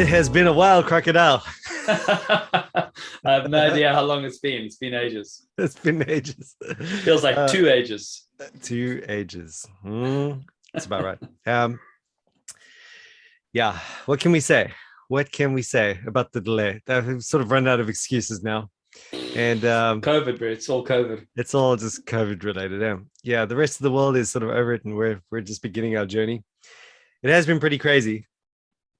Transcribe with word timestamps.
It 0.00 0.08
has 0.08 0.30
been 0.30 0.46
a 0.46 0.52
while, 0.52 0.82
crocodile. 0.82 1.42
I 1.86 2.90
have 3.24 3.50
no 3.50 3.58
idea 3.70 3.92
how 3.92 4.00
long 4.02 4.24
it's 4.24 4.38
been. 4.38 4.62
It's 4.64 4.76
been 4.76 4.94
ages. 4.94 5.46
It's 5.58 5.74
been 5.74 6.08
ages. 6.08 6.56
Feels 7.04 7.22
like 7.22 7.36
Uh, 7.36 7.46
two 7.46 7.68
ages. 7.68 8.26
Two 8.62 9.02
ages. 9.06 9.66
Hmm, 9.82 10.30
that's 10.72 10.86
about 10.86 11.04
right. 11.04 11.18
Um, 11.46 11.78
yeah. 13.52 13.78
What 14.06 14.20
can 14.20 14.32
we 14.32 14.40
say? 14.40 14.72
What 15.08 15.30
can 15.30 15.52
we 15.52 15.60
say 15.60 16.00
about 16.06 16.32
the 16.32 16.40
delay? 16.40 16.80
I've 16.88 17.22
sort 17.22 17.42
of 17.42 17.50
run 17.50 17.68
out 17.68 17.78
of 17.80 17.90
excuses 17.90 18.42
now, 18.42 18.70
and 19.36 19.62
um, 19.66 20.00
COVID, 20.00 20.38
bro. 20.38 20.48
It's 20.48 20.70
all 20.70 20.82
COVID. 20.82 21.26
it's 21.36 21.54
all 21.54 21.76
just 21.76 22.06
COVID 22.06 22.42
related. 22.42 22.80
Yeah. 22.80 22.96
yeah, 23.22 23.44
the 23.44 23.56
rest 23.56 23.78
of 23.80 23.82
the 23.82 23.92
world 23.92 24.16
is 24.16 24.30
sort 24.30 24.44
of 24.44 24.48
over 24.50 24.72
it, 24.72 24.84
and 24.86 24.96
we're 24.96 25.20
we're 25.30 25.42
just 25.42 25.60
beginning 25.62 25.98
our 25.98 26.06
journey. 26.06 26.42
It 27.22 27.28
has 27.28 27.44
been 27.44 27.60
pretty 27.60 27.76
crazy. 27.76 28.26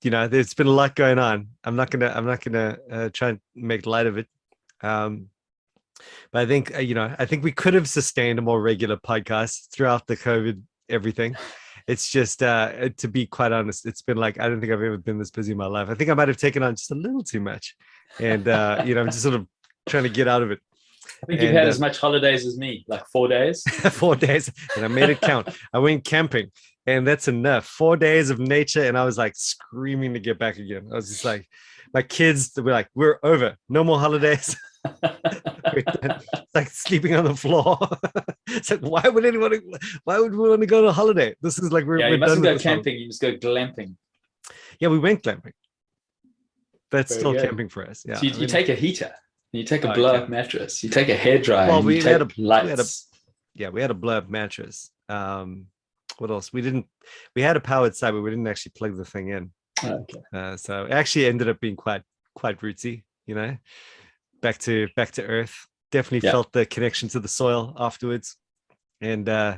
You 0.03 0.11
know, 0.11 0.29
there's 0.29 0.55
been 0.55 0.67
a 0.67 0.73
lot 0.73 0.95
going 0.95 1.19
on. 1.19 1.49
I'm 1.65 1.77
not 1.77 1.91
gonna 1.91 2.13
I'm 2.15 2.27
not 2.27 2.43
gonna 2.43 2.79
uh, 2.91 3.09
try 3.13 3.31
and 3.31 3.41
make 3.55 3.87
light 3.87 4.07
of 4.07 4.17
it. 4.19 4.27
Um, 4.83 5.27
but 6.33 6.43
I 6.43 6.47
think 6.47 6.75
uh, 6.75 6.81
you 6.81 6.95
know 6.95 7.15
I 7.19 7.27
think 7.27 7.45
we 7.45 7.53
could 7.53 7.75
have 7.75 7.89
sustained 7.89 8.39
a 8.39 8.43
more 8.43 8.61
regular 8.61 8.97
podcast 8.97 9.71
throughout 9.73 10.07
the 10.07 10.17
COVID 10.17 10.63
everything. 10.89 11.37
It's 11.87 12.11
just 12.11 12.43
uh, 12.43 12.91
to 12.97 13.09
be 13.09 13.27
quite 13.27 13.53
honest, 13.53 13.87
it's 13.87 14.03
been 14.03 14.17
like 14.17 14.41
I 14.41 14.49
don't 14.49 14.61
think 14.61 14.73
I've 14.73 14.83
ever 14.83 14.99
been 14.99 15.19
this 15.19 15.31
busy 15.31 15.53
in 15.53 15.59
my 15.59 15.67
life. 15.67 15.89
I 15.91 15.95
think 15.95 16.11
I 16.11 16.15
might 16.15 16.29
have 16.29 16.37
taken 16.37 16.63
on 16.63 16.77
just 16.77 16.91
a 16.91 16.95
little 16.95 17.23
too 17.23 17.41
much, 17.41 17.77
and 18.19 18.49
uh, 18.49 18.83
you 18.87 18.95
know 18.95 19.03
I'm 19.03 19.09
just 19.09 19.23
sort 19.23 19.35
of 19.35 19.47
trying 19.89 20.05
to 20.05 20.09
get 20.09 20.29
out 20.29 20.43
of 20.43 20.51
it. 20.51 20.61
I 21.23 21.27
think 21.27 21.43
you've 21.43 21.53
had 21.53 21.67
uh, 21.67 21.71
as 21.71 21.81
much 21.81 21.99
holidays 21.99 22.47
as 22.47 22.57
me, 22.57 22.85
like 22.89 23.07
four 23.09 23.29
days. 23.29 23.63
four 23.93 24.17
days 24.17 24.51
and 24.77 24.85
I 24.85 24.89
made 24.89 25.11
it 25.11 25.21
count. 25.21 25.49
I 25.73 25.79
went 25.79 26.05
camping 26.05 26.51
and 26.87 27.07
that's 27.07 27.29
enough. 27.29 27.67
Four 27.67 27.97
days 27.97 28.31
of 28.31 28.39
nature 28.39 28.85
and 28.85 28.97
I 28.99 29.05
was 29.05 29.19
like 29.19 29.35
screaming 29.37 30.15
to 30.15 30.21
get 30.21 30.39
back 30.39 30.57
again. 30.59 30.89
I 30.93 30.95
was 30.97 31.09
just 31.09 31.25
like, 31.25 31.47
my 31.93 32.03
kids 32.03 32.53
were 32.57 32.71
like, 32.73 32.89
we're 32.95 33.19
over. 33.23 33.57
No 33.69 33.85
more 33.85 33.99
holidays. 33.99 34.57
It's 35.73 36.55
like 36.55 36.69
sleeping 36.71 37.15
on 37.15 37.25
the 37.25 37.35
floor. 37.37 37.79
it's 38.49 38.71
like, 38.71 38.81
why 38.81 39.03
would 39.09 39.25
anyone, 39.25 39.53
why 40.05 40.19
would 40.19 40.33
we 40.35 40.49
want 40.49 40.61
to 40.63 40.67
go 40.67 40.79
on 40.79 40.87
a 40.87 40.93
holiday? 40.93 41.35
This 41.43 41.59
is 41.59 41.71
like, 41.71 41.85
we're, 41.85 41.99
yeah, 41.99 42.07
we're 42.09 42.15
you 42.15 42.19
mustn't 42.19 42.43
go 42.43 42.53
this 42.55 42.65
holiday. 42.65 42.83
camping. 42.83 43.01
You 43.01 43.07
just 43.09 43.21
go 43.23 43.33
glamping. 43.37 43.95
Yeah, 44.81 44.89
we 44.89 44.99
went 44.99 45.23
glamping. 45.23 45.53
That's 46.91 47.11
Very 47.13 47.21
still 47.21 47.33
good. 47.35 47.43
camping 47.43 47.69
for 47.69 47.87
us. 47.87 48.03
Yeah. 48.07 48.17
so 48.17 48.23
you, 48.23 48.31
I 48.31 48.35
you 48.35 48.41
mean, 48.41 48.49
take 48.49 48.69
a 48.69 48.75
heater. 48.75 49.13
You 49.53 49.65
take 49.65 49.85
a 49.85 49.93
Oh, 49.93 49.95
blow 49.95 50.15
up 50.15 50.29
mattress. 50.29 50.83
You 50.83 50.91
take 50.91 51.09
a 51.09 51.15
hair 51.15 51.39
dryer. 51.39 51.69
Well, 51.69 51.83
we 51.83 51.97
you 51.97 52.03
had 52.03 52.19
take 52.19 52.37
a- 52.37 52.41
we 52.41 52.45
lights. 52.47 52.69
had 52.71 52.81
a- 52.81 53.63
yeah, 53.63 53.69
we 53.69 53.81
had 53.81 53.91
a 53.91 53.95
blow 53.95 54.19
up 54.19 54.29
mattress. 54.29 54.91
Um, 55.09 55.67
what 56.21 56.31
else? 56.31 56.53
We 56.53 56.61
didn't, 56.61 56.87
we 57.35 57.41
had 57.43 57.57
a 57.57 57.61
powered 57.61 57.97
side, 57.97 58.13
but 58.13 58.21
we 58.21 58.31
didn't 58.31 58.47
actually 58.47 58.73
plug 58.77 58.97
the 58.97 59.05
thing 59.05 59.29
in. 59.29 59.51
Okay. 59.83 60.21
Uh, 60.35 60.57
so 60.57 60.85
it 60.85 60.93
actually 60.93 61.27
ended 61.27 61.49
up 61.49 61.59
being 61.61 61.77
quite 61.77 62.03
quite 62.35 62.61
rootsy, 62.61 63.05
you 63.27 63.35
know. 63.35 63.57
Back 64.43 64.59
to 64.59 64.89
back 64.95 65.13
to 65.13 65.25
earth. 65.25 65.67
Definitely 65.91 66.27
Yeah. 66.27 66.33
felt 66.33 66.53
the 66.53 66.67
connection 66.67 67.09
to 67.11 67.21
the 67.21 67.29
soil 67.29 67.75
afterwards, 67.79 68.37
and 69.01 69.27
uh, 69.29 69.57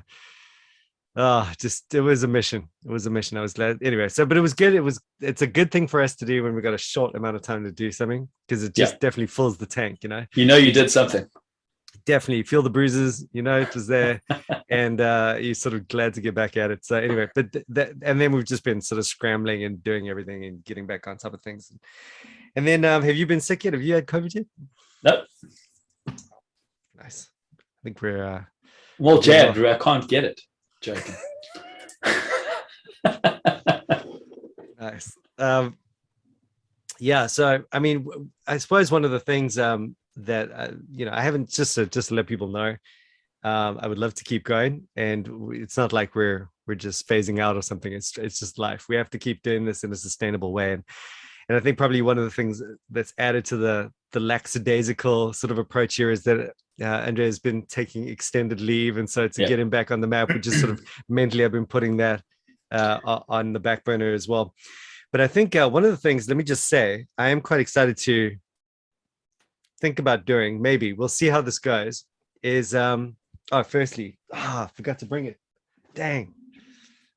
oh, 1.16 1.50
just 1.58 1.92
it 1.94 2.00
was 2.00 2.22
a 2.22 2.28
mission. 2.28 2.68
It 2.84 2.90
was 2.92 3.06
a 3.06 3.10
mission. 3.10 3.36
I 3.36 3.40
was 3.42 3.52
glad 3.54 3.78
anyway. 3.82 4.08
So, 4.08 4.24
but 4.24 4.36
it 4.36 4.40
was 4.40 4.54
good. 4.54 4.74
It 4.74 4.80
was 4.80 5.00
it's 5.20 5.42
a 5.42 5.46
good 5.46 5.70
thing 5.72 5.88
for 5.88 6.00
us 6.00 6.14
to 6.16 6.24
do 6.24 6.44
when 6.44 6.54
we 6.54 6.62
got 6.62 6.74
a 6.74 6.78
short 6.78 7.14
amount 7.16 7.34
of 7.36 7.42
time 7.42 7.64
to 7.64 7.72
do 7.72 7.90
something 7.90 8.28
because 8.46 8.62
it 8.62 8.78
Yeah. 8.78 8.84
just 8.84 9.00
definitely 9.00 9.26
fills 9.26 9.56
the 9.58 9.66
tank, 9.66 9.98
you 10.02 10.08
know. 10.08 10.24
You 10.34 10.46
know 10.46 10.56
you 10.56 10.72
did 10.72 10.90
something. 10.90 11.26
Definitely 12.04 12.42
feel 12.44 12.62
the 12.62 12.70
bruises, 12.70 13.26
you 13.32 13.42
know, 13.42 13.60
it 13.60 13.74
was 13.74 13.86
there, 13.86 14.20
and 14.70 15.00
uh, 15.00 15.36
you're 15.40 15.54
sort 15.54 15.74
of 15.74 15.88
glad 15.88 16.14
to 16.14 16.20
get 16.20 16.34
back 16.34 16.56
at 16.56 16.70
it. 16.70 16.84
So 16.84 16.96
anyway, 16.96 17.28
but 17.34 17.52
th- 17.52 17.64
that 17.68 17.92
and 18.02 18.20
then 18.20 18.32
we've 18.32 18.44
just 18.44 18.64
been 18.64 18.80
sort 18.80 18.98
of 18.98 19.06
scrambling 19.06 19.64
and 19.64 19.82
doing 19.82 20.08
everything 20.08 20.44
and 20.44 20.64
getting 20.64 20.86
back 20.86 21.06
on 21.06 21.16
top 21.16 21.34
of 21.34 21.42
things. 21.42 21.72
And 22.56 22.66
then, 22.66 22.84
um, 22.84 23.02
have 23.02 23.16
you 23.16 23.26
been 23.26 23.40
sick 23.40 23.64
yet? 23.64 23.72
Have 23.72 23.82
you 23.82 23.94
had 23.94 24.06
COVID 24.06 24.34
yet? 24.34 24.46
Nope. 25.04 25.24
Nice. 27.00 27.30
I 27.58 27.80
think 27.84 28.02
we're. 28.02 28.24
Uh, 28.24 28.44
Well, 28.98 29.20
jabbed. 29.20 29.58
I 29.58 29.76
can't 29.78 30.08
get 30.08 30.24
it. 30.24 30.40
Joking. 30.80 31.14
Nice. 34.82 35.16
Um, 35.38 35.78
yeah. 36.98 37.28
So, 37.28 37.62
I 37.72 37.78
mean, 37.78 38.08
I 38.48 38.58
suppose 38.58 38.90
one 38.90 39.04
of 39.04 39.12
the 39.12 39.20
things 39.20 39.56
um, 39.56 39.94
that 40.16 40.50
uh, 40.52 40.72
you 40.90 41.04
know, 41.04 41.12
I 41.12 41.22
haven't 41.22 41.50
just 41.50 41.74
to, 41.76 41.86
just 41.86 42.08
to 42.08 42.14
let 42.14 42.26
people 42.26 42.48
know, 42.48 42.76
um, 43.44 43.78
I 43.80 43.88
would 43.88 43.98
love 43.98 44.14
to 44.14 44.24
keep 44.24 44.44
going, 44.44 44.88
and 44.96 45.28
it's 45.52 45.76
not 45.76 45.92
like 45.92 46.14
we're 46.14 46.48
we're 46.66 46.74
just 46.76 47.08
phasing 47.08 47.40
out 47.40 47.56
or 47.56 47.62
something. 47.62 47.92
It's 47.92 48.16
it's 48.18 48.38
just 48.38 48.58
life. 48.58 48.86
We 48.88 48.96
have 48.96 49.10
to 49.10 49.18
keep 49.18 49.42
doing 49.42 49.64
this 49.64 49.84
in 49.84 49.92
a 49.92 49.96
sustainable 49.96 50.52
way, 50.52 50.72
and 50.74 50.84
and 51.48 51.56
I 51.56 51.60
think 51.60 51.76
probably 51.78 52.02
one 52.02 52.18
of 52.18 52.24
the 52.24 52.30
things 52.30 52.62
that's 52.90 53.12
added 53.18 53.44
to 53.46 53.56
the 53.56 53.90
the 54.12 54.20
lackadaisical 54.20 55.32
sort 55.32 55.50
of 55.50 55.58
approach 55.58 55.96
here 55.96 56.10
is 56.10 56.22
that 56.24 56.52
uh, 56.80 56.84
Andre 56.84 57.24
has 57.24 57.38
been 57.38 57.66
taking 57.66 58.08
extended 58.08 58.60
leave, 58.60 58.98
and 58.98 59.08
so 59.08 59.26
to 59.26 59.40
Yeah. 59.42 59.48
get 59.48 59.58
him 59.58 59.70
back 59.70 59.90
on 59.90 60.00
the 60.00 60.06
map, 60.06 60.32
we 60.32 60.40
just 60.40 60.60
sort 60.60 60.72
of 60.72 60.80
mentally 61.08 61.44
I've 61.44 61.52
been 61.52 61.66
putting 61.66 61.96
that 61.96 62.22
uh, 62.70 63.20
on 63.28 63.52
the 63.52 63.60
back 63.60 63.84
burner 63.84 64.12
as 64.12 64.28
well. 64.28 64.54
But 65.10 65.20
I 65.20 65.26
think 65.26 65.54
uh, 65.56 65.68
one 65.68 65.84
of 65.84 65.90
the 65.90 65.96
things, 65.96 66.28
let 66.28 66.36
me 66.36 66.44
just 66.44 66.68
say, 66.68 67.06
I 67.18 67.28
am 67.28 67.40
quite 67.42 67.60
excited 67.60 67.96
to 67.98 68.34
think 69.82 69.98
about 69.98 70.24
doing. 70.24 70.62
Maybe 70.62 70.94
we'll 70.94 71.08
see 71.08 71.26
how 71.26 71.42
this 71.42 71.58
goes. 71.58 72.04
Is 72.42 72.74
um 72.74 73.16
oh, 73.50 73.62
firstly, 73.62 74.18
ah, 74.32 74.70
forgot 74.74 74.98
to 75.00 75.06
bring 75.06 75.26
it. 75.26 75.38
Dang, 75.94 76.32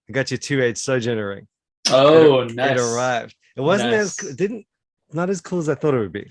I 0.09 0.11
got 0.11 0.29
your 0.31 0.37
two 0.37 0.61
age 0.61 0.77
sojourner 0.77 1.29
ring. 1.29 1.47
oh, 1.89 2.41
It 2.41 2.55
nice. 2.55 2.79
arrived. 2.79 3.35
It 3.55 3.61
wasn't 3.61 3.93
as 3.93 4.17
Nice. 4.21 4.29
co- 4.31 4.35
didn't 4.35 4.65
not 5.13 5.29
as 5.29 5.39
cool 5.39 5.59
as 5.59 5.69
I 5.69 5.75
thought 5.75 5.93
it 5.93 5.99
would 5.99 6.11
be. 6.11 6.29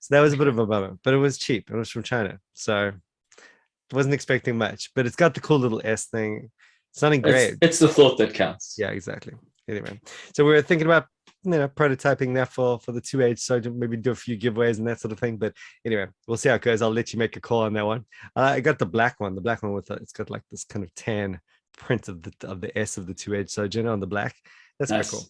So 0.00 0.14
that 0.14 0.20
was 0.20 0.34
a 0.34 0.36
bit 0.36 0.48
of 0.48 0.58
a 0.58 0.66
bummer, 0.66 0.98
but 1.02 1.14
it 1.14 1.16
was 1.16 1.38
cheap. 1.38 1.70
It 1.70 1.76
was 1.76 1.88
from 1.88 2.02
China, 2.02 2.38
so 2.52 2.92
wasn't 3.92 4.12
expecting 4.14 4.58
much. 4.58 4.90
But 4.94 5.06
it's 5.06 5.16
got 5.16 5.32
the 5.34 5.40
cool 5.40 5.58
little 5.58 5.80
S 5.84 6.06
thing. 6.06 6.50
Something 6.92 7.22
great. 7.22 7.52
It's, 7.54 7.58
it's 7.62 7.78
the 7.78 7.88
thought 7.88 8.18
that 8.18 8.34
counts. 8.34 8.76
Yeah, 8.78 8.90
exactly. 8.90 9.32
Anyway, 9.68 9.98
so 10.36 10.44
we 10.44 10.52
were 10.52 10.62
thinking 10.62 10.86
about 10.86 11.06
you 11.44 11.50
know 11.50 11.68
prototyping 11.68 12.34
that 12.34 12.52
for 12.52 12.78
for 12.80 12.92
the 12.92 13.00
two 13.00 13.22
age, 13.22 13.38
so 13.38 13.60
to 13.60 13.70
maybe 13.70 13.96
do 13.96 14.10
a 14.10 14.14
few 14.14 14.36
giveaways 14.38 14.78
and 14.78 14.86
that 14.88 15.00
sort 15.00 15.12
of 15.12 15.18
thing. 15.20 15.36
But 15.36 15.54
anyway, 15.84 16.06
we'll 16.26 16.36
see 16.36 16.48
how 16.48 16.56
it 16.56 16.62
goes. 16.62 16.82
I'll 16.82 16.90
let 16.90 17.12
you 17.12 17.18
make 17.18 17.36
a 17.36 17.40
call 17.40 17.62
on 17.62 17.72
that 17.74 17.86
one. 17.86 18.04
Uh, 18.34 18.40
I 18.56 18.60
got 18.60 18.78
the 18.78 18.86
black 18.86 19.20
one, 19.20 19.34
the 19.34 19.40
black 19.40 19.62
one 19.62 19.72
with 19.72 19.90
it's 19.90 20.12
got 20.12 20.30
like 20.30 20.42
this 20.50 20.64
kind 20.64 20.84
of 20.84 20.94
tan 20.94 21.40
print 21.76 22.08
of 22.08 22.22
the 22.22 22.32
of 22.48 22.60
the 22.60 22.76
S 22.78 22.96
of 22.98 23.06
the 23.06 23.14
two 23.14 23.34
age 23.34 23.50
sojourner 23.50 23.90
on 23.90 24.00
the 24.00 24.06
black. 24.06 24.34
That's 24.78 24.90
Nice. 24.90 25.10
quite 25.10 25.18
cool. 25.20 25.28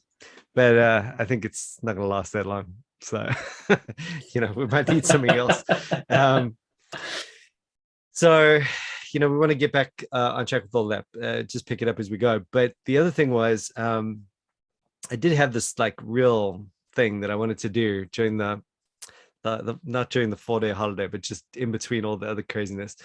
But 0.54 0.78
uh, 0.78 1.12
I 1.18 1.24
think 1.24 1.44
it's 1.44 1.78
not 1.82 1.94
going 1.94 2.04
to 2.04 2.08
last 2.14 2.32
that 2.32 2.46
long. 2.46 2.74
So 3.00 3.28
you 4.34 4.40
know 4.40 4.52
we 4.54 4.66
might 4.66 4.88
need 4.88 5.04
something 5.04 5.30
else. 5.30 5.62
Um, 6.08 6.56
so 8.12 8.60
you 9.12 9.20
know 9.20 9.28
we 9.28 9.36
want 9.38 9.50
to 9.50 9.56
get 9.56 9.72
back 9.72 10.04
uh, 10.12 10.32
on 10.34 10.46
track 10.46 10.62
with 10.62 10.74
all 10.74 10.88
that 10.88 11.04
uh, 11.22 11.42
just 11.42 11.66
pick 11.66 11.82
it 11.82 11.88
up 11.88 12.00
as 12.00 12.10
we 12.10 12.16
go 12.16 12.42
but 12.52 12.72
the 12.86 12.98
other 12.98 13.10
thing 13.10 13.30
was 13.30 13.70
um 13.76 14.22
i 15.10 15.16
did 15.16 15.32
have 15.32 15.52
this 15.52 15.78
like 15.78 15.94
real 16.02 16.66
thing 16.94 17.20
that 17.20 17.30
i 17.30 17.34
wanted 17.34 17.58
to 17.58 17.68
do 17.68 18.04
during 18.06 18.36
the 18.36 18.60
the, 19.42 19.58
the 19.58 19.80
not 19.84 20.10
during 20.10 20.30
the 20.30 20.36
four 20.36 20.60
day 20.60 20.70
holiday 20.70 21.06
but 21.06 21.20
just 21.20 21.44
in 21.56 21.70
between 21.70 22.04
all 22.04 22.16
the 22.16 22.26
other 22.28 22.42
craziness 22.42 22.96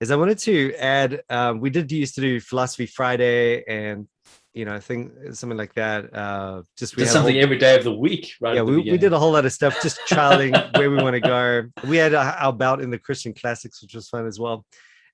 is 0.00 0.10
i 0.10 0.16
wanted 0.16 0.38
to 0.38 0.74
add 0.74 1.22
um 1.30 1.60
we 1.60 1.70
did 1.70 1.90
used 1.92 2.14
to 2.14 2.20
do 2.20 2.40
philosophy 2.40 2.86
friday 2.86 3.62
and 3.68 4.08
you 4.52 4.64
know 4.64 4.80
thing 4.80 5.12
something 5.32 5.56
like 5.58 5.72
that 5.74 6.12
uh 6.14 6.62
just 6.76 6.96
we 6.96 7.04
a 7.04 7.06
whole- 7.06 7.14
something 7.14 7.38
every 7.38 7.58
day 7.58 7.76
of 7.76 7.84
the 7.84 7.92
week, 7.92 8.34
right? 8.40 8.56
yeah, 8.56 8.62
we, 8.62 8.78
we 8.78 8.98
did 8.98 9.12
a 9.12 9.18
whole 9.18 9.32
lot 9.32 9.44
of 9.44 9.52
stuff, 9.52 9.80
just 9.82 9.98
trialing 10.08 10.74
where 10.76 10.90
we 10.90 11.00
want 11.00 11.14
to 11.14 11.20
go. 11.20 11.64
We 11.86 11.98
had 11.98 12.14
our, 12.14 12.32
our 12.32 12.52
bout 12.52 12.80
in 12.80 12.90
the 12.90 12.98
Christian 12.98 13.32
classics, 13.32 13.80
which 13.80 13.94
was 13.94 14.08
fun 14.08 14.26
as 14.26 14.40
well. 14.40 14.64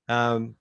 Um, 0.08 0.54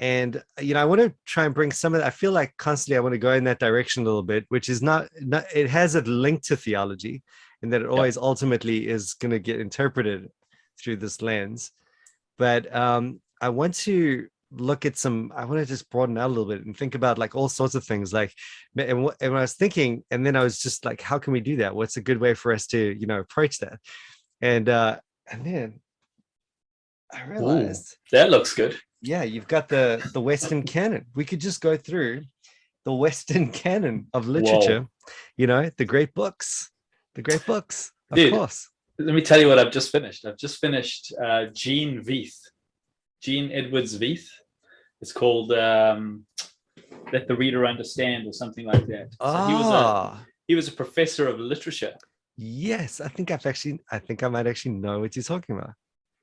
and 0.00 0.42
you 0.58 0.72
know, 0.72 0.80
I 0.80 0.86
want 0.86 1.02
to 1.02 1.14
try 1.26 1.44
and 1.44 1.54
bring 1.54 1.70
some 1.70 1.94
of 1.94 2.00
that. 2.00 2.06
I 2.06 2.10
feel 2.10 2.32
like 2.32 2.56
constantly 2.56 2.96
I 2.96 3.00
want 3.00 3.12
to 3.12 3.18
go 3.18 3.32
in 3.32 3.44
that 3.44 3.60
direction 3.60 4.02
a 4.02 4.06
little 4.06 4.22
bit, 4.22 4.46
which 4.48 4.70
is 4.70 4.82
not, 4.82 5.08
not 5.20 5.44
it 5.54 5.68
has 5.68 5.94
a 5.94 6.00
link 6.00 6.42
to 6.44 6.56
theology, 6.56 7.22
and 7.62 7.70
that 7.72 7.82
it 7.82 7.86
always 7.86 8.16
ultimately 8.16 8.88
is 8.88 9.12
going 9.12 9.30
to 9.30 9.38
get 9.38 9.60
interpreted 9.60 10.28
through 10.82 10.96
this 10.96 11.20
lens. 11.20 11.70
But 12.38 12.74
um, 12.74 13.20
I 13.42 13.50
want 13.50 13.74
to 13.74 14.26
look 14.52 14.84
at 14.84 14.98
some 14.98 15.32
i 15.36 15.44
want 15.44 15.60
to 15.60 15.64
just 15.64 15.88
broaden 15.90 16.18
out 16.18 16.26
a 16.26 16.28
little 16.28 16.44
bit 16.44 16.66
and 16.66 16.76
think 16.76 16.96
about 16.96 17.18
like 17.18 17.36
all 17.36 17.48
sorts 17.48 17.76
of 17.76 17.84
things 17.84 18.12
like 18.12 18.34
and, 18.76 19.06
wh- 19.06 19.14
and 19.20 19.30
when 19.30 19.38
i 19.38 19.42
was 19.42 19.54
thinking 19.54 20.02
and 20.10 20.26
then 20.26 20.34
i 20.34 20.42
was 20.42 20.58
just 20.58 20.84
like 20.84 21.00
how 21.00 21.20
can 21.20 21.32
we 21.32 21.38
do 21.38 21.54
that 21.56 21.72
what's 21.72 21.96
a 21.96 22.02
good 22.02 22.18
way 22.18 22.34
for 22.34 22.52
us 22.52 22.66
to 22.66 22.96
you 22.98 23.06
know 23.06 23.20
approach 23.20 23.58
that 23.58 23.78
and 24.40 24.68
uh 24.68 24.98
and 25.30 25.44
then 25.44 25.80
i 27.12 27.22
realized 27.26 27.96
That 28.10 28.30
looks 28.30 28.54
good. 28.54 28.76
Yeah 29.02 29.22
you've 29.22 29.48
got 29.48 29.68
the 29.68 30.08
the 30.12 30.20
western 30.20 30.62
canon 30.62 31.06
we 31.14 31.24
could 31.24 31.40
just 31.40 31.60
go 31.60 31.76
through 31.76 32.22
the 32.84 32.92
western 32.92 33.50
canon 33.64 34.06
of 34.12 34.28
literature 34.28 34.86
you 35.36 35.46
know 35.46 35.70
the 35.76 35.84
great 35.84 36.12
books 36.14 36.70
the 37.14 37.22
great 37.22 37.44
books 37.46 37.92
of 38.10 38.16
Dude. 38.16 38.32
course 38.32 38.68
Let 38.98 39.14
me 39.14 39.22
tell 39.22 39.40
you 39.40 39.48
what 39.48 39.58
I've 39.58 39.72
just 39.72 39.90
finished. 39.90 40.26
I've 40.26 40.36
just 40.36 40.58
finished 40.58 41.14
uh, 41.24 41.46
Gene 41.54 42.04
Veith, 42.04 42.36
Gene 43.22 43.50
Edwards 43.50 43.96
Veith. 43.96 44.28
It's 45.00 45.12
called 45.12 45.52
um, 45.52 46.26
"Let 47.10 47.26
the 47.26 47.34
Reader 47.34 47.64
Understand" 47.64 48.26
or 48.26 48.34
something 48.34 48.66
like 48.66 48.86
that. 48.88 49.08
So 49.18 49.46
he 49.48 49.54
was 49.54 49.70
a 49.72 49.82
ah 49.88 50.20
he 50.50 50.56
was 50.56 50.66
a 50.66 50.72
professor 50.72 51.28
of 51.28 51.38
literature. 51.38 51.94
Yes, 52.36 53.00
I 53.00 53.06
think 53.06 53.30
I've 53.30 53.46
actually, 53.46 53.78
I 53.88 54.00
think 54.00 54.24
I 54.24 54.28
might 54.28 54.48
actually 54.48 54.72
know 54.72 54.98
what 54.98 55.14
you're 55.14 55.22
talking 55.22 55.56
about. 55.56 55.74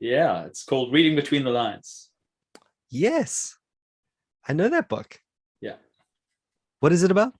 Yeah, 0.01 0.43
it's 0.43 0.65
called 0.65 0.91
Reading 0.91 1.15
Between 1.15 1.45
the 1.45 1.49
Lines. 1.49 2.06
Yes, 2.89 3.57
I 4.47 4.53
know 4.53 4.69
that 4.69 4.89
book. 4.89 5.19
Yeah. 5.61 5.75
What 6.79 6.93
is 6.93 7.03
it 7.03 7.11
about? 7.11 7.33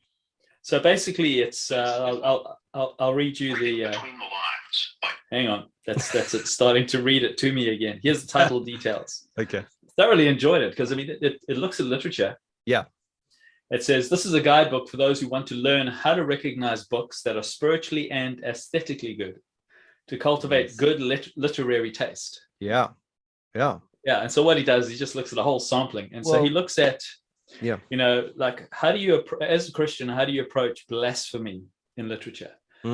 So 0.62 0.80
basically, 0.80 1.40
it's 1.40 1.72
uh, 1.72 2.06
I'll, 2.08 2.24
I'll 2.26 2.60
I'll 2.74 2.96
I'll 3.00 3.14
read 3.14 3.40
you 3.40 3.56
the. 3.58 3.86
Uh, 3.86 3.92
Between 3.92 4.18
the 4.18 4.24
lines. 4.26 4.96
by 5.02 5.10
hang 5.32 5.48
on, 5.48 5.68
that's 5.86 6.12
that's 6.12 6.34
it. 6.34 6.48
Starting 6.48 6.86
to 6.88 7.02
read 7.02 7.24
it 7.24 7.38
to 7.38 7.54
me 7.54 7.70
again. 7.70 8.00
Here's 8.04 8.22
the 8.22 8.28
title 8.28 8.60
details. 8.60 9.28
Okay. 9.40 9.64
Thoroughly 9.96 10.28
enjoyed 10.28 10.62
it 10.62 10.70
because 10.72 10.92
I 10.92 10.96
mean 10.96 11.10
it, 11.10 11.20
it, 11.22 11.40
it 11.48 11.58
looks 11.58 11.80
at 11.80 11.86
literature. 11.88 12.38
Yeah. 12.66 12.84
It 13.72 13.84
says 13.84 14.10
this 14.10 14.26
is 14.26 14.34
a 14.34 14.42
guidebook 14.42 14.90
for 14.90 14.98
those 14.98 15.20
who 15.20 15.28
want 15.28 15.48
to 15.48 15.56
learn 15.56 15.88
how 15.88 16.14
to 16.14 16.24
recognize 16.24 16.86
books 16.86 17.24
that 17.24 17.36
are 17.36 17.44
spiritually 17.44 18.12
and 18.12 18.44
aesthetically 18.44 19.16
good, 19.16 19.40
to 20.10 20.18
cultivate 20.18 20.68
Nice. 20.68 20.76
good 20.76 21.02
lit- 21.02 21.32
literary 21.36 21.92
taste. 21.92 22.42
Yeah. 22.60 22.90
Yeah. 23.56 23.80
Yeah, 24.08 24.22
and 24.22 24.32
so 24.32 24.42
what 24.42 24.58
he 24.58 24.64
does, 24.64 24.86
is 24.86 24.92
he 24.94 24.98
just 24.98 25.16
looks 25.16 25.34
at 25.34 25.38
a 25.38 25.44
whole 25.44 25.60
sampling, 25.60 26.10
and 26.14 26.26
so 26.26 26.42
he 26.42 26.50
looks 26.50 26.80
at, 26.80 27.02
Yeah. 27.62 27.78
you 27.90 27.98
know, 27.98 28.30
like 28.38 28.68
how 28.72 28.94
do 28.94 29.00
you, 29.00 29.22
as 29.42 29.68
a 29.68 29.74
Christian, 29.74 30.08
how 30.08 30.24
do 30.24 30.32
you 30.32 30.44
approach 30.44 30.88
blasphemy 30.88 31.64
in 31.98 32.08
literature? 32.08 32.54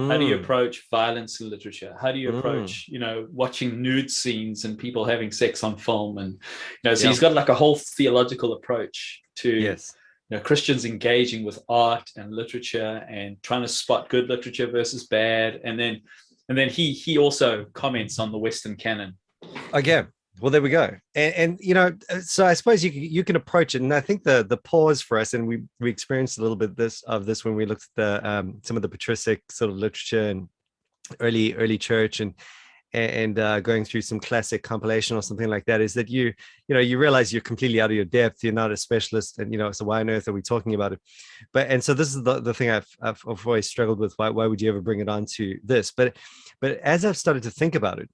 How 0.10 0.18
do 0.18 0.26
you 0.26 0.38
Mm, 0.38 0.44
approach 0.44 0.76
violence 0.90 1.40
in 1.40 1.52
literature? 1.52 1.96
How 2.02 2.12
do 2.12 2.18
you 2.18 2.30
Mm. 2.32 2.40
approach, 2.40 2.88
you 2.88 2.98
know, 2.98 3.28
watching 3.32 3.80
nude 3.82 4.10
scenes 4.10 4.66
and 4.66 4.80
people 4.86 5.06
having 5.06 5.32
sex 5.32 5.64
on 5.64 5.78
film? 5.78 6.18
And 6.18 6.32
you 6.34 6.84
know, 6.86 6.96
so 6.96 7.04
Yeah. 7.04 7.10
he's 7.10 7.20
got 7.20 7.34
like 7.34 7.50
a 7.50 7.54
whole 7.62 7.76
theological 7.98 8.54
approach 8.54 9.22
to 9.44 9.50
Yes. 9.70 9.94
you 10.30 10.38
know 10.38 10.44
Christians 10.44 10.84
engaging 10.84 11.44
with 11.46 11.60
art 11.70 12.10
and 12.16 12.34
literature 12.34 13.06
and 13.18 13.30
trying 13.44 13.62
to 13.62 13.68
spot 13.68 14.10
good 14.10 14.30
literature 14.30 14.66
versus 14.80 15.06
bad. 15.06 15.62
And 15.64 15.78
then 15.80 16.02
and 16.50 16.58
then 16.58 16.70
he 16.70 16.86
he 17.06 17.20
also 17.20 17.66
comments 17.74 18.18
on 18.18 18.32
the 18.32 18.40
Western 18.40 18.76
canon. 18.78 19.12
Okay. 19.74 20.06
Well, 20.42 20.50
there 20.52 20.62
we 20.62 20.70
go. 20.70 20.96
And, 21.16 21.34
and 21.36 21.60
you 21.62 21.74
know, 21.74 21.92
uh, 22.10 22.20
so 22.20 22.46
I 22.46 22.54
suppose 22.54 22.84
you 22.84 22.90
you 22.92 23.24
can 23.24 23.36
approach 23.36 23.76
it, 23.76 23.82
and 23.82 23.94
I 23.94 24.00
think 24.00 24.24
the 24.24 24.44
the 24.44 24.58
pause 24.58 25.02
for 25.02 25.18
us, 25.20 25.34
and 25.34 25.48
we 25.48 25.64
we 25.80 25.90
experienced 25.90 26.40
a 26.40 26.42
little 26.42 26.56
bit 26.58 26.76
this 26.76 27.04
of 27.04 27.26
this 27.26 27.46
when 27.46 27.56
we 27.56 27.66
looked 27.66 27.84
at 27.84 28.22
the 28.22 28.30
um, 28.30 28.60
some 28.64 28.76
of 28.76 28.82
the 28.82 28.90
patristic 28.90 29.44
sort 29.52 29.70
of 29.70 29.78
literature 29.78 30.30
and 30.30 30.50
early 31.20 31.54
early 31.56 31.78
church 31.78 32.20
and 32.20 32.34
and 32.94 33.40
uh, 33.40 33.60
going 33.60 33.84
through 33.84 34.02
some 34.02 34.20
classic 34.20 34.62
compilation 34.62 35.18
or 35.18 35.22
something 35.22 35.50
like 35.50 35.66
that 35.66 35.82
is 35.82 35.96
that 35.96 36.10
you 36.10 36.32
you 36.68 36.76
know 36.76 36.80
you 36.80 36.98
realize 36.98 37.34
you're 37.34 37.42
completely 37.42 37.82
out 37.82 37.90
of 37.90 37.96
your 37.96 38.06
depth 38.06 38.44
you're 38.44 38.54
not 38.54 38.72
a 38.72 38.78
specialist 38.78 39.40
and 39.40 39.52
you 39.52 39.58
know 39.58 39.72
so 39.72 39.84
why 39.84 40.00
on 40.00 40.10
earth 40.10 40.28
are 40.28 40.34
we 40.34 40.42
talking 40.42 40.76
about 40.76 40.94
it 40.94 41.00
but 41.54 41.68
and 41.70 41.84
so 41.84 41.94
this 41.94 42.14
is 42.14 42.24
the, 42.24 42.40
the 42.40 42.54
thing 42.54 42.70
I've, 42.70 42.88
I've 43.02 43.22
I've 43.28 43.46
always 43.48 43.68
struggled 43.68 44.00
with 44.00 44.14
why, 44.18 44.30
why 44.30 44.46
would 44.46 44.62
you 44.62 44.70
ever 44.70 44.82
bring 44.82 45.00
it 45.00 45.10
on 45.10 45.26
to 45.38 45.58
this 45.64 45.92
but 45.92 46.16
but 46.62 46.78
as 46.80 47.04
I've 47.04 47.18
started 47.18 47.44
to 47.44 47.52
think 47.52 47.74
about 47.76 48.00
it 48.00 48.10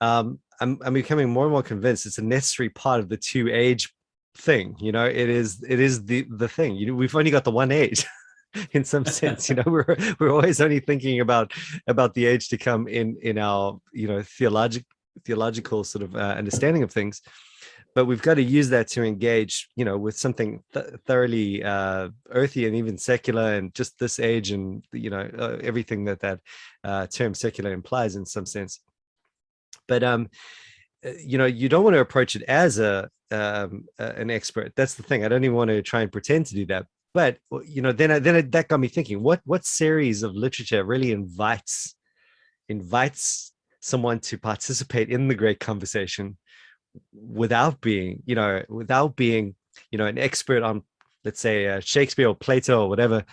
um 0.00 0.38
I'm, 0.60 0.78
I'm 0.84 0.94
becoming 0.94 1.30
more 1.30 1.44
and 1.44 1.52
more 1.52 1.62
convinced 1.62 2.06
it's 2.06 2.18
a 2.18 2.22
necessary 2.22 2.70
part 2.70 3.00
of 3.00 3.08
the 3.08 3.16
two 3.16 3.48
age 3.50 3.92
thing 4.36 4.76
you 4.80 4.92
know? 4.92 5.06
It 5.06 5.28
is 5.28 5.64
it 5.68 5.80
is 5.80 6.04
the 6.04 6.26
the 6.30 6.48
thing. 6.48 6.76
You 6.76 6.86
know 6.86 6.94
we've 6.94 7.14
only 7.14 7.30
got 7.30 7.44
the 7.44 7.50
one 7.50 7.70
age 7.70 8.04
in 8.72 8.84
some 8.84 9.04
sense 9.04 9.48
you 9.48 9.56
know? 9.56 9.64
We're 9.66 9.96
we're 10.18 10.32
always 10.32 10.60
only 10.60 10.80
thinking 10.80 11.20
about 11.20 11.52
about 11.86 12.14
the 12.14 12.26
age 12.26 12.48
to 12.48 12.58
come 12.58 12.88
in 12.88 13.16
in 13.22 13.38
our 13.38 13.78
you 13.92 14.08
know 14.08 14.22
theologic 14.22 14.84
theological 15.24 15.84
sort 15.84 16.02
of 16.02 16.16
uh, 16.16 16.34
understanding 16.36 16.82
of 16.82 16.90
things. 16.90 17.22
But 17.94 18.06
we've 18.06 18.22
got 18.22 18.34
to 18.34 18.42
use 18.42 18.70
that 18.70 18.88
to 18.88 19.04
engage 19.04 19.68
you 19.76 19.84
know 19.84 19.96
with 19.96 20.16
something 20.18 20.64
th- 20.72 20.86
thoroughly 21.06 21.62
uh 21.62 22.08
earthy 22.30 22.66
and 22.66 22.74
even 22.74 22.98
secular 22.98 23.54
and 23.54 23.72
just 23.72 23.98
this 24.00 24.18
age 24.18 24.50
and 24.50 24.84
you 24.92 25.10
know 25.10 25.30
uh, 25.38 25.58
everything 25.62 26.04
that 26.06 26.20
that 26.20 26.40
uh, 26.82 27.06
term 27.06 27.34
secular 27.34 27.72
implies 27.72 28.16
in 28.16 28.26
some 28.26 28.46
sense 28.46 28.80
but 29.88 30.02
um 30.02 30.28
uh, 31.04 31.10
you 31.24 31.38
know 31.38 31.46
you 31.46 31.68
don't 31.68 31.84
want 31.84 31.94
to 31.94 32.00
approach 32.00 32.36
it 32.36 32.42
as 32.42 32.78
a 32.78 33.08
um 33.30 33.84
uh, 33.98 34.12
an 34.16 34.30
expert. 34.30 34.72
That's 34.76 34.94
the 34.94 35.02
thing 35.02 35.24
i 35.24 35.28
don't 35.28 35.44
even 35.44 35.56
want 35.56 35.70
to 35.70 35.82
try 35.82 36.02
and 36.02 36.12
pretend 36.12 36.46
to 36.46 36.54
do 36.54 36.66
that 36.66 36.86
but 37.14 37.38
you 37.64 37.80
know 37.80 37.92
then 37.92 38.22
then 38.22 38.50
that 38.50 38.68
got 38.68 38.80
me 38.80 38.88
thinking 38.88 39.22
what 39.22 39.40
what 39.44 39.64
series 39.64 40.22
of 40.22 40.34
literature 40.34 40.84
really 40.84 41.12
invites 41.12 41.94
invites 42.68 43.52
someone 43.80 44.18
to 44.18 44.36
participate 44.36 45.10
in 45.10 45.28
the 45.28 45.34
great 45.34 45.60
conversation 45.60 46.36
without 47.12 47.80
being 47.80 48.22
you 48.26 48.34
know 48.34 48.62
without 48.68 49.16
being 49.16 49.54
you 49.90 49.98
know 49.98 50.06
an 50.06 50.18
expert 50.18 50.62
on 50.62 50.82
let's 51.24 51.40
say 51.40 51.66
uh, 51.68 51.80
shakespeare 51.80 52.28
or 52.28 52.34
plato 52.34 52.82
or 52.82 52.88
whatever 52.88 53.24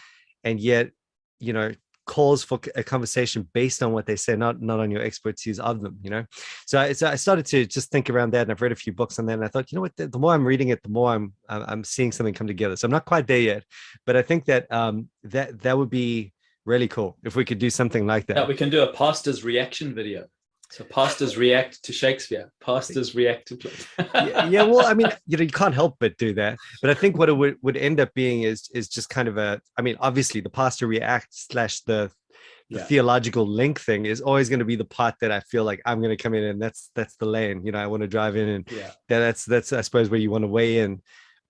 and 0.44 0.60
yet 0.60 0.92
you 1.40 1.54
know 1.54 1.72
calls 2.06 2.44
for 2.44 2.60
a 2.76 2.84
conversation 2.84 3.48
based 3.54 3.82
on 3.84 3.94
what 3.94 4.06
they 4.06 4.16
say 4.16 4.36
not 4.36 4.62
not 4.62 4.80
on 4.80 4.92
your 4.92 5.02
expertise 5.02 5.60
of 5.60 5.82
them 5.82 5.98
you 6.02 6.10
know? 6.10 6.26
So 6.66 6.80
I, 6.80 6.94
so 6.94 7.08
I 7.08 7.16
started 7.16 7.46
to 7.48 7.66
just 7.66 7.92
think 7.92 8.10
around 8.10 8.34
that 8.34 8.44
and 8.44 8.52
i've 8.52 8.62
read 8.62 8.72
a 8.72 8.76
few 8.76 8.94
books 8.94 9.20
on 9.20 9.26
that 9.28 9.34
and 9.34 9.46
i 9.46 9.48
thought 9.48 9.72
you 9.72 9.76
know 9.76 9.82
what? 9.82 9.96
The, 9.96 10.08
the 10.08 10.20
more 10.20 10.34
i'm 10.34 10.46
reading 10.46 10.70
it 10.70 10.82
the 10.84 10.90
more 10.90 11.12
i'm 11.12 11.34
i'm 11.48 11.84
seeing 11.84 12.12
something 12.12 12.34
come 12.34 12.48
together. 12.48 12.76
So 12.76 12.86
i'm 12.86 12.92
not 12.92 13.06
quite 13.06 13.28
there 13.28 13.40
yet 13.40 13.64
but 14.06 14.16
i 14.16 14.22
think 14.22 14.46
that 14.46 14.72
um 14.72 15.10
that 15.24 15.62
that 15.62 15.78
would 15.78 15.90
be 15.90 16.34
really 16.66 16.88
cool 16.88 17.18
if 17.24 17.36
we 17.36 17.46
could 17.46 17.60
do 17.60 17.70
something 17.70 18.06
like 18.06 18.28
that. 18.28 18.38
Yeah, 18.38 18.48
we 18.48 18.56
can 18.56 18.70
do 18.70 18.84
a 18.84 18.94
pastor's 18.94 19.44
reaction 19.44 19.94
video. 19.94 20.28
So 20.72 20.86
pastors 20.86 21.38
react 21.38 21.84
to 21.84 21.92
Shakespeare. 21.92 22.52
Pastors 22.62 23.14
react 23.14 23.48
to. 23.50 23.72
yeah, 24.16 24.48
yeah, 24.48 24.64
well, 24.64 24.86
I 24.86 24.94
mean, 24.94 25.12
you 25.28 25.36
know, 25.38 25.44
you 25.44 25.50
can't 25.50 25.74
help 25.76 25.98
but 26.00 26.18
do 26.18 26.34
that. 26.36 26.58
But 26.82 26.90
I 26.90 26.94
think 26.94 27.18
what 27.18 27.28
it 27.28 27.34
would, 27.34 27.58
would 27.62 27.76
end 27.76 28.00
up 28.00 28.14
being 28.14 28.44
is 28.44 28.70
is 28.74 28.88
just 28.88 29.10
kind 29.10 29.28
of 29.28 29.38
a. 29.38 29.62
I 29.78 29.82
mean, 29.82 29.98
obviously, 30.00 30.40
the 30.40 30.50
pastor 30.50 30.88
react 30.88 31.28
slash 31.32 31.82
the 31.82 32.10
the 32.70 32.78
Yeah. 32.80 32.86
theological 32.86 33.46
link 33.46 33.82
thing 33.82 34.06
is 34.06 34.22
always 34.22 34.48
going 34.48 34.60
to 34.60 34.66
be 34.66 34.78
the 34.78 34.86
part 34.86 35.16
that 35.20 35.30
I 35.30 35.42
feel 35.42 35.66
like 35.66 35.82
I'm 35.86 36.00
going 36.00 36.16
to 36.16 36.24
come 36.24 36.34
in 36.34 36.44
and 36.46 36.62
that's 36.62 36.90
that's 36.96 37.18
the 37.18 37.26
lane. 37.26 37.66
You 37.66 37.74
know, 37.74 37.80
I 37.80 37.88
want 37.88 38.02
to 38.02 38.08
drive 38.08 38.38
in 38.38 38.48
and 38.48 38.72
yeah. 38.72 38.92
that's 39.10 39.44
that's 39.44 39.74
I 39.74 39.82
suppose 39.82 40.10
where 40.10 40.22
you 40.22 40.32
want 40.32 40.46
to 40.46 40.48
weigh 40.48 40.80
in. 40.80 41.02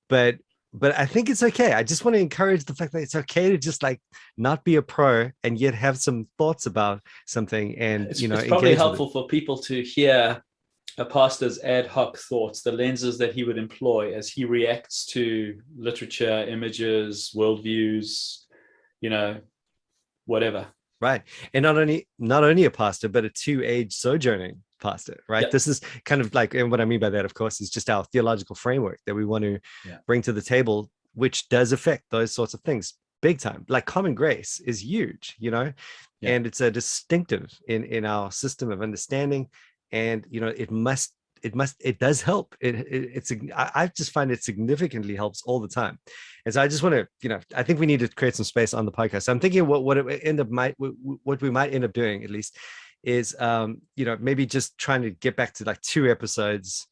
But 0.10 0.38
but 0.74 0.98
I 0.98 1.06
think 1.06 1.30
it's 1.30 1.44
okay. 1.44 1.74
I 1.74 1.84
just 1.84 2.06
want 2.06 2.16
to 2.16 2.22
encourage 2.22 2.64
the 2.64 2.74
fact 2.74 2.94
that 2.94 3.02
it's 3.02 3.16
okay 3.16 3.50
to 3.50 3.58
just 3.58 3.84
like 3.84 4.00
not 4.38 4.64
be 4.64 4.78
a 4.78 4.82
pro 4.82 5.30
and 5.44 5.60
yet 5.60 5.74
have 5.74 5.98
some 5.98 6.28
thoughts 6.38 6.66
about 6.66 7.02
something 7.28 7.78
and 7.78 8.08
It's, 8.08 8.22
you 8.22 8.28
know 8.28 8.38
it's 8.38 8.48
probably 8.48 8.76
helpful 8.76 9.10
for 9.10 9.28
people 9.28 9.58
to 9.58 9.82
hear 9.84 10.42
a 10.98 11.06
pastor's 11.06 11.60
ad 11.60 11.88
hoc 11.88 12.18
thoughts, 12.18 12.62
the 12.62 12.72
lenses 12.72 13.18
that 13.18 13.34
he 13.34 13.44
would 13.44 13.58
employ 13.58 14.14
as 14.14 14.30
he 14.30 14.44
reacts 14.44 15.06
to 15.08 15.58
literature, 15.78 16.46
images, 16.48 17.34
worldviews, 17.36 18.40
you 19.00 19.10
know, 19.10 19.40
whatever. 20.26 20.68
right 21.02 21.24
and 21.54 21.64
not 21.64 21.78
only 21.78 22.08
not 22.20 22.44
only 22.44 22.66
a 22.66 22.72
pastor 22.72 23.10
but 23.10 23.26
a 23.26 23.30
two-age 23.30 23.92
sojourning 23.92 24.62
pastor 24.82 25.24
right 25.30 25.44
Yeah. 25.44 25.50
this 25.52 25.68
is 25.68 25.82
kind 26.06 26.22
of 26.22 26.34
like 26.34 26.54
and 26.54 26.70
what 26.72 26.82
i 26.82 26.86
mean 26.86 27.00
by 27.00 27.10
that 27.10 27.26
of 27.26 27.34
course 27.34 27.62
is 27.62 27.70
just 27.70 27.90
our 27.90 28.04
theological 28.06 28.56
framework 28.56 29.00
that 29.06 29.16
we 29.16 29.26
want 29.26 29.44
to 29.44 29.60
Yeah. 29.86 29.98
bring 30.08 30.22
to 30.24 30.34
the 30.34 30.42
table 30.42 30.90
which 31.14 31.48
does 31.50 31.72
affect 31.72 32.04
those 32.10 32.32
sorts 32.34 32.54
of 32.54 32.62
things 32.62 32.96
big 33.22 33.40
time 33.40 33.66
like 33.70 33.86
common 33.86 34.16
grace 34.16 34.60
is 34.66 34.84
huge 34.84 35.36
you 35.40 35.52
know 35.52 35.72
Yeah. 36.22 36.32
and 36.32 36.48
it's 36.48 36.62
a 36.62 36.72
distinctive 36.72 37.50
in 37.68 37.84
in 37.84 38.06
our 38.06 38.32
system 38.32 38.72
of 38.72 38.82
understanding 38.82 39.48
and 39.92 40.26
you 40.30 40.42
know 40.42 40.48
it 40.64 40.72
must 40.72 41.14
it 41.44 41.56
must 41.56 41.76
it 41.84 41.98
does 42.00 42.22
help 42.22 42.56
it, 42.62 42.76
it 42.76 43.10
it's 43.16 43.32
I, 43.56 43.92
just 43.96 44.12
find 44.12 44.32
it 44.32 44.44
significantly 44.44 45.16
helps 45.16 45.42
all 45.44 45.60
the 45.60 45.68
time 45.68 45.98
and 46.46 46.54
so 46.54 46.62
i 46.62 46.68
just 46.68 46.84
want 46.84 46.94
to 46.96 47.08
you 47.22 47.30
know 47.30 47.40
i 47.56 47.64
think 47.64 47.80
we 47.80 47.86
need 47.88 48.00
to 48.02 48.08
create 48.08 48.36
some 48.36 48.46
space 48.46 48.74
on 48.74 48.86
the 48.86 48.92
podcast 48.92 49.28
i'm 49.28 49.40
thinking 49.40 49.66
what 49.68 49.84
what 49.84 49.98
it 49.98 50.22
end 50.24 50.40
up 50.40 50.50
might 50.50 50.76
what 50.78 51.42
we 51.42 51.50
might 51.50 51.74
end 51.74 51.84
up 51.84 51.94
doing 51.94 52.24
at 52.24 52.30
least 52.30 52.58
is 53.04 53.36
um 53.40 53.82
you 53.96 54.06
know 54.06 54.18
maybe 54.20 54.46
just 54.46 54.78
trying 54.78 55.02
to 55.02 55.12
get 55.12 55.36
back 55.36 55.54
to 55.54 55.64
like 55.64 55.82
two 55.82 56.10
episodes 56.10 56.88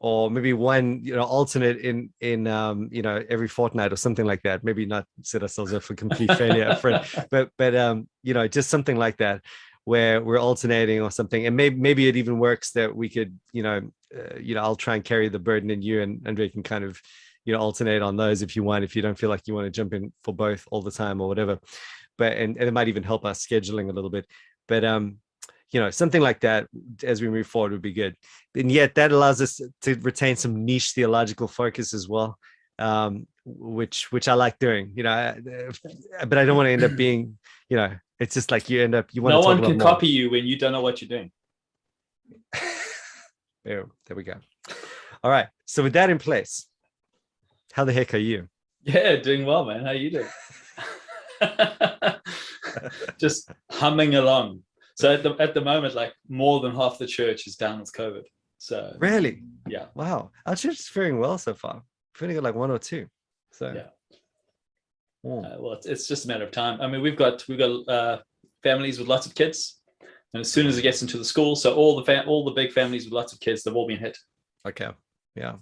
or 0.00 0.30
maybe 0.30 0.52
one 0.52 1.00
you 1.02 1.14
know 1.14 1.22
alternate 1.22 1.78
in 1.78 2.10
in 2.20 2.46
um 2.46 2.88
you 2.92 3.02
know 3.02 3.22
every 3.28 3.48
fortnight 3.48 3.92
or 3.92 3.96
something 3.96 4.26
like 4.26 4.42
that. 4.42 4.62
Maybe 4.62 4.86
not 4.86 5.06
set 5.22 5.42
ourselves 5.42 5.74
up 5.74 5.82
for 5.82 5.94
complete 5.94 6.32
failure 6.32 6.78
but 7.30 7.50
but 7.58 7.74
um 7.74 8.08
you 8.22 8.34
know 8.34 8.46
just 8.46 8.70
something 8.70 8.96
like 8.96 9.16
that 9.18 9.42
where 9.84 10.22
we're 10.22 10.38
alternating 10.38 11.00
or 11.00 11.10
something. 11.10 11.46
And 11.46 11.56
maybe 11.56 11.76
maybe 11.76 12.08
it 12.08 12.16
even 12.16 12.38
works 12.38 12.72
that 12.72 12.94
we 12.94 13.08
could 13.08 13.38
you 13.52 13.62
know 13.62 13.90
uh, 14.14 14.38
you 14.38 14.54
know 14.54 14.62
i'll 14.62 14.76
try 14.76 14.94
and 14.94 15.04
carry 15.04 15.28
the 15.28 15.38
burden 15.38 15.70
and 15.70 15.84
you 15.84 16.00
and 16.00 16.26
andre 16.26 16.48
can 16.48 16.62
kind 16.62 16.82
of 16.82 16.98
you 17.44 17.52
know 17.52 17.60
alternate 17.60 18.00
on 18.00 18.16
those 18.16 18.40
if 18.40 18.56
you 18.56 18.62
want 18.62 18.84
if 18.84 18.94
you 18.94 19.02
don't 19.02 19.18
feel 19.18 19.28
like 19.28 19.46
you 19.46 19.54
want 19.54 19.66
to 19.66 19.70
jump 19.70 19.92
in 19.92 20.12
for 20.22 20.32
both 20.32 20.66
all 20.70 20.82
the 20.82 20.90
time 20.90 21.20
or 21.20 21.28
whatever. 21.28 21.58
But 22.16 22.32
and, 22.34 22.56
and 22.56 22.68
it 22.68 22.72
might 22.72 22.88
even 22.88 23.02
help 23.02 23.24
us 23.24 23.44
scheduling 23.46 23.88
a 23.90 23.92
little 23.92 24.10
bit. 24.10 24.26
But 24.68 24.84
um 24.84 25.18
you 25.72 25.80
know 25.80 25.90
something 25.90 26.22
like 26.22 26.40
that 26.40 26.66
as 27.02 27.20
we 27.20 27.28
move 27.28 27.46
forward 27.46 27.72
would 27.72 27.82
be 27.82 27.92
good 27.92 28.14
and 28.54 28.72
yet 28.72 28.94
that 28.94 29.12
allows 29.12 29.40
us 29.40 29.60
to 29.82 29.94
retain 30.00 30.34
some 30.36 30.64
niche 30.64 30.92
theological 30.92 31.46
focus 31.48 31.92
as 31.92 32.08
well 32.08 32.38
um 32.78 33.26
which 33.44 34.10
which 34.12 34.28
i 34.28 34.34
like 34.34 34.58
doing 34.58 34.92
you 34.94 35.02
know 35.02 35.10
I- 35.10 36.24
but 36.26 36.38
i 36.38 36.44
don't 36.44 36.56
want 36.56 36.66
to 36.68 36.72
end 36.72 36.84
up 36.84 36.96
being 36.96 37.38
you 37.68 37.76
know 37.76 37.92
it's 38.18 38.34
just 38.34 38.50
like 38.50 38.70
you 38.70 38.82
end 38.82 38.94
up 38.94 39.06
you 39.12 39.22
want 39.22 39.34
no 39.34 39.40
one 39.40 39.58
can 39.62 39.78
more. 39.78 39.86
copy 39.86 40.08
you 40.08 40.30
when 40.30 40.46
you 40.46 40.56
don't 40.58 40.72
know 40.72 40.80
what 40.80 41.00
you're 41.00 41.08
doing. 41.08 41.30
there, 43.64 43.86
there 44.06 44.16
we 44.16 44.22
go 44.22 44.34
all 45.22 45.30
right 45.30 45.48
so 45.66 45.82
with 45.82 45.92
that 45.92 46.08
in 46.10 46.18
place 46.18 46.66
how 47.72 47.84
the 47.84 47.92
heck 47.92 48.14
are 48.14 48.18
you 48.18 48.48
Yeah, 48.82 49.16
doing 49.16 49.44
well, 49.44 49.64
man. 49.66 49.84
How 49.84 49.90
you 49.90 50.10
doing? 50.10 50.28
just 53.20 53.50
humming 53.70 54.14
along. 54.14 54.62
So 54.98 55.12
at 55.14 55.22
the 55.22 55.30
at 55.38 55.54
the 55.54 55.60
moment, 55.60 55.94
like 55.94 56.12
more 56.28 56.58
than 56.60 56.74
half 56.74 56.98
the 56.98 57.06
church 57.06 57.46
is 57.46 57.54
down 57.54 57.78
with 57.80 57.92
COVID. 57.92 58.24
So 58.58 58.96
Really? 58.98 59.42
yeah, 59.68 59.86
Wow. 59.94 60.32
Our 60.44 60.56
church 60.56 60.80
is 60.80 60.88
faring 60.88 61.20
well 61.20 61.38
so 61.38 61.54
far. 61.54 61.82
We've 62.14 62.22
only 62.24 62.34
got 62.34 62.42
like 62.42 62.56
one 62.56 62.72
or 62.72 62.80
two. 62.80 63.06
So 63.52 63.72
Yeah. 63.72 63.90
Oh, 65.24 65.44
uh, 65.44 65.56
well, 65.60 65.72
it's, 65.74 65.86
it's 65.86 66.06
just 66.08 66.24
a 66.24 66.28
matter 66.28 66.44
of 66.44 66.50
time. 66.50 66.80
I 66.80 66.88
mean, 66.88 67.00
we've 67.00 67.16
got 67.16 67.46
we've 67.48 67.58
got 67.58 67.88
uh, 67.88 68.18
families 68.64 68.98
with 68.98 69.06
lots 69.08 69.26
of 69.26 69.34
kids, 69.36 69.80
and 70.34 70.40
as 70.40 70.50
soon 70.50 70.66
as 70.66 70.78
it 70.78 70.82
gets 70.82 71.02
into 71.02 71.18
the 71.18 71.24
school, 71.24 71.54
so 71.56 71.74
all 71.74 71.94
the 71.96 72.04
fam- 72.04 72.28
all 72.28 72.44
the 72.44 72.52
big 72.52 72.72
families 72.72 73.04
with 73.04 73.12
lots 73.12 73.32
of 73.32 73.38
kids, 73.40 73.62
they've 73.62 73.74
all 73.76 73.86
been 73.86 73.98
hit. 73.98 74.16
okay. 74.66 74.90
Yeah. 75.36 75.56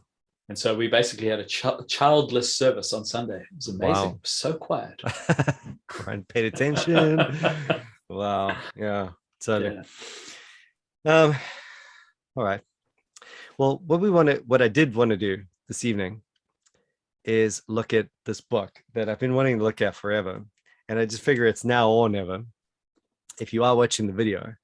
And 0.49 0.57
so 0.59 0.75
we 0.77 0.87
basically 0.89 1.27
had 1.29 1.41
a 1.41 1.45
ch- 1.45 1.65
childless 1.89 2.55
service 2.57 2.93
on 2.93 3.05
Sunday. 3.05 3.41
It 3.41 3.57
was 3.57 3.69
amazing. 3.69 3.93
Wow. 4.13 4.19
So 4.25 4.55
quiet. 4.55 5.03
Brian 5.89 6.25
paid 6.25 6.45
attention. 6.45 7.19
wow. 8.09 8.57
Yeah. 8.77 9.11
Totally. 9.45 9.83
Yeah. 11.05 11.23
Um, 11.23 11.37
all 12.35 12.45
right. 12.45 12.61
Well, 13.59 13.81
what 13.87 14.01
we 14.01 14.11
want 14.11 14.29
to, 14.29 14.43
what 14.47 14.63
I 14.63 14.69
did 14.69 14.95
want 14.95 15.11
to 15.11 15.17
do 15.17 15.45
this 15.69 15.85
evening 15.85 16.23
is 17.25 17.63
look 17.69 17.95
at 17.95 18.09
this 18.25 18.41
book 18.41 18.71
that 18.95 19.09
I've 19.09 19.19
been 19.19 19.35
wanting 19.35 19.59
to 19.59 19.65
look 19.65 19.81
at 19.83 19.95
forever. 19.95 20.45
And 20.89 20.99
I 20.99 21.07
just 21.07 21.23
figure 21.23 21.47
it's 21.47 21.65
now 21.65 21.91
or 21.91 22.09
never. 22.09 22.45
If 23.41 23.53
you 23.53 23.65
are 23.65 23.75
watching 23.75 24.07
the 24.07 24.13
video, 24.13 24.55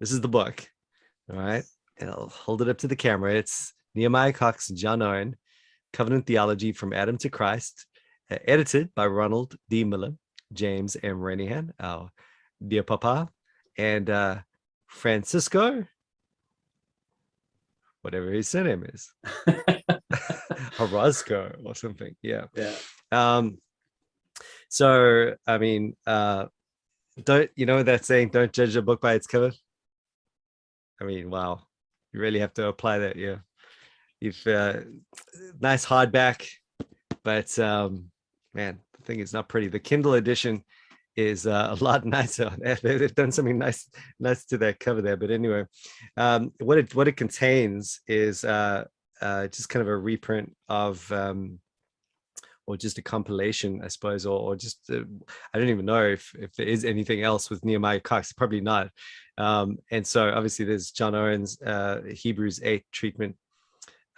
this 0.00 0.12
is 0.12 0.20
the 0.20 0.28
book. 0.28 0.66
All 1.30 1.38
right. 1.38 1.64
And 1.98 2.10
I'll 2.10 2.28
hold 2.28 2.62
it 2.62 2.68
up 2.68 2.78
to 2.78 2.88
the 2.88 2.96
camera. 2.96 3.34
It's 3.34 3.72
Nehemiah 3.94 4.32
Cox 4.32 4.70
and 4.70 4.78
John 4.78 5.02
Owen, 5.02 5.36
Covenant 5.92 6.26
Theology 6.26 6.72
from 6.72 6.92
Adam 6.92 7.18
to 7.18 7.28
Christ, 7.28 7.86
edited 8.30 8.94
by 8.94 9.06
Ronald 9.06 9.56
D. 9.68 9.84
Miller, 9.84 10.14
James 10.52 10.96
M. 11.02 11.18
Renihan, 11.18 11.70
our 11.78 12.10
dear 12.66 12.82
papa, 12.82 13.28
and 13.78 14.08
uh, 14.10 14.38
Francisco, 14.86 15.86
whatever 18.02 18.30
his 18.30 18.48
surname 18.48 18.84
is, 18.92 19.12
Orozco 20.80 21.54
or 21.64 21.74
something. 21.74 22.14
Yeah. 22.22 22.46
yeah. 22.54 22.74
Um, 23.10 23.58
so 24.68 25.34
I 25.46 25.58
mean, 25.58 25.96
uh, 26.06 26.46
don't 27.24 27.50
you 27.56 27.66
know 27.66 27.82
that 27.82 28.04
saying? 28.04 28.30
Don't 28.30 28.52
judge 28.52 28.76
a 28.76 28.82
book 28.82 29.00
by 29.00 29.14
its 29.14 29.26
cover. 29.26 29.52
I 31.00 31.04
mean, 31.04 31.30
wow, 31.30 31.62
you 32.12 32.20
really 32.20 32.40
have 32.40 32.54
to 32.54 32.68
apply 32.68 32.98
that. 32.98 33.16
Yeah, 33.16 33.36
you've 34.20 34.46
uh, 34.46 34.80
nice 35.60 35.84
hardback, 35.84 36.48
but 37.22 37.58
um, 37.58 38.10
man, 38.54 38.78
the 38.96 39.04
thing 39.04 39.20
is 39.20 39.32
not 39.32 39.48
pretty. 39.48 39.68
The 39.68 39.80
Kindle 39.80 40.14
edition 40.14 40.64
is 41.16 41.46
uh, 41.46 41.76
a 41.78 41.84
lot 41.84 42.04
nicer. 42.18 42.50
They- 42.58 42.98
They've 42.98 43.14
done 43.14 43.32
something 43.32 43.58
nice, 43.58 43.88
nice 44.18 44.44
to 44.46 44.58
that 44.58 44.80
cover 44.80 45.02
there. 45.02 45.16
But 45.16 45.30
anyway, 45.30 45.64
um, 46.16 46.52
what 46.60 46.78
it 46.78 46.94
what 46.94 47.08
it 47.08 47.16
contains 47.16 48.00
is 48.06 48.44
uh, 48.44 48.84
uh, 49.20 49.46
just 49.48 49.68
kind 49.68 49.82
of 49.82 49.88
a 49.88 49.96
reprint 49.96 50.54
of. 50.68 51.10
Um, 51.12 51.58
or 52.66 52.76
just 52.76 52.96
a 52.98 53.02
compilation, 53.02 53.82
I 53.82 53.88
suppose, 53.88 54.24
or, 54.24 54.38
or 54.38 54.56
just 54.56 54.88
uh, 54.88 55.00
I 55.52 55.58
don't 55.58 55.68
even 55.68 55.84
know 55.84 56.04
if 56.06 56.32
if 56.38 56.54
there 56.54 56.66
is 56.66 56.84
anything 56.84 57.22
else 57.22 57.50
with 57.50 57.64
Nehemiah 57.64 57.98
Cox. 58.00 58.32
Probably 58.32 58.60
not. 58.60 58.88
Um, 59.36 59.78
and 59.90 60.06
so 60.06 60.30
obviously 60.30 60.64
there's 60.64 60.92
John 60.92 61.14
Owen's 61.16 61.60
uh, 61.60 62.02
Hebrews 62.08 62.60
eight 62.62 62.84
treatment, 62.92 63.36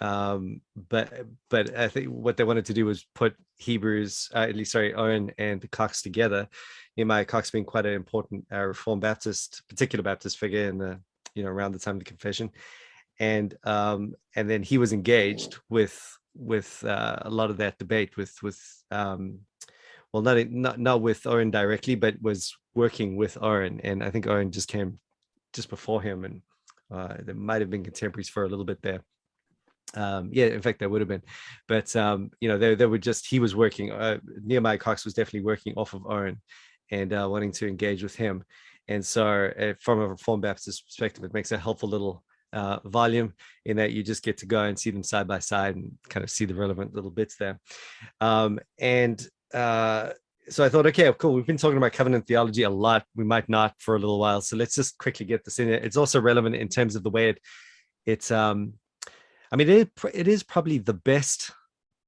um, 0.00 0.60
but 0.90 1.10
but 1.48 1.74
I 1.76 1.88
think 1.88 2.08
what 2.08 2.36
they 2.36 2.44
wanted 2.44 2.66
to 2.66 2.74
do 2.74 2.84
was 2.84 3.06
put 3.14 3.34
Hebrews, 3.56 4.28
uh, 4.34 4.40
at 4.40 4.56
least 4.56 4.72
sorry, 4.72 4.94
Owen 4.94 5.30
and 5.38 5.68
Cox 5.70 6.02
together. 6.02 6.48
Nehemiah 6.96 7.24
Cox 7.24 7.50
being 7.50 7.64
quite 7.64 7.86
an 7.86 7.94
important 7.94 8.46
uh, 8.52 8.64
Reformed 8.64 9.02
Baptist, 9.02 9.62
particular 9.68 10.02
Baptist 10.02 10.38
figure 10.38 10.68
in 10.68 10.78
the 10.78 11.00
you 11.34 11.42
know 11.42 11.50
around 11.50 11.72
the 11.72 11.78
time 11.78 11.96
of 11.96 12.00
the 12.00 12.04
confession, 12.04 12.50
and 13.18 13.54
um, 13.64 14.14
and 14.36 14.48
then 14.48 14.62
he 14.62 14.78
was 14.78 14.92
engaged 14.92 15.56
with 15.68 16.18
with 16.36 16.84
uh, 16.84 17.18
a 17.22 17.30
lot 17.30 17.50
of 17.50 17.58
that 17.58 17.78
debate 17.78 18.16
with 18.16 18.34
with 18.42 18.60
um, 18.90 19.40
well 20.12 20.22
not 20.22 20.48
not 20.50 20.78
not 20.78 21.02
with 21.02 21.26
Owen 21.26 21.50
directly, 21.50 21.94
but 21.94 22.20
was 22.22 22.56
working 22.74 23.16
with 23.16 23.38
Owen, 23.40 23.80
and 23.82 24.02
I 24.02 24.10
think 24.10 24.26
Owen 24.26 24.52
just 24.52 24.68
came 24.68 24.98
just 25.52 25.68
before 25.68 26.02
him, 26.02 26.24
and 26.24 26.42
uh, 26.92 27.16
there 27.24 27.34
might 27.34 27.60
have 27.60 27.70
been 27.70 27.84
contemporaries 27.84 28.28
for 28.28 28.44
a 28.44 28.48
little 28.48 28.64
bit 28.64 28.82
there. 28.82 29.02
Um, 29.94 30.30
yeah, 30.32 30.46
in 30.46 30.62
fact, 30.62 30.80
there 30.80 30.88
would 30.88 31.00
have 31.00 31.08
been, 31.08 31.22
but 31.68 31.94
um, 31.94 32.30
you 32.40 32.48
know, 32.48 32.58
they 32.58 32.74
they 32.74 32.86
were 32.86 32.98
just 32.98 33.26
he 33.26 33.38
was 33.38 33.54
working. 33.54 33.92
Uh, 33.92 34.18
Nehemiah 34.42 34.78
Cox 34.78 35.04
was 35.04 35.14
definitely 35.14 35.44
working 35.44 35.74
off 35.76 35.94
of 35.94 36.06
Owen, 36.06 36.40
and 36.90 37.12
uh, 37.12 37.28
wanting 37.30 37.52
to 37.52 37.68
engage 37.68 38.02
with 38.02 38.14
him, 38.14 38.44
and 38.88 39.04
so 39.04 39.50
uh, 39.58 39.74
from 39.80 40.00
a 40.00 40.08
Reformed 40.08 40.42
Baptist 40.42 40.86
perspective, 40.86 41.24
it 41.24 41.34
makes 41.34 41.52
a 41.52 41.58
helpful 41.58 41.88
little 41.88 42.22
uh, 42.52 42.78
volume 42.84 43.32
in 43.64 43.76
that 43.78 43.92
you 43.92 44.02
just 44.02 44.22
get 44.22 44.38
to 44.38 44.46
go 44.46 44.62
and 44.62 44.78
see 44.78 44.90
them 44.90 45.02
side 45.02 45.26
by 45.26 45.40
side 45.40 45.74
and 45.74 45.92
kind 46.08 46.22
of 46.22 46.30
see 46.30 46.44
the 46.44 46.54
relevant 46.54 46.94
little 46.94 47.10
bits 47.10 47.36
there. 47.36 47.58
Um, 48.20 48.60
and 48.78 49.26
uh, 49.52 50.10
so 50.48 50.64
I 50.64 50.68
thought, 50.68 50.86
okay, 50.86 51.12
cool. 51.18 51.32
We've 51.32 51.46
been 51.46 51.56
talking 51.56 51.78
about 51.78 51.92
covenant 51.92 52.26
theology 52.26 52.62
a 52.62 52.70
lot. 52.70 53.04
We 53.16 53.24
might 53.24 53.48
not 53.48 53.74
for 53.78 53.96
a 53.96 53.98
little 53.98 54.18
while, 54.18 54.40
so 54.40 54.56
let's 54.56 54.74
just 54.74 54.98
quickly 54.98 55.26
get 55.26 55.44
this 55.44 55.58
in. 55.58 55.68
It's 55.68 55.96
also 55.96 56.20
relevant 56.20 56.54
in 56.54 56.68
terms 56.68 56.96
of 56.96 57.02
the 57.02 57.10
way 57.10 57.30
it, 57.30 57.38
it's. 58.06 58.30
Um, 58.30 58.74
I 59.50 59.56
mean, 59.56 59.68
it, 59.68 59.90
it 60.12 60.26
is 60.26 60.42
probably 60.42 60.78
the 60.78 60.94
best. 60.94 61.52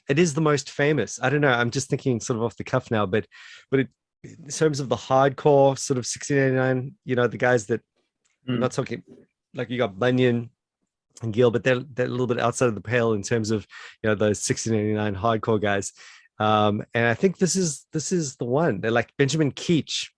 It 0.08 0.18
is 0.18 0.34
the 0.34 0.40
most 0.40 0.70
famous. 0.70 1.18
I 1.22 1.30
don't 1.30 1.40
know. 1.40 1.52
I'm 1.52 1.70
just 1.70 1.88
thinking 1.88 2.20
sort 2.20 2.38
of 2.38 2.42
off 2.42 2.56
the 2.56 2.64
cuff 2.64 2.90
now, 2.90 3.06
but 3.06 3.26
but 3.70 3.80
it, 3.80 3.88
in 4.24 4.48
terms 4.48 4.80
of 4.80 4.88
the 4.88 4.96
hardcore 4.96 5.78
sort 5.78 5.98
of 5.98 6.04
1689, 6.06 6.94
you 7.04 7.14
know, 7.16 7.26
the 7.26 7.36
guys 7.38 7.66
that 7.66 7.80
I'm 8.48 8.56
Mm. 8.56 8.60
not 8.60 8.72
talking 8.72 9.02
like 9.54 9.70
you 9.70 9.78
got 9.78 9.98
Bunyan 9.98 10.50
and 11.22 11.32
Gill, 11.32 11.50
but 11.50 11.64
they're 11.64 11.80
they're 11.80 12.06
a 12.06 12.10
little 12.10 12.26
bit 12.26 12.38
outside 12.38 12.68
of 12.68 12.74
the 12.74 12.80
pale 12.80 13.12
in 13.14 13.22
terms 13.22 13.50
of 13.50 13.66
you 14.02 14.08
know 14.08 14.14
those 14.14 14.38
1689 14.38 15.14
hardcore 15.16 15.60
guys. 15.60 15.92
Um, 16.38 16.84
and 16.94 17.06
I 17.06 17.14
think 17.14 17.38
this 17.38 17.56
is 17.56 17.86
this 17.92 18.12
is 18.12 18.36
the 18.36 18.44
one. 18.44 18.80
They're 18.80 18.90
like 18.90 19.10
Benjamin 19.16 19.52
Keach 19.52 20.08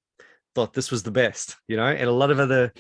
thought 0.55 0.75
this 0.75 0.91
was 0.91 1.03
the 1.05 1.11
best, 1.11 1.57
you 1.69 1.77
know, 1.77 1.87
and 1.87 2.09
a 2.09 2.13
lot 2.13 2.31
of 2.31 2.41
other 2.41 2.73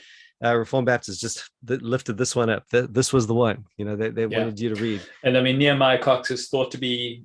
uh, 0.44 0.54
Reformed 0.56 0.86
Baptists 0.86 1.20
just 1.20 1.50
lifted 1.66 2.16
this 2.18 2.34
one 2.36 2.50
up. 2.50 2.68
Th- 2.70 2.88
this 2.90 3.12
was 3.12 3.26
the 3.26 3.34
one, 3.34 3.64
you 3.76 3.84
know, 3.84 3.96
they, 3.96 4.10
they 4.10 4.26
Yeah. 4.26 4.38
wanted 4.38 4.58
you 4.60 4.74
to 4.74 4.80
read. 4.80 5.00
And 5.24 5.36
I 5.36 5.40
mean, 5.42 5.58
Nehemiah 5.58 5.98
Cox 5.98 6.30
is 6.30 6.48
thought 6.48 6.70
to 6.72 6.78
be 6.78 7.24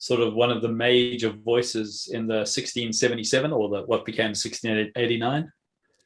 sort 0.00 0.20
of 0.20 0.32
one 0.32 0.50
of 0.50 0.62
the 0.62 0.68
major 0.68 1.30
voices 1.30 2.08
in 2.10 2.26
the 2.26 2.38
1677 2.38 3.52
or 3.52 3.68
the 3.68 3.82
what 3.82 4.06
became 4.06 4.30
1689. 4.30 5.52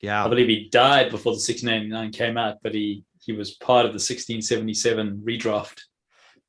Yeah, 0.03 0.25
I 0.25 0.29
believe 0.29 0.49
he 0.49 0.69
died 0.69 1.11
before 1.11 1.33
the 1.33 1.37
1689 1.37 2.11
came 2.13 2.37
out, 2.37 2.59
but 2.63 2.75
he 2.75 3.05
he 3.23 3.33
was 3.33 3.55
part 3.55 3.87
of 3.87 3.93
the 3.93 4.03
1677 4.03 5.23
redraft. 5.25 5.81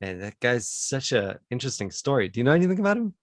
and 0.02 0.20
that 0.20 0.38
guy's 0.40 0.68
such 0.68 1.12
a 1.12 1.38
interesting 1.50 1.90
story. 1.90 2.28
Do 2.28 2.40
you 2.40 2.44
know 2.44 2.52
anything 2.52 2.80
about 2.80 2.98
him? 2.98 3.14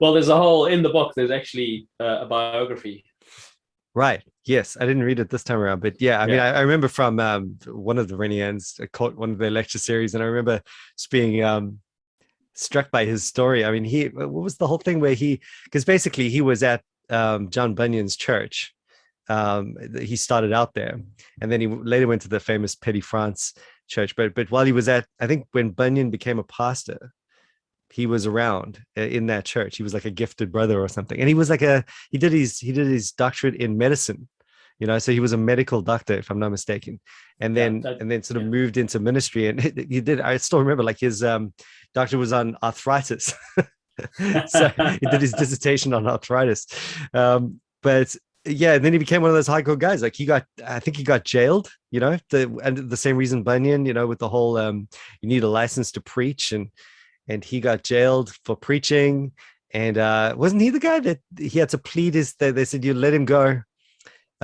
Well, 0.00 0.12
there's 0.12 0.28
a 0.28 0.36
whole 0.36 0.66
in 0.66 0.82
the 0.82 0.90
book. 0.90 1.12
There's 1.14 1.30
actually 1.30 1.88
uh, 2.00 2.18
a 2.22 2.26
biography. 2.26 3.04
Right. 3.94 4.22
Yes, 4.44 4.76
I 4.78 4.84
didn't 4.84 5.04
read 5.04 5.20
it 5.20 5.30
this 5.30 5.44
time 5.44 5.58
around, 5.58 5.80
but 5.80 6.02
yeah, 6.02 6.20
I 6.20 6.26
mean, 6.26 6.40
I, 6.40 6.54
I 6.54 6.60
remember 6.60 6.88
from 6.88 7.20
um, 7.20 7.56
one 7.66 7.96
of 7.98 8.08
the 8.08 8.16
Renihans, 8.16 8.80
I 8.82 8.86
caught 8.86 9.14
one 9.14 9.30
of 9.30 9.38
their 9.38 9.52
lecture 9.52 9.78
series, 9.78 10.14
and 10.14 10.22
I 10.22 10.26
remember 10.26 10.60
being 11.10 11.44
um, 11.44 11.78
struck 12.54 12.90
by 12.90 13.04
his 13.04 13.24
story. 13.24 13.64
I 13.64 13.70
mean, 13.70 13.84
he 13.84 14.06
what 14.06 14.30
was 14.30 14.56
the 14.56 14.66
whole 14.66 14.78
thing 14.78 15.00
where 15.00 15.14
he, 15.14 15.40
because 15.64 15.84
basically 15.84 16.28
he 16.28 16.40
was 16.40 16.62
at 16.62 16.82
um, 17.10 17.50
John 17.50 17.74
Bunyan's 17.74 18.16
church. 18.16 18.74
Um, 19.28 19.76
he 20.00 20.16
started 20.16 20.52
out 20.52 20.74
there, 20.74 21.00
and 21.40 21.50
then 21.50 21.60
he 21.60 21.66
later 21.66 22.06
went 22.06 22.22
to 22.22 22.28
the 22.28 22.40
famous 22.40 22.74
Petty 22.74 23.00
France 23.00 23.54
church. 23.88 24.16
But 24.16 24.34
but 24.34 24.50
while 24.50 24.64
he 24.64 24.72
was 24.72 24.88
at, 24.88 25.06
I 25.20 25.26
think 25.26 25.46
when 25.52 25.70
Bunyan 25.70 26.10
became 26.10 26.38
a 26.38 26.44
pastor, 26.44 27.12
he 27.90 28.06
was 28.06 28.26
around 28.26 28.80
uh, 28.98 29.02
in 29.02 29.26
that 29.26 29.44
church. 29.44 29.76
He 29.76 29.82
was 29.82 29.94
like 29.94 30.04
a 30.04 30.10
gifted 30.10 30.52
brother 30.52 30.80
or 30.80 30.88
something, 30.88 31.18
and 31.18 31.28
he 31.28 31.34
was 31.34 31.50
like 31.50 31.62
a 31.62 31.84
he 32.10 32.18
did 32.18 32.32
his 32.32 32.58
he 32.58 32.72
did 32.72 32.86
his 32.86 33.12
doctorate 33.12 33.56
in 33.56 33.78
medicine 33.78 34.28
you 34.80 34.86
know 34.86 34.98
so 34.98 35.12
he 35.12 35.20
was 35.20 35.32
a 35.32 35.36
medical 35.36 35.80
doctor 35.82 36.14
if 36.14 36.30
i'm 36.30 36.38
not 36.38 36.50
mistaken. 36.50 37.00
And 37.40 37.56
Yeah, 37.56 37.62
then 37.64 37.80
that- 37.82 38.00
and 38.00 38.10
then 38.10 38.22
sort 38.22 38.36
of 38.38 38.44
yeah. 38.44 38.50
moved 38.50 38.76
into 38.76 38.98
ministry 39.00 39.48
and 39.48 39.60
he 39.94 40.00
did 40.00 40.20
i 40.20 40.36
still 40.36 40.58
remember 40.60 40.82
like 40.82 40.98
his 41.00 41.22
um 41.22 41.52
doctor 41.94 42.18
was 42.18 42.32
on 42.32 42.56
arthritis. 42.62 43.34
So 44.48 44.68
he 45.00 45.06
did 45.10 45.20
his 45.20 45.32
dissertation 45.42 45.94
on 45.94 46.06
arthritis. 46.08 46.66
Um 47.12 47.60
but 47.82 48.14
yeah 48.44 48.74
and 48.74 48.84
then 48.84 48.92
he 48.92 48.98
became 48.98 49.22
one 49.22 49.30
of 49.30 49.34
those 49.36 49.48
hardcore 49.48 49.78
guys. 49.78 50.02
Like 50.02 50.16
he 50.16 50.26
got 50.26 50.44
i 50.66 50.80
think 50.80 50.96
he 50.96 51.04
got 51.04 51.24
jailed 51.24 51.70
you 51.92 52.00
know 52.00 52.18
the 52.30 52.42
and 52.64 52.76
the 52.76 52.96
same 52.96 53.16
reason 53.16 53.42
bunyan 53.44 53.86
you 53.86 53.94
know 53.94 54.06
with 54.08 54.18
the 54.18 54.28
whole 54.28 54.56
um 54.58 54.88
you 55.20 55.28
need 55.28 55.44
a 55.44 55.48
license 55.48 55.92
to 55.92 56.00
preach. 56.00 56.52
And 56.52 56.70
and 57.28 57.44
he 57.44 57.60
got 57.60 57.84
jailed 57.84 58.32
for 58.44 58.56
preaching. 58.56 59.32
And 59.72 59.96
uh 59.98 60.34
wasn't 60.36 60.62
he 60.62 60.70
the 60.70 60.80
guy 60.90 60.98
that 61.00 61.20
he 61.38 61.58
had 61.60 61.68
to 61.70 61.78
plead 61.78 62.14
his 62.14 62.34
they, 62.34 62.50
they 62.50 62.64
said 62.64 62.84
you 62.84 62.94
let 62.94 63.14
him 63.14 63.24
go 63.24 63.62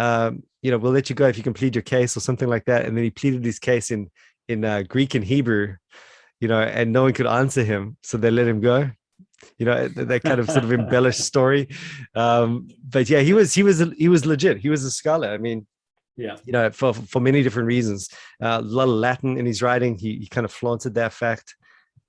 um 0.01 0.43
you 0.63 0.71
know 0.71 0.79
we'll 0.79 0.93
let 0.93 1.09
you 1.11 1.17
go 1.17 1.27
if 1.29 1.37
you 1.37 1.43
can 1.43 1.55
plead 1.55 1.75
your 1.75 1.83
case 1.83 2.17
or 2.17 2.21
something 2.21 2.49
like 2.49 2.65
that. 2.65 2.87
And 2.87 2.97
then 2.97 3.05
he 3.05 3.11
pleaded 3.11 3.45
his 3.45 3.59
case 3.59 3.91
in 3.91 4.11
in 4.49 4.65
uh, 4.65 4.83
greek 4.83 5.15
and 5.15 5.25
hebrew 5.25 5.77
you 6.41 6.49
know 6.49 6.61
and 6.61 6.93
no 6.93 7.03
one 7.03 7.13
could 7.13 7.27
answer 7.27 7.63
him. 7.63 7.97
So 8.03 8.17
they 8.17 8.31
let 8.31 8.49
him 8.49 8.61
go. 8.61 8.91
You 9.59 9.67
know 9.67 9.89
that 9.89 10.23
kind 10.23 10.41
of 10.41 10.51
sort 10.51 10.65
of 10.65 10.73
embellished 10.73 11.21
story. 11.21 11.69
Um 12.15 12.69
but 12.83 13.09
yeah 13.09 13.21
he 13.21 13.33
was 13.33 13.55
he 13.55 13.63
was 13.63 13.79
he 13.97 14.09
was 14.09 14.27
legit. 14.27 14.59
He 14.59 14.71
was 14.71 14.85
a 14.85 14.91
scholar. 14.91 15.29
I 15.29 15.39
mean 15.39 15.67
yeah. 16.17 16.37
you 16.45 16.53
know 16.53 16.71
for 16.71 16.93
for 16.95 17.21
many 17.21 17.43
different 17.43 17.67
reasons. 17.67 18.09
Uh, 18.43 18.59
a 18.61 18.63
lot 18.63 18.85
of 18.85 18.95
latin 18.95 19.37
in 19.39 19.47
his 19.47 19.63
writing. 19.63 19.97
He, 19.97 20.17
he 20.17 20.27
kind 20.27 20.45
of 20.45 20.53
flaunted 20.53 20.95
that 20.95 21.13
fact. 21.13 21.55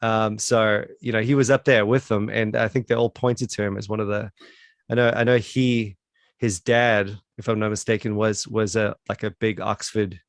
Um 0.02 0.38
so 0.38 0.86
you 1.02 1.12
know 1.12 1.22
he 1.22 1.36
was 1.36 1.50
up 1.52 1.66
there 1.66 1.86
with 1.86 2.08
them. 2.08 2.30
And 2.30 2.56
i 2.56 2.68
think 2.68 2.88
they 2.88 2.96
all 2.96 3.10
pointed 3.10 3.50
to 3.52 3.64
him 3.64 3.78
as 3.78 3.90
one 3.90 4.00
of 4.00 4.08
the 4.08 4.32
i 4.90 4.96
know 4.96 5.10
i 5.16 5.24
know 5.24 5.38
he 5.38 5.98
his 6.42 6.60
dad 6.60 7.18
if 7.42 7.48
i'm 7.50 7.60
not 7.60 7.70
mistaken 7.70 8.16
was 8.16 8.48
was 8.48 8.76
a 8.76 8.96
like 9.10 9.24
a 9.24 9.32
big 9.40 9.60
oxford 9.60 10.20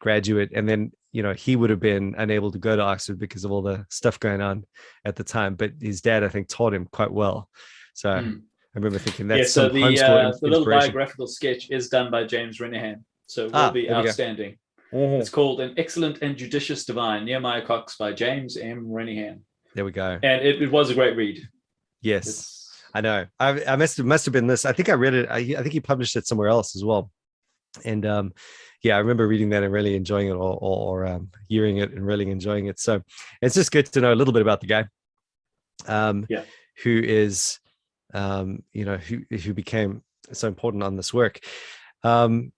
graduate 0.00 0.50
and 0.54 0.68
then 0.68 0.90
you 1.12 1.22
know 1.22 1.34
he 1.34 1.56
would 1.56 1.70
have 1.70 1.80
been 1.80 2.14
unable 2.18 2.50
to 2.50 2.58
go 2.58 2.74
to 2.76 2.82
oxford 2.82 3.18
because 3.18 3.44
of 3.44 3.50
all 3.52 3.62
the 3.62 3.84
stuff 3.90 4.18
going 4.20 4.40
on 4.40 4.64
at 5.04 5.14
the 5.16 5.24
time 5.24 5.54
but 5.54 5.72
his 5.80 6.00
dad 6.00 6.24
i 6.24 6.28
think 6.28 6.48
taught 6.48 6.72
him 6.74 6.86
quite 6.92 7.12
well 7.12 7.48
so 7.94 8.08
Mm. 8.10 8.40
i 8.40 8.78
remember 8.78 8.98
thinking 8.98 9.26
that's 9.28 9.38
yeah, 9.56 9.62
so 9.62 9.68
the, 9.68 9.84
uh, 10.00 10.32
the 10.40 10.48
little 10.48 10.64
biographical 10.64 11.26
sketch 11.26 11.70
is 11.70 11.88
done 11.88 12.10
by 12.10 12.24
James 12.24 12.58
Renihan. 12.60 13.02
So 13.26 13.46
it 13.46 13.52
will 13.52 13.56
Ah, 13.58 13.70
be 13.70 13.86
there 13.86 13.96
we 13.96 14.02
go. 14.04 14.08
outstanding. 14.08 14.56
Mhm. 14.92 15.20
It's 15.20 15.28
called 15.38 15.60
An 15.60 15.74
Excellent 15.76 16.16
and 16.22 16.36
Judicious 16.42 16.84
Divine, 16.86 17.24
Nehemiah 17.26 17.64
Cox 17.70 17.96
by 17.98 18.12
James 18.12 18.56
M. 18.56 18.86
Renihan. 18.86 19.40
there 19.74 19.84
we 19.84 19.92
go 19.92 20.10
And 20.22 20.38
it, 20.48 20.62
it 20.62 20.70
was 20.70 20.86
a 20.90 20.94
great 20.94 21.14
read. 21.16 21.36
yes 22.00 22.24
It's, 22.28 22.57
I 22.98 23.00
know. 23.00 23.26
I, 23.38 23.64
I 23.64 23.76
must 23.76 23.96
have 23.98 24.06
must 24.06 24.26
have 24.26 24.32
been 24.32 24.48
this. 24.48 24.64
I 24.64 24.72
think 24.72 24.88
I 24.88 24.94
read 24.94 25.14
it. 25.14 25.28
I, 25.30 25.38
I 25.38 25.62
think 25.62 25.72
he 25.72 25.78
published 25.78 26.16
it 26.16 26.26
somewhere 26.26 26.48
else 26.48 26.74
as 26.74 26.82
well. 26.84 27.12
And 27.84 28.04
um, 28.04 28.32
yeah, 28.82 28.96
I 28.96 28.98
remember 28.98 29.28
reading 29.28 29.50
that 29.50 29.62
and 29.62 29.72
really 29.72 29.94
enjoying 29.94 30.26
it, 30.26 30.32
or, 30.32 30.54
or, 30.54 31.04
or 31.04 31.06
um, 31.06 31.30
hearing 31.48 31.76
it 31.76 31.92
and 31.92 32.04
really 32.04 32.28
enjoying 32.28 32.66
it. 32.66 32.80
So 32.80 33.02
it's 33.40 33.54
just 33.54 33.70
good 33.70 33.86
to 33.86 34.00
know 34.00 34.12
a 34.12 34.16
little 34.16 34.32
bit 34.32 34.42
about 34.42 34.60
the 34.60 34.66
guy, 34.66 34.86
um, 35.86 36.26
Yeah. 36.28 36.42
who 36.82 37.00
is, 37.00 37.60
um, 38.14 38.64
you 38.72 38.84
know, 38.84 38.96
who 38.96 39.20
who 39.30 39.54
became 39.54 40.02
so 40.32 40.48
important 40.48 40.82
on 40.82 40.96
this 40.96 41.14
work. 41.14 41.38
Um, 42.02 42.52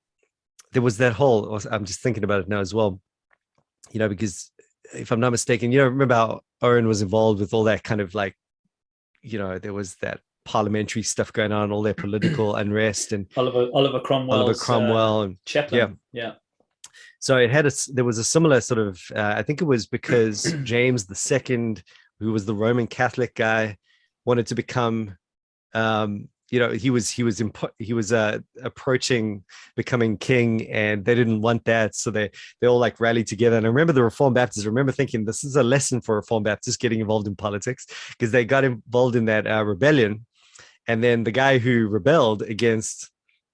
there 0.72 0.80
was 0.80 0.96
that 0.98 1.12
whole. 1.12 1.60
I'm 1.70 1.84
just 1.84 2.00
thinking 2.00 2.24
about 2.24 2.40
it 2.40 2.48
now 2.48 2.60
as 2.60 2.72
well. 2.72 2.98
You 3.92 3.98
know, 3.98 4.08
because 4.08 4.50
if 4.94 5.10
I'm 5.10 5.20
not 5.20 5.32
mistaken, 5.32 5.70
you 5.70 5.80
know, 5.80 5.84
remember 5.84 6.14
how 6.14 6.40
Owen 6.62 6.88
was 6.88 7.02
involved 7.02 7.40
with 7.40 7.52
all 7.52 7.64
that 7.64 7.84
kind 7.84 8.00
of 8.00 8.14
like 8.14 8.36
you 9.22 9.38
know, 9.38 9.58
there 9.58 9.74
was 9.74 9.96
that 9.96 10.20
parliamentary 10.44 11.02
stuff 11.02 11.32
going 11.32 11.52
on, 11.52 11.70
all 11.72 11.82
their 11.82 11.94
political 11.94 12.54
unrest 12.62 13.12
and 13.12 13.26
Oliver 13.36 13.68
Oliver 13.74 14.00
Cromwell. 14.00 14.40
Oliver 14.40 14.58
Cromwell. 14.58 15.22
and 15.22 15.36
chaplain. 15.44 15.98
Yeah. 16.12 16.32
so 17.18 17.36
it 17.36 17.50
had 17.50 17.66
a 17.66 17.70
there 17.92 18.04
was 18.04 18.18
a 18.18 18.24
similar 18.24 18.60
sort 18.60 18.80
of, 18.80 19.00
uh, 19.14 19.34
I 19.36 19.42
think 19.42 19.60
it 19.60 19.66
was 19.66 19.86
because 19.86 20.54
James 20.64 21.06
the 21.06 21.14
second, 21.14 21.82
who 22.18 22.32
was 22.32 22.46
the 22.46 22.54
Roman 22.54 22.86
Catholic 22.86 23.34
guy, 23.34 23.76
wanted 24.24 24.46
to 24.48 24.54
become, 24.54 25.16
um, 25.74 26.28
you 26.50 26.58
know, 26.58 26.70
he 26.70 26.90
was, 26.90 27.08
he 27.08 27.22
was, 27.22 27.38
impo- 27.38 27.70
he 27.78 27.92
was 27.92 28.12
uh, 28.12 28.38
approaching 28.62 29.44
becoming 29.76 30.18
king 30.18 30.68
and 30.68 31.04
they 31.04 31.14
didn't 31.14 31.40
want 31.42 31.64
that. 31.64 31.94
So 31.94 32.10
they, 32.10 32.30
they 32.60 32.66
all 32.66 32.78
like 32.78 32.98
rallied 32.98 33.28
together. 33.28 33.56
And 33.56 33.64
I 33.64 33.68
remember 33.68 33.92
the 33.92 34.02
Reformed 34.02 34.34
Baptists, 34.34 34.64
I 34.64 34.68
remember 34.68 34.90
thinking 34.90 35.24
this 35.24 35.44
is 35.44 35.54
a 35.54 35.62
lesson 35.62 36.00
for 36.00 36.16
Reformed 36.16 36.44
Baptists 36.44 36.76
getting 36.76 37.00
involved 37.00 37.28
in 37.28 37.36
politics 37.36 37.86
because 38.10 38.32
they 38.32 38.44
got 38.44 38.64
involved 38.64 39.14
in 39.14 39.26
that 39.26 39.46
uh, 39.46 39.64
rebellion. 39.64 40.26
And 40.90 41.04
then 41.04 41.22
the 41.22 41.30
guy 41.30 41.58
who 41.58 41.86
rebelled 41.86 42.42
against 42.42 43.10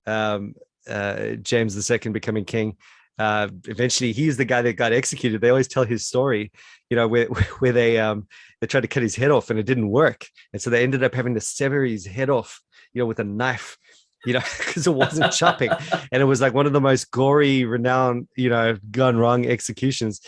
um, 0.07 0.55
uh, 0.89 1.33
James 1.43 1.91
II 1.91 1.99
becoming 2.11 2.47
king, 2.47 2.79
uh, 3.19 3.49
eventually 3.69 4.13
he's 4.13 4.39
the 4.39 4.47
guy 4.47 4.63
that 4.63 4.73
got 4.73 4.95
executed. 4.95 5.43
They 5.43 5.51
always 5.51 5.69
tell 5.69 5.85
his 5.85 6.07
story, 6.07 6.51
you 6.89 6.97
know, 6.97 7.07
where, 7.07 7.27
where 7.59 7.73
they 7.73 7.99
um, 7.99 8.27
they 8.63 8.67
tried 8.67 8.85
to 8.85 8.89
cut 8.89 9.03
his 9.03 9.17
head 9.17 9.31
off 9.31 9.51
and 9.51 9.59
it 9.59 9.67
didn't 9.67 9.91
work. 9.91 10.27
And 10.55 10.63
so 10.63 10.71
they 10.71 10.83
ended 10.83 11.05
up 11.05 11.15
having 11.15 11.35
to 11.35 11.41
sever 11.43 11.85
his 11.85 12.07
head 12.07 12.31
off, 12.31 12.63
you 12.95 13.01
know, 13.01 13.07
with 13.07 13.19
a 13.19 13.25
knife, 13.25 13.77
you 14.25 14.33
know, 14.33 14.41
because 14.59 14.87
it 14.87 14.95
wasn't 14.95 15.31
chopping. 15.31 15.71
And 16.13 16.23
it 16.23 16.27
was 16.27 16.41
like 16.41 16.55
one 16.55 16.65
of 16.65 16.73
the 16.73 16.81
most 16.81 17.11
gory, 17.11 17.67
renowned, 17.67 18.29
you 18.35 18.49
know, 18.49 18.79
gone 18.91 19.19
wrong 19.19 19.45
executions. 19.45 20.23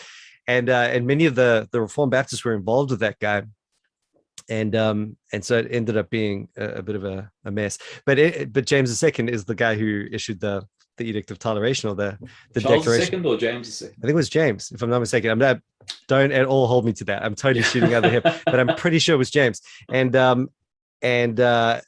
And 0.47 0.69
uh, 0.69 0.91
and 0.93 1.07
many 1.07 1.25
of 1.25 1.37
the 1.37 1.71
the 1.73 1.81
Reformed 1.81 2.11
Baptists 2.11 2.45
were 2.45 2.55
involved 2.55 2.91
with 2.91 3.01
that 3.01 3.19
guy 3.19 3.45
and 4.49 4.75
um 4.75 5.17
and 5.33 5.45
so 5.45 5.59
it 5.59 5.69
ended 5.71 5.97
up 5.97 6.11
being 6.11 6.49
a, 6.57 6.65
a 6.65 6.83
bit 6.83 6.97
of 6.97 7.05
a, 7.05 7.31
a 7.45 7.51
mess. 7.51 7.79
But 8.07 8.19
it, 8.19 8.53
but 8.53 8.67
james 8.67 9.03
ii 9.03 9.11
is 9.29 9.45
the 9.45 9.55
guy 9.55 9.75
who 9.75 10.07
issued 10.11 10.41
the 10.41 10.67
the 10.97 11.05
edict 11.05 11.31
of 11.31 11.39
toleration 11.39 11.89
or 11.89 11.95
the 11.95 12.19
the 12.53 12.61
Charles 12.61 12.85
declaration. 12.85 13.25
II 13.25 13.31
or 13.31 13.37
James 13.37 13.83
II? 13.83 13.89
i 13.89 14.01
think 14.01 14.11
it 14.11 14.15
was 14.15 14.29
james 14.29 14.73
if 14.73 14.83
i'm 14.83 14.91
not 14.91 15.01
mistaken. 15.01 15.31
I'm 15.31 15.39
not 15.39 15.61
don't 16.07 16.33
at 16.33 16.45
all 16.45 16.67
hold 16.67 16.85
me 16.85 16.93
to 16.95 17.05
that. 17.05 17.25
I'm 17.25 17.35
totally 17.35 17.63
shooting 17.71 17.95
out 17.95 18.03
the 18.03 18.11
hip 18.11 18.25
but 18.45 18.61
i'm 18.61 18.75
pretty 18.77 18.99
sure 18.99 19.15
it 19.15 19.19
was 19.19 19.31
james. 19.31 19.63
And 19.91 20.15
um 20.17 20.49
and 21.03 21.39
uh 21.41 21.81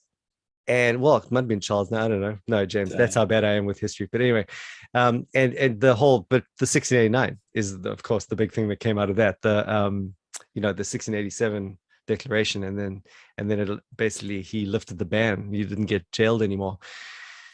and 0.68 1.00
well 1.00 1.16
it 1.16 1.30
might 1.32 1.40
have 1.40 1.48
been 1.48 1.60
charles. 1.60 1.90
Now 1.90 2.04
i 2.04 2.08
don't 2.08 2.20
know. 2.20 2.38
No 2.46 2.66
james 2.66 2.94
that's 2.94 3.14
how 3.14 3.24
bad 3.24 3.44
i 3.44 3.52
am 3.52 3.66
with 3.66 3.80
history. 3.80 4.08
But 4.10 4.20
anyway 4.20 4.46
um 4.94 5.26
and 5.34 5.54
and 5.54 5.80
the 5.80 5.94
whole 5.94 6.26
but 6.30 6.44
the 6.58 6.66
1689 6.66 7.38
is 7.54 7.80
the, 7.80 7.90
of 7.90 8.02
course 8.02 8.26
the 8.26 8.36
big 8.36 8.52
thing 8.52 8.68
that 8.68 8.80
came 8.80 8.98
out 8.98 9.10
of 9.10 9.16
that. 9.16 9.40
The 9.42 9.70
um 9.70 10.14
you 10.54 10.62
know 10.62 10.68
the 10.68 10.86
1687 10.86 11.78
declaration 12.14 12.60
and 12.68 12.76
then 12.80 12.94
and 13.38 13.44
then 13.50 13.58
it 13.64 13.68
basically 14.04 14.40
he 14.52 14.60
lifted 14.74 14.96
the 14.98 15.10
ban 15.14 15.36
you 15.58 15.64
didn't 15.72 15.86
get 15.94 16.04
jailed 16.18 16.42
anymore 16.48 16.76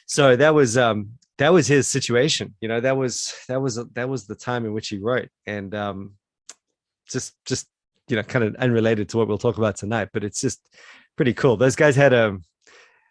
so 0.07 0.25
that 0.43 0.55
was 0.61 0.71
um 0.87 0.99
that 1.39 1.53
was 1.57 1.67
his 1.67 1.85
situation 1.97 2.47
you 2.63 2.69
know 2.71 2.81
that 2.87 2.97
was 3.03 3.15
that 3.49 3.61
was 3.65 3.75
that 3.99 4.09
was 4.13 4.27
the 4.27 4.35
time 4.49 4.65
in 4.67 4.73
which 4.77 4.89
he 4.93 4.99
wrote 4.99 5.29
and 5.47 5.75
um 5.75 5.99
just 7.15 7.35
just 7.51 7.65
you 8.09 8.17
know 8.17 8.23
kind 8.23 8.45
of 8.45 8.55
unrelated 8.67 9.09
to 9.09 9.17
what 9.19 9.29
we'll 9.29 9.45
talk 9.47 9.59
about 9.59 9.77
tonight 9.77 10.09
but 10.15 10.25
it's 10.25 10.41
just 10.47 10.61
pretty 11.17 11.35
cool 11.35 11.57
those 11.57 11.77
guys 11.77 11.97
had 11.97 12.15
um 12.15 12.43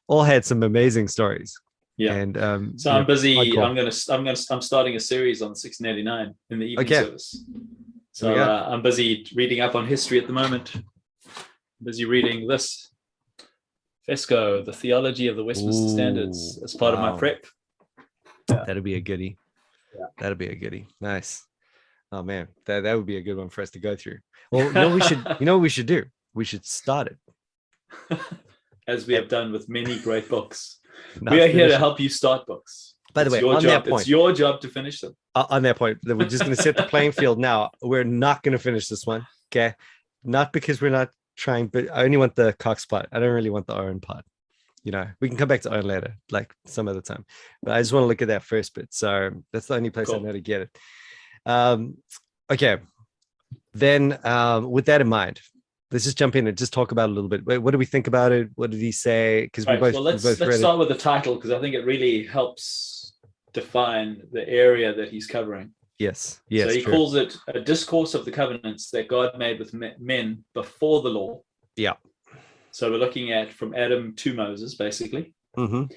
all 0.08 0.24
had 0.24 0.44
some 0.46 0.62
amazing 0.64 1.08
stories 1.18 1.52
Yeah. 1.98 2.14
and 2.20 2.34
um 2.48 2.64
So 2.84 2.90
I'm 2.92 3.02
know, 3.02 3.14
busy. 3.14 3.36
hardcore. 3.36 3.66
I'm 3.68 3.76
gonna. 3.80 3.96
I'm 4.14 4.24
gonna. 4.28 4.44
I'm 4.54 4.62
starting 4.72 4.96
a 4.96 5.00
series 5.14 5.40
on 5.46 5.50
1689 5.50 6.34
in 6.52 6.60
the 6.60 6.66
evening 6.72 6.86
Okay. 6.86 7.04
service. 7.06 7.28
So 8.12 8.28
uh, 8.36 8.62
I'm 8.72 8.82
busy 8.90 9.08
reading 9.40 9.60
up 9.66 9.74
on 9.80 9.84
history 9.96 10.18
at 10.22 10.28
the 10.28 10.34
moment. 10.42 10.68
Busy 11.84 12.06
reading 12.06 12.48
this 12.48 12.90
Fesko, 14.10 14.64
the 14.64 14.74
theology 14.74 15.28
of 15.28 15.36
the 15.36 15.44
Westminster 15.44 15.90
Standards, 15.90 16.60
as 16.64 16.74
part 16.74 16.94
of 16.94 17.00
my 17.00 17.12
wow. 17.12 17.18
prep. 17.18 17.46
that'd 18.48 18.84
be 18.84 18.96
a 18.96 19.02
goodie 19.02 19.38
Yeah. 19.98 20.06
that'd 20.20 20.38
be 20.38 20.48
a 20.48 20.56
goodie 20.56 20.88
nice 21.02 21.44
oh 22.12 22.22
man 22.22 22.48
that, 22.66 22.82
that 22.84 22.96
would 22.96 23.06
be 23.08 23.18
a 23.18 23.22
good 23.24 23.38
one 23.38 23.50
for 23.50 23.62
us 23.64 23.72
to 23.72 23.80
go 23.80 23.96
through 23.96 24.20
well 24.52 24.66
you 24.68 24.74
know 24.74 24.94
we 24.94 25.02
should 25.02 25.26
you 25.40 25.46
know 25.48 25.56
what 25.56 25.62
we 25.64 25.70
should 25.70 25.88
do 25.88 26.04
we 26.36 26.46
should 26.46 26.64
start 26.66 27.08
it 27.12 28.20
as 28.88 29.08
we 29.08 29.14
have 29.16 29.28
done 29.28 29.52
with 29.52 29.68
many 29.68 29.98
great 30.00 30.30
books. 30.30 30.80
not 31.22 31.32
we 31.34 31.42
are 31.42 31.48
here 31.48 31.68
to 31.68 31.78
help 31.78 32.00
you 32.00 32.08
start 32.10 32.46
books. 32.46 32.94
by 33.16 33.24
the 33.24 33.28
It's 33.30 33.34
way 33.34 33.40
your 33.40 33.56
on 33.56 33.62
job. 33.62 33.84
that 33.84 33.90
point 33.90 34.02
It's 34.02 34.10
your 34.10 34.32
job 34.34 34.62
to 34.62 34.68
finish 34.70 35.02
them. 35.02 35.16
uh, 35.34 35.46
on 35.50 35.64
that 35.64 35.78
point 35.78 35.98
that 36.04 36.16
we're 36.16 36.30
just 36.30 36.44
going 36.44 36.56
to 36.56 36.62
set 36.62 36.78
the 36.78 36.84
playing 36.84 37.12
field 37.14 37.40
now 37.40 37.72
we're 37.82 38.04
not 38.04 38.44
going 38.44 38.54
to 38.58 38.60
finish 38.60 38.88
this 38.88 39.06
one 39.08 39.26
okay 39.52 39.74
not 40.24 40.54
because 40.54 40.82
we're 40.82 40.92
not 40.92 41.10
trying 41.36 41.68
but 41.68 41.90
i 41.92 42.04
only 42.04 42.18
want 42.18 42.36
the 42.36 42.54
cox 42.54 42.86
part. 42.86 43.08
I 43.12 43.20
don't 43.20 43.34
really 43.34 43.50
want 43.50 43.68
the 43.68 43.76
Owen 43.76 44.00
part 44.00 44.26
you 44.84 44.92
know? 44.92 45.08
We 45.20 45.30
can 45.30 45.38
come 45.38 45.48
back 45.48 45.62
to 45.62 45.74
Owen 45.74 45.88
later 45.88 46.16
like 46.30 46.54
some 46.66 46.88
other 46.88 47.02
time. 47.02 47.26
But 47.64 47.74
i 47.74 47.82
just 47.82 47.92
want 47.92 48.04
to 48.04 48.08
look 48.08 48.22
at 48.22 48.28
that 48.30 48.44
first 48.44 48.76
bit 48.76 48.94
so 48.94 49.32
that's 49.52 49.68
the 49.68 49.76
only 49.76 49.90
place 49.90 50.10
i 50.10 50.18
know 50.18 50.32
to 50.32 50.42
get 50.42 50.62
it. 50.62 50.78
Um 51.46 51.98
okay. 52.50 52.78
Then 53.74 54.20
um 54.24 54.70
with 54.70 54.86
that 54.86 55.02
in 55.02 55.10
mind 55.10 55.42
let's 55.92 56.04
just 56.04 56.18
jump 56.18 56.36
in 56.36 56.48
and 56.48 56.58
just 56.58 56.74
talk 56.74 56.92
about 56.92 57.10
it 57.10 57.12
a 57.12 57.16
little 57.16 57.30
bit. 57.30 57.62
What 57.62 57.72
do 57.72 57.78
we 57.78 57.86
think 57.86 58.08
about 58.08 58.32
it? 58.32 58.50
What 58.56 58.72
did 58.72 58.82
he 58.82 58.92
say? 58.92 59.44
Because 59.44 59.66
we 59.66 59.78
both, 59.78 59.94
well, 59.94 60.04
let's 60.04 60.24
both 60.24 60.40
let's 60.40 60.58
start 60.58 60.80
with 60.80 60.90
the 60.90 60.96
title 60.96 61.36
because 61.36 61.52
I 61.52 61.60
think 61.60 61.76
it 61.76 61.86
really 61.86 62.26
helps 62.26 63.14
define 63.54 64.22
the 64.32 64.48
area 64.48 64.94
that 64.94 65.10
he's 65.10 65.28
covering. 65.28 65.72
Yes 66.00 66.42
yes 66.50 66.68
so 66.68 66.74
he 66.76 66.82
true. 66.82 66.92
calls 66.94 67.16
it 67.16 67.38
a 67.48 67.60
discourse 67.60 68.14
of 68.14 68.26
the 68.26 68.32
covenants 68.32 68.90
that 68.92 69.08
God 69.08 69.38
made 69.38 69.60
with 69.60 69.74
men 69.74 70.44
before 70.54 71.02
the 71.02 71.10
law. 71.10 71.42
Yeah. 71.78 71.94
So 72.72 72.92
we're 72.92 72.98
looking 72.98 73.32
at 73.32 73.54
from 73.54 73.74
Adam 73.74 74.14
to 74.18 74.34
Moses, 74.34 74.76
basically, 74.76 75.34
Mhm. 75.58 75.90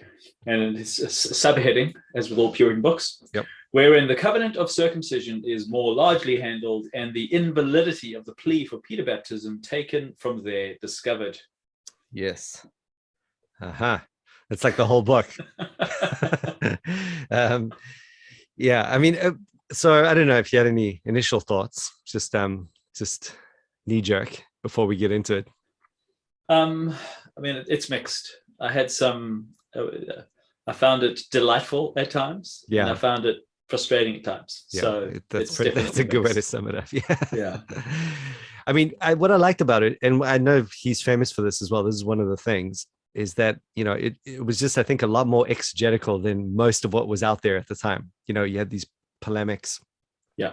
and 0.46 0.76
it's 0.78 1.00
a 1.00 1.06
subheading, 1.08 1.92
as 2.14 2.30
with 2.30 2.38
all 2.38 2.52
Puritan 2.52 2.80
books, 2.80 3.20
Yep. 3.34 3.46
wherein 3.72 4.06
the 4.06 4.14
covenant 4.14 4.56
of 4.56 4.70
circumcision 4.70 5.42
is 5.44 5.68
more 5.68 5.92
largely 5.92 6.36
handled, 6.40 6.86
and 6.94 7.12
the 7.12 7.26
invalidity 7.32 8.14
of 8.14 8.24
the 8.24 8.34
plea 8.34 8.64
for 8.64 8.78
paedobaptism 8.88 9.60
taken 9.64 10.14
from 10.16 10.44
there 10.44 10.76
discovered. 10.80 11.36
yes 12.12 12.64
uh-huh 13.60 13.98
it's 14.50 14.64
like 14.64 14.76
the 14.76 14.86
whole 14.86 15.02
book 15.02 15.28
um 17.30 17.72
yeah 18.56 18.82
i 18.94 18.96
mean 18.98 19.14
uh, 19.16 19.32
so 19.72 20.04
i 20.04 20.14
don't 20.14 20.26
know 20.26 20.38
if 20.38 20.52
you 20.52 20.58
had 20.58 20.66
any 20.68 21.00
initial 21.04 21.40
thoughts 21.40 21.92
just 22.06 22.34
um 22.34 22.68
just 22.96 23.34
knee 23.86 24.00
jerk 24.00 24.42
before 24.62 24.86
we 24.86 24.96
get 24.96 25.12
into 25.12 25.36
it 25.36 25.46
Um, 26.48 26.94
I 27.36 27.40
mean, 27.40 27.62
it's 27.68 27.90
mixed. 27.90 28.24
I 28.58 28.72
had 28.72 28.90
some. 28.90 29.48
Uh, 29.76 30.22
I 30.66 30.72
found 30.72 31.02
it 31.02 31.20
delightful 31.30 31.92
at 31.96 32.10
times. 32.10 32.64
Yeah. 32.68 32.82
And 32.82 32.90
I 32.90 32.94
found 32.94 33.26
it 33.26 33.36
frustrating 33.68 34.16
at 34.16 34.24
times. 34.24 34.64
yeah 34.72 34.80
so 34.80 35.12
that's 35.30 35.44
it's 35.50 35.56
pretty, 35.56 35.70
that's 35.80 35.98
a 35.98 36.04
good 36.04 36.24
way 36.24 36.32
to 36.32 36.40
sum 36.42 36.66
it 36.68 36.74
up 36.74 36.90
yeah 36.92 37.18
Yeah. 37.32 37.56
I 38.66 38.72
mean, 38.72 38.92
I, 39.00 39.12
what 39.14 39.30
I 39.30 39.36
liked 39.36 39.60
about 39.60 39.82
it, 39.82 39.98
and 40.02 40.24
I 40.24 40.38
know 40.38 40.66
he's 40.82 41.00
famous 41.02 41.30
for 41.32 41.42
this 41.42 41.60
as 41.62 41.70
well. 41.70 41.84
This 41.84 41.94
is 41.94 42.04
one 42.04 42.20
of 42.20 42.28
the 42.28 42.36
things 42.50 42.86
is 43.14 43.34
that 43.34 43.58
you 43.74 43.84
know 43.84 43.92
it, 44.06 44.16
it 44.24 44.44
was 44.44 44.58
just 44.58 44.76
I 44.78 44.82
think 44.82 45.02
a 45.02 45.06
lot 45.06 45.26
more 45.26 45.46
exegetical 45.48 46.18
than 46.18 46.54
most 46.56 46.84
of 46.84 46.92
what 46.94 47.08
was 47.08 47.22
out 47.22 47.40
there 47.42 47.56
at 47.56 47.66
the 47.68 47.74
time. 47.76 48.10
You 48.26 48.34
know, 48.34 48.44
you 48.44 48.58
had 48.58 48.70
these 48.70 48.86
polemics, 49.20 49.80
yeah, 50.36 50.52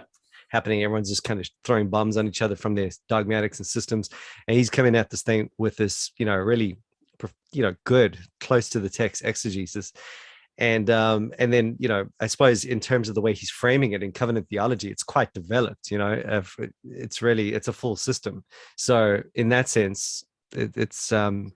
happening. 0.50 0.82
Everyone's 0.82 1.08
just 1.08 1.24
kind 1.24 1.40
of 1.40 1.48
throwing 1.64 1.88
bombs 1.88 2.16
on 2.16 2.26
each 2.26 2.42
other 2.42 2.56
from 2.56 2.74
their 2.74 2.90
dogmatics 3.08 3.58
and 3.58 3.66
systems, 3.66 4.10
and 4.46 4.56
he's 4.56 4.70
coming 4.70 4.96
at 4.96 5.10
this 5.10 5.22
thing 5.22 5.50
with 5.58 5.76
this, 5.76 6.12
you 6.18 6.26
know, 6.26 6.36
really, 6.36 6.78
you 7.52 7.62
know, 7.62 7.74
good, 7.84 8.18
close 8.40 8.68
to 8.70 8.80
the 8.80 8.90
text 8.90 9.24
exegesis. 9.24 9.92
And 10.58 10.88
um 10.88 11.32
and 11.38 11.52
then 11.52 11.76
you 11.78 11.86
know 11.86 12.06
i 12.18 12.26
suppose 12.26 12.64
in 12.64 12.80
terms 12.80 13.10
of 13.10 13.14
the 13.14 13.20
way 13.20 13.34
he's 13.34 13.50
framing 13.50 13.92
it 13.92 14.02
in 14.02 14.10
covenant 14.10 14.48
theology 14.48 14.90
it's 14.90 15.02
quite 15.02 15.30
developed 15.34 15.90
you 15.90 15.98
know 15.98 16.42
it's 16.82 17.20
really 17.20 17.52
it's 17.52 17.68
a 17.68 17.74
full 17.74 17.94
system. 17.94 18.42
So 18.74 19.22
in 19.34 19.50
that 19.50 19.68
sense 19.68 20.24
it, 20.54 20.74
it's 20.78 21.12
um 21.12 21.52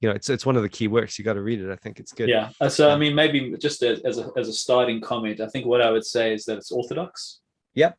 you 0.00 0.08
know 0.08 0.14
it's 0.14 0.28
it's 0.28 0.46
one 0.46 0.56
of 0.56 0.62
the 0.62 0.68
key 0.68 0.88
works 0.88 1.18
you 1.18 1.24
got 1.24 1.34
to 1.34 1.42
read 1.42 1.60
it 1.60 1.70
i 1.70 1.76
think 1.76 2.00
it's 2.00 2.12
good 2.12 2.28
yeah 2.28 2.50
uh, 2.60 2.68
so 2.68 2.90
i 2.90 2.96
mean 2.96 3.14
maybe 3.14 3.54
just 3.58 3.82
as, 3.82 4.00
as 4.00 4.18
a 4.18 4.30
as 4.36 4.48
a 4.48 4.52
starting 4.52 5.00
comment 5.00 5.40
i 5.40 5.46
think 5.48 5.66
what 5.66 5.80
i 5.80 5.90
would 5.90 6.04
say 6.04 6.32
is 6.32 6.44
that 6.44 6.56
it's 6.56 6.72
orthodox 6.72 7.40
yep 7.74 7.96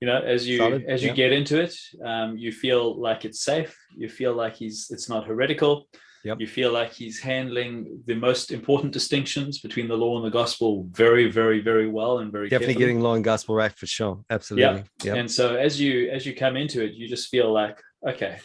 you 0.00 0.06
know 0.06 0.20
as 0.20 0.46
you 0.46 0.58
Solid, 0.58 0.84
as 0.88 1.02
you 1.02 1.08
yeah. 1.08 1.14
get 1.14 1.32
into 1.32 1.60
it 1.60 1.74
um 2.04 2.36
you 2.36 2.52
feel 2.52 3.00
like 3.00 3.24
it's 3.24 3.42
safe 3.42 3.76
you 3.96 4.08
feel 4.08 4.34
like 4.34 4.56
he's 4.56 4.88
it's 4.90 5.08
not 5.08 5.26
heretical 5.26 5.86
Yep. 6.24 6.40
You 6.40 6.46
feel 6.46 6.70
like 6.70 6.92
he's 6.92 7.18
handling 7.18 8.00
the 8.06 8.14
most 8.14 8.52
important 8.52 8.92
distinctions 8.92 9.58
between 9.58 9.88
the 9.88 9.96
law 9.96 10.16
and 10.16 10.24
the 10.24 10.30
gospel 10.30 10.86
very, 10.90 11.28
very, 11.28 11.60
very 11.60 11.88
well 11.88 12.20
and 12.20 12.30
very 12.30 12.48
definitely 12.48 12.74
carefully. 12.74 12.86
getting 12.86 13.00
law 13.00 13.14
and 13.14 13.24
gospel 13.24 13.56
right 13.56 13.72
for 13.72 13.86
sure. 13.86 14.24
Absolutely. 14.30 14.84
Yeah. 15.02 15.14
Yep. 15.14 15.16
And 15.16 15.30
so 15.30 15.56
as 15.56 15.80
you 15.80 16.10
as 16.10 16.24
you 16.24 16.34
come 16.34 16.56
into 16.56 16.84
it, 16.84 16.92
you 16.92 17.08
just 17.08 17.28
feel 17.28 17.52
like, 17.52 17.82
okay, 18.08 18.38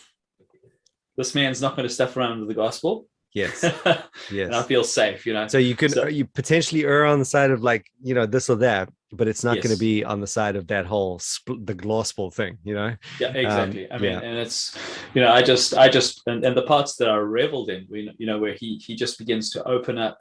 this 1.17 1.35
man's 1.35 1.61
not 1.61 1.75
going 1.75 1.87
to 1.87 1.93
stuff 1.93 2.15
around 2.15 2.39
with 2.39 2.49
the 2.49 2.55
gospel. 2.55 3.07
Yes. 3.33 3.61
yes. 3.63 4.03
and 4.31 4.55
I 4.55 4.63
feel 4.63 4.83
safe, 4.83 5.25
you 5.25 5.33
know. 5.33 5.47
So 5.47 5.57
you 5.57 5.75
can 5.75 5.89
so, 5.89 6.07
you 6.07 6.25
potentially 6.25 6.85
err 6.85 7.05
on 7.05 7.19
the 7.19 7.25
side 7.25 7.51
of 7.51 7.61
like, 7.61 7.85
you 8.01 8.13
know, 8.13 8.25
this 8.25 8.49
or 8.49 8.55
that, 8.57 8.89
but 9.11 9.27
it's 9.27 9.43
not 9.43 9.57
yes. 9.57 9.65
going 9.65 9.75
to 9.75 9.79
be 9.79 10.03
on 10.03 10.21
the 10.21 10.27
side 10.27 10.55
of 10.55 10.67
that 10.67 10.85
whole 10.85 11.19
sp- 11.21 11.61
the 11.63 11.73
gospel 11.73 12.31
thing, 12.31 12.57
you 12.63 12.73
know. 12.73 12.95
Yeah, 13.19 13.33
exactly. 13.33 13.89
Um, 13.89 13.97
I 13.97 14.01
mean, 14.01 14.11
yeah. 14.11 14.19
and 14.21 14.37
it's 14.37 14.77
you 15.13 15.21
know, 15.21 15.31
I 15.31 15.41
just 15.41 15.75
I 15.75 15.89
just 15.89 16.21
and, 16.25 16.43
and 16.43 16.55
the 16.55 16.63
parts 16.63 16.95
that 16.97 17.09
are 17.09 17.25
reveled 17.25 17.69
in, 17.69 17.85
we 17.89 18.11
you 18.17 18.25
know, 18.25 18.39
where 18.39 18.53
he 18.53 18.81
he 18.83 18.95
just 18.95 19.17
begins 19.19 19.51
to 19.51 19.63
open 19.67 19.97
up 19.97 20.19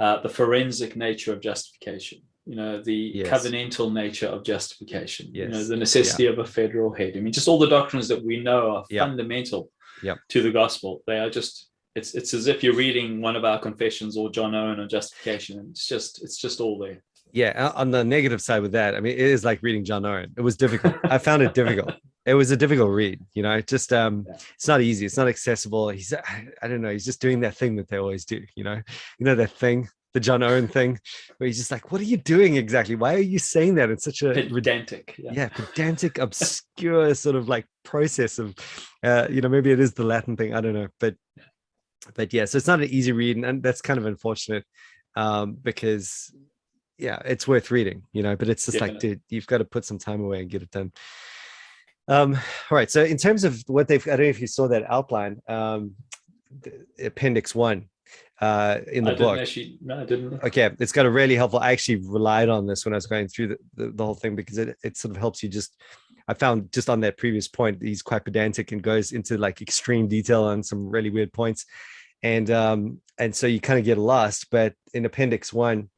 uh, 0.00 0.20
the 0.22 0.28
forensic 0.28 0.96
nature 0.96 1.32
of 1.32 1.40
justification 1.40 2.20
you 2.46 2.56
know 2.56 2.82
the 2.82 3.12
yes. 3.14 3.28
covenantal 3.28 3.90
nature 3.90 4.26
of 4.26 4.44
justification 4.44 5.30
yes. 5.32 5.46
you 5.46 5.48
know 5.48 5.64
the 5.64 5.76
necessity 5.76 6.24
yeah. 6.24 6.30
of 6.30 6.38
a 6.38 6.44
federal 6.44 6.92
head 6.92 7.14
i 7.16 7.20
mean 7.20 7.32
just 7.32 7.48
all 7.48 7.58
the 7.58 7.68
doctrines 7.68 8.06
that 8.06 8.22
we 8.22 8.38
know 8.38 8.76
are 8.76 8.84
yeah. 8.90 9.00
fundamental 9.00 9.70
yeah. 10.04 10.14
to 10.28 10.42
the 10.42 10.50
gospel 10.50 11.02
they 11.06 11.18
are 11.18 11.30
just 11.30 11.70
it's 11.94 12.14
it's 12.14 12.34
as 12.34 12.46
if 12.46 12.62
you're 12.62 12.74
reading 12.74 13.20
one 13.20 13.36
of 13.36 13.44
our 13.44 13.58
confessions 13.58 14.16
or 14.16 14.30
John 14.30 14.54
Owen 14.54 14.80
on 14.80 14.88
justification. 14.88 15.58
And 15.58 15.70
it's 15.70 15.86
just 15.86 16.22
it's 16.22 16.40
just 16.40 16.60
all 16.60 16.78
there. 16.78 17.02
Yeah, 17.32 17.72
on 17.74 17.90
the 17.90 18.04
negative 18.04 18.40
side 18.40 18.62
with 18.62 18.72
that, 18.72 18.94
I 18.94 19.00
mean, 19.00 19.14
it 19.14 19.18
is 19.18 19.44
like 19.44 19.60
reading 19.62 19.84
John 19.84 20.04
Owen. 20.06 20.32
It 20.36 20.40
was 20.40 20.56
difficult. 20.56 20.94
I 21.04 21.18
found 21.18 21.42
it 21.42 21.54
difficult. 21.54 21.92
It 22.26 22.32
was 22.32 22.50
a 22.50 22.56
difficult 22.56 22.90
read. 22.90 23.20
You 23.34 23.42
know, 23.42 23.60
just 23.60 23.92
um, 23.92 24.24
yeah. 24.26 24.38
it's 24.54 24.66
not 24.66 24.80
easy. 24.80 25.04
It's 25.04 25.18
not 25.18 25.28
accessible. 25.28 25.90
He's 25.90 26.10
I, 26.14 26.48
I 26.62 26.68
don't 26.68 26.80
know. 26.80 26.88
He's 26.88 27.04
just 27.04 27.20
doing 27.20 27.40
that 27.40 27.54
thing 27.54 27.76
that 27.76 27.86
they 27.86 27.98
always 27.98 28.24
do. 28.24 28.42
You 28.56 28.64
know, 28.64 28.80
you 29.18 29.26
know 29.26 29.34
that 29.34 29.50
thing 29.50 29.90
the 30.14 30.20
John 30.20 30.42
Owen 30.42 30.68
thing, 30.68 30.98
where 31.36 31.46
he's 31.46 31.58
just 31.58 31.70
like, 31.70 31.92
"What 31.92 32.00
are 32.00 32.04
you 32.04 32.16
doing 32.16 32.56
exactly? 32.56 32.94
Why 32.94 33.14
are 33.14 33.18
you 33.18 33.38
saying 33.38 33.74
that 33.74 33.90
in 33.90 33.98
such 33.98 34.22
a 34.22 34.32
pedantic, 34.32 35.16
yeah, 35.18 35.32
yeah 35.34 35.48
pedantic, 35.48 36.18
obscure 36.18 37.14
sort 37.14 37.36
of 37.36 37.48
like 37.48 37.66
process 37.84 38.38
of, 38.38 38.54
uh, 39.02 39.26
you 39.28 39.40
know, 39.40 39.48
maybe 39.48 39.72
it 39.72 39.80
is 39.80 39.92
the 39.92 40.04
Latin 40.04 40.36
thing. 40.36 40.54
I 40.54 40.60
don't 40.60 40.72
know, 40.72 40.88
but 41.00 41.16
but 42.14 42.32
yeah, 42.32 42.44
so 42.44 42.56
it's 42.56 42.66
not 42.66 42.80
an 42.80 42.88
easy 42.88 43.12
read, 43.12 43.36
and 43.36 43.62
that's 43.62 43.82
kind 43.82 43.98
of 43.98 44.06
unfortunate 44.06 44.64
um, 45.16 45.58
because 45.60 46.32
yeah, 46.96 47.20
it's 47.24 47.48
worth 47.48 47.70
reading, 47.72 48.04
you 48.12 48.22
know. 48.22 48.36
But 48.36 48.48
it's 48.48 48.66
just 48.66 48.76
yeah. 48.76 48.84
like, 48.84 49.00
dude, 49.00 49.20
you've 49.28 49.46
got 49.48 49.58
to 49.58 49.64
put 49.64 49.84
some 49.84 49.98
time 49.98 50.22
away 50.22 50.40
and 50.40 50.50
get 50.50 50.62
it 50.62 50.70
done. 50.70 50.92
Um, 52.06 52.34
all 52.34 52.76
right. 52.76 52.90
So 52.90 53.02
in 53.02 53.16
terms 53.16 53.44
of 53.44 53.62
what 53.66 53.88
they've, 53.88 54.06
I 54.06 54.10
don't 54.10 54.20
know 54.20 54.24
if 54.26 54.40
you 54.40 54.46
saw 54.46 54.68
that 54.68 54.84
outline, 54.88 55.40
um, 55.48 55.94
appendix 57.02 57.54
one 57.54 57.88
uh 58.44 58.80
in 58.92 59.04
the 59.04 59.12
I 59.12 59.14
book 59.14 59.38
actually, 59.38 59.78
no 59.80 60.00
i 60.02 60.04
didn't 60.04 60.42
okay 60.42 60.70
it's 60.78 60.92
got 60.98 61.06
a 61.06 61.10
really 61.10 61.36
helpful 61.36 61.60
i 61.60 61.72
actually 61.72 61.98
relied 62.18 62.48
on 62.48 62.66
this 62.66 62.84
when 62.84 62.94
i 62.94 62.96
was 62.96 63.06
going 63.06 63.28
through 63.28 63.48
the, 63.48 63.58
the, 63.78 63.86
the, 63.96 64.04
whole 64.04 64.14
thing 64.14 64.34
because 64.34 64.58
it, 64.58 64.76
it 64.82 64.96
sort 64.96 65.12
of 65.12 65.18
helps 65.24 65.42
you 65.42 65.48
just 65.48 65.76
I 66.26 66.34
found 66.34 66.72
just 66.72 66.88
on 66.88 67.00
that 67.00 67.18
previous 67.18 67.48
point, 67.48 67.82
he's 67.82 68.02
quite 68.02 68.24
pedantic 68.24 68.72
and 68.72 68.82
goes 68.82 69.12
into 69.12 69.36
like 69.36 69.60
extreme 69.60 70.08
detail 70.08 70.44
on 70.44 70.62
some 70.62 70.88
really 70.88 71.10
weird 71.10 71.32
points. 71.32 71.66
And 72.22 72.50
um, 72.50 73.00
and 73.18 73.34
so 73.34 73.46
you 73.46 73.60
kind 73.60 73.78
of 73.78 73.84
get 73.84 73.98
lost. 73.98 74.48
But 74.50 74.74
in 74.94 75.04
appendix 75.04 75.52
one, 75.52 75.90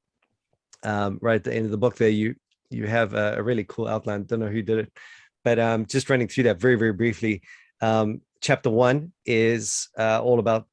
um, 0.83 1.19
right 1.23 1.37
at 1.37 1.45
the 1.45 1.55
end 1.55 1.67
of 1.67 1.71
the 1.71 1.79
book, 1.79 1.97
there 1.97 2.09
you 2.09 2.35
you 2.71 2.87
have 2.87 3.15
a, 3.15 3.37
a 3.39 3.43
really 3.43 3.65
cool 3.69 3.87
outline. 3.87 4.25
Don't 4.25 4.41
know 4.41 4.49
who 4.49 4.63
did 4.63 4.79
it, 4.79 4.93
but 5.45 5.61
um, 5.61 5.87
just 5.87 6.11
running 6.11 6.27
through 6.27 6.45
that 6.45 6.61
very 6.61 6.75
very 6.75 6.93
briefly. 6.93 7.43
Um, 7.81 8.23
chapter 8.41 8.71
one 8.71 9.13
is 9.25 9.89
uh, 9.97 10.21
all 10.21 10.41
about 10.41 10.67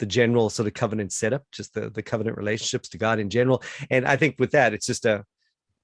the 0.00 0.06
general 0.06 0.50
sort 0.50 0.66
of 0.66 0.74
covenant 0.74 1.12
setup, 1.12 1.44
just 1.52 1.74
the 1.74 1.90
the 1.90 2.02
covenant 2.02 2.36
relationships 2.36 2.88
to 2.88 2.98
God 2.98 3.20
in 3.20 3.30
general. 3.30 3.62
And 3.90 4.06
I 4.06 4.16
think 4.16 4.36
with 4.38 4.50
that, 4.50 4.74
it's 4.74 4.86
just 4.86 5.06
a 5.06 5.24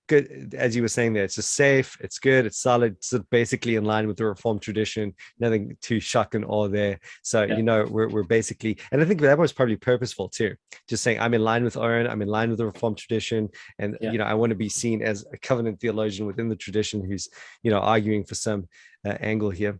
good 0.09 0.55
as 0.57 0.77
you 0.77 0.83
were 0.83 0.89
saying 0.89 1.13
there 1.13 1.25
it's 1.25 1.35
just 1.35 1.53
safe 1.53 1.97
it's 2.01 2.19
good 2.19 2.47
it's 2.47 2.59
solid 2.59 2.93
it's 2.93 3.13
basically 3.31 3.77
in 3.77 3.85
line 3.85 4.07
with 4.07 4.17
the 4.17 4.25
reformed 4.25 4.63
tradition 4.63 5.13
nothing 5.39 5.77
too 5.81 6.01
shocking 6.01 6.45
or 6.45 6.69
there 6.69 6.99
so 7.23 7.43
yeah. 7.43 7.57
you 7.57 7.63
know 7.63 7.87
we're, 7.91 8.09
we're 8.09 8.23
basically 8.23 8.79
and 8.93 9.01
i 9.01 9.05
think 9.05 9.21
that 9.21 9.39
was 9.39 9.53
probably 9.53 9.77
purposeful 9.77 10.29
too 10.29 10.55
just 10.89 11.03
saying 11.03 11.19
i'm 11.21 11.35
in 11.35 11.43
line 11.43 11.65
with 11.65 11.77
Owen, 11.77 12.07
i'm 12.07 12.23
in 12.23 12.29
line 12.29 12.51
with 12.51 12.59
the 12.59 12.67
reformed 12.67 12.99
tradition 12.99 13.49
and 13.79 13.97
yeah. 14.01 14.13
you 14.13 14.19
know 14.19 14.25
i 14.25 14.35
want 14.35 14.51
to 14.51 14.57
be 14.57 14.69
seen 14.69 15.03
as 15.03 15.25
a 15.33 15.39
covenant 15.39 15.81
theologian 15.81 16.27
within 16.27 16.49
the 16.49 16.57
tradition 16.57 17.05
who's 17.05 17.29
you 17.63 17.71
know 17.71 17.81
arguing 17.81 18.25
for 18.25 18.35
some 18.35 18.69
uh, 19.05 19.17
angle 19.21 19.51
here 19.51 19.79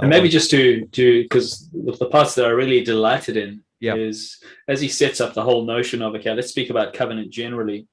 and 0.00 0.10
maybe 0.10 0.28
just 0.28 0.50
to 0.50 0.86
to 0.86 1.22
because 1.22 1.68
the 1.72 2.08
parts 2.10 2.34
that 2.34 2.46
i 2.46 2.48
really 2.48 2.82
delighted 2.82 3.36
in 3.36 3.62
yeah. 3.80 3.94
is 3.94 4.42
as 4.68 4.80
he 4.80 4.88
sets 4.88 5.20
up 5.20 5.34
the 5.34 5.42
whole 5.42 5.64
notion 5.64 6.02
of 6.02 6.14
okay 6.14 6.32
let's 6.32 6.48
speak 6.48 6.70
about 6.70 6.94
covenant 6.94 7.30
generally 7.30 7.86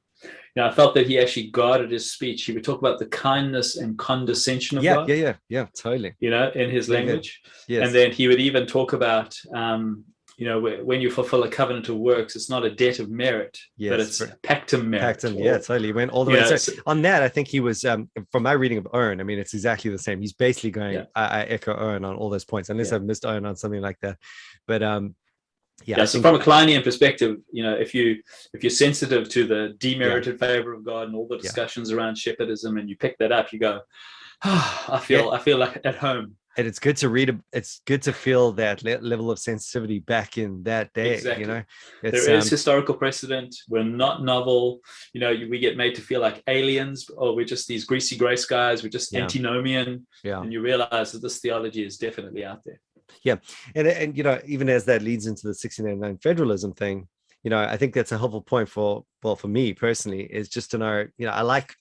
know, 0.56 0.68
I 0.68 0.72
felt 0.72 0.94
that 0.96 1.08
he 1.08 1.20
actually 1.20 1.48
guarded 1.48 1.92
his 1.92 2.12
speech. 2.12 2.46
He 2.46 2.52
would 2.52 2.64
talk 2.64 2.80
about 2.80 3.00
the 3.00 3.08
kindness 3.08 3.78
and 3.78 3.98
condescension 3.98 4.78
of 4.78 4.84
yeah, 4.84 4.96
God. 4.96 5.10
Yeah, 5.10 5.16
yeah, 5.16 5.34
yeah, 5.50 5.66
totally. 5.78 6.14
You 6.20 6.30
know, 6.30 6.52
in 6.54 6.70
his 6.70 6.90
language. 6.90 7.42
Yeah, 7.68 7.80
yes. 7.80 7.88
And 7.88 7.96
then 7.96 8.12
he 8.12 8.28
would 8.28 8.40
even 8.40 8.68
talk 8.68 8.94
about, 8.94 9.36
um, 9.54 10.04
you 10.38 10.48
know, 10.48 10.60
when 10.60 11.00
you 11.00 11.12
fulfill 11.12 11.44
a 11.44 11.50
covenant 11.50 11.90
of 11.90 11.98
works, 11.98 12.36
it's 12.36 12.50
not 12.50 12.66
a 12.66 12.70
debt 12.70 13.00
of 13.00 13.10
merit, 13.10 13.58
yes. 13.78 13.92
but 13.92 14.00
it's 14.00 14.20
pactum 14.42 14.86
merit. 14.86 15.18
Pactum, 15.18 15.44
yeah, 15.44 15.58
totally. 15.58 15.88
He 15.88 15.94
went 15.94 16.12
all 16.12 16.26
the 16.26 16.32
way. 16.32 16.40
Know, 16.40 16.56
so 16.56 16.74
on 16.88 17.02
that, 17.04 17.22
I 17.22 17.30
think 17.30 17.48
he 17.48 17.60
was, 17.60 17.86
um, 17.86 18.10
from 18.32 18.44
my 18.44 18.54
reading 18.54 18.80
of 18.80 18.88
Owen, 18.94 19.22
I 19.22 19.24
mean, 19.24 19.40
it's 19.40 19.54
exactly 19.54 19.92
the 19.92 20.00
same. 20.00 20.22
He's 20.22 20.34
basically 20.34 20.72
going, 20.72 20.94
yeah. 20.94 21.06
I, 21.16 21.26
I, 21.26 21.42
echo 21.44 21.76
Owen 21.76 22.04
on 22.04 22.16
all 22.16 22.30
those 22.30 22.46
points, 22.46 22.70
unless 22.70 22.90
yeah. 22.90 22.98
I've 22.98 23.04
missed 23.04 23.26
Owen 23.26 23.46
on 23.46 23.56
something 23.56 23.82
like 23.82 24.00
that. 24.02 24.18
But 24.68 24.82
um, 24.82 25.16
yeah, 25.86 26.00
yeah 26.00 26.06
so 26.06 26.22
from 26.22 26.36
a 26.36 26.40
Kleinian 26.40 26.84
perspective, 26.84 27.38
you 27.52 27.64
know, 27.64 27.74
if 27.74 27.94
you 27.94 28.22
if 28.54 28.64
you're 28.64 28.70
sensitive 28.70 29.30
to 29.30 29.46
the 29.46 29.76
demerited 29.78 30.38
yeah. 30.40 30.48
favor 30.48 30.74
of 30.74 30.84
God 30.84 31.08
and 31.08 31.16
all 31.16 31.28
the 31.28 31.38
discussions 31.38 31.90
yeah. 31.90 31.98
around 31.98 32.16
shepherdism, 32.16 32.80
and 32.80 32.90
you 32.90 32.98
pick 32.98 33.18
that 33.20 33.32
up, 33.32 33.52
you 33.54 33.60
go, 33.60 33.82
oh, 34.46 34.86
I 34.90 35.00
feel 35.00 35.32
I 35.32 35.40
feel 35.40 35.58
like 35.58 35.82
at 35.86 35.96
home. 35.96 36.36
And 36.56 36.68
it's 36.68 36.78
good 36.78 36.98
to 36.98 37.10
read. 37.10 37.40
It's 37.52 37.82
good 37.86 38.04
to 38.04 38.14
feel 38.14 38.52
that 38.54 38.84
level 38.84 39.32
of 39.32 39.40
sensitivity 39.40 39.98
back 39.98 40.38
in 40.38 40.62
that 40.64 40.94
day. 40.94 41.16
Exactly. 41.16 41.42
You 41.42 41.48
know, 41.48 41.64
it's, 42.04 42.26
there 42.26 42.36
is 42.36 42.46
um, 42.46 42.50
historical 42.52 42.94
precedent. 42.94 43.56
We're 43.70 43.84
not 43.84 44.24
novel. 44.24 44.82
You 45.14 45.22
know, 45.22 45.32
we 45.50 45.58
get 45.58 45.78
made 45.78 45.96
to 45.96 46.02
feel 46.02 46.22
like 46.22 46.44
aliens, 46.46 47.10
or 47.18 47.36
we're 47.36 47.46
just 47.46 47.68
these 47.68 47.86
greasy 47.86 48.18
grace 48.18 48.46
guys. 48.46 48.84
We're 48.84 48.90
just 48.90 49.16
antinomian. 49.16 50.06
Yeah. 50.24 50.42
And 50.42 50.54
you 50.54 50.62
realize 50.62 51.12
that 51.14 51.24
this 51.24 51.40
theology 51.40 51.84
is 51.84 51.98
definitely 51.98 52.46
out 52.46 52.64
there 52.64 52.80
yeah 53.24 53.36
and 53.76 53.88
and 53.88 54.18
you 54.18 54.24
know 54.24 54.40
even 54.46 54.70
as 54.70 54.86
that 54.86 55.02
leads 55.02 55.28
into 55.28 55.44
the 55.44 55.50
1689 55.50 56.18
federalism 56.18 56.74
thing 56.74 57.08
you 57.44 57.50
know 57.50 57.60
i 57.60 57.78
think 57.78 57.94
that's 57.94 58.12
a 58.12 58.18
helpful 58.18 58.42
point 58.42 58.70
for 58.70 59.04
well 59.24 59.36
for 59.36 59.48
me 59.48 59.74
personally 59.74 60.24
is 60.24 60.50
just 60.50 60.72
to 60.72 60.78
know 60.78 61.06
you 61.18 61.26
know 61.26 61.34
i 61.34 61.42
like 61.42 61.74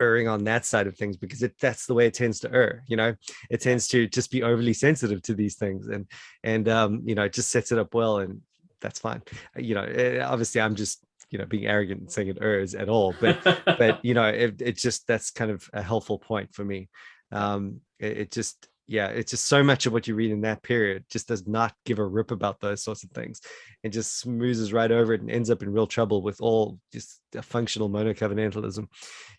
erring 0.00 0.28
on 0.28 0.44
that 0.44 0.64
side 0.64 0.86
of 0.86 0.96
things 0.96 1.16
because 1.16 1.42
it 1.42 1.54
that's 1.60 1.86
the 1.86 1.94
way 1.94 2.06
it 2.06 2.14
tends 2.14 2.40
to 2.40 2.52
err 2.52 2.82
you 2.86 2.96
know? 2.96 3.14
It 3.50 3.60
tends 3.60 3.88
to 3.88 4.06
just 4.06 4.30
be 4.30 4.42
overly 4.42 4.72
sensitive 4.72 5.22
to 5.22 5.34
these 5.34 5.56
things 5.56 5.88
and 5.88 6.06
and 6.44 6.68
um 6.68 7.02
you 7.04 7.14
know 7.14 7.24
it 7.24 7.32
just 7.32 7.50
sets 7.50 7.72
it 7.72 7.78
up 7.78 7.94
well 7.94 8.18
and 8.18 8.40
that's 8.80 9.00
fine. 9.00 9.22
You 9.56 9.74
know 9.74 9.82
eh, 9.82 10.20
obviously 10.20 10.60
i'm 10.60 10.74
just 10.74 11.04
you 11.30 11.38
know 11.38 11.46
being 11.46 11.66
arrogant 11.66 12.00
and 12.00 12.12
saying 12.12 12.28
it 12.28 12.38
errs 12.40 12.74
at 12.74 12.88
all 12.88 13.14
but 13.20 13.38
but 13.64 14.04
you 14.04 14.14
know 14.14 14.26
it, 14.26 14.60
it 14.60 14.76
just 14.76 15.06
that's 15.06 15.30
kind 15.30 15.50
of 15.50 15.68
a 15.72 15.82
helpful 15.82 16.18
point 16.18 16.54
for 16.54 16.64
me. 16.64 16.88
Um 17.32 17.80
it, 17.98 18.18
it 18.18 18.30
just 18.30 18.68
yeah, 18.88 19.08
it's 19.08 19.32
just 19.32 19.46
so 19.46 19.64
much 19.64 19.86
of 19.86 19.92
what 19.92 20.06
you 20.06 20.14
read 20.14 20.30
in 20.30 20.42
that 20.42 20.62
period 20.62 21.04
just 21.10 21.26
does 21.26 21.46
not 21.46 21.74
give 21.84 21.98
a 21.98 22.06
rip 22.06 22.30
about 22.30 22.60
those 22.60 22.84
sorts 22.84 23.02
of 23.02 23.10
things. 23.10 23.40
It 23.82 23.88
just 23.88 24.24
smoozes 24.24 24.72
right 24.72 24.90
over 24.90 25.12
it 25.12 25.20
and 25.20 25.30
ends 25.30 25.50
up 25.50 25.62
in 25.62 25.72
real 25.72 25.88
trouble 25.88 26.22
with 26.22 26.40
all 26.40 26.78
just 26.92 27.20
functional 27.42 27.90
monocovenantalism. 27.90 28.86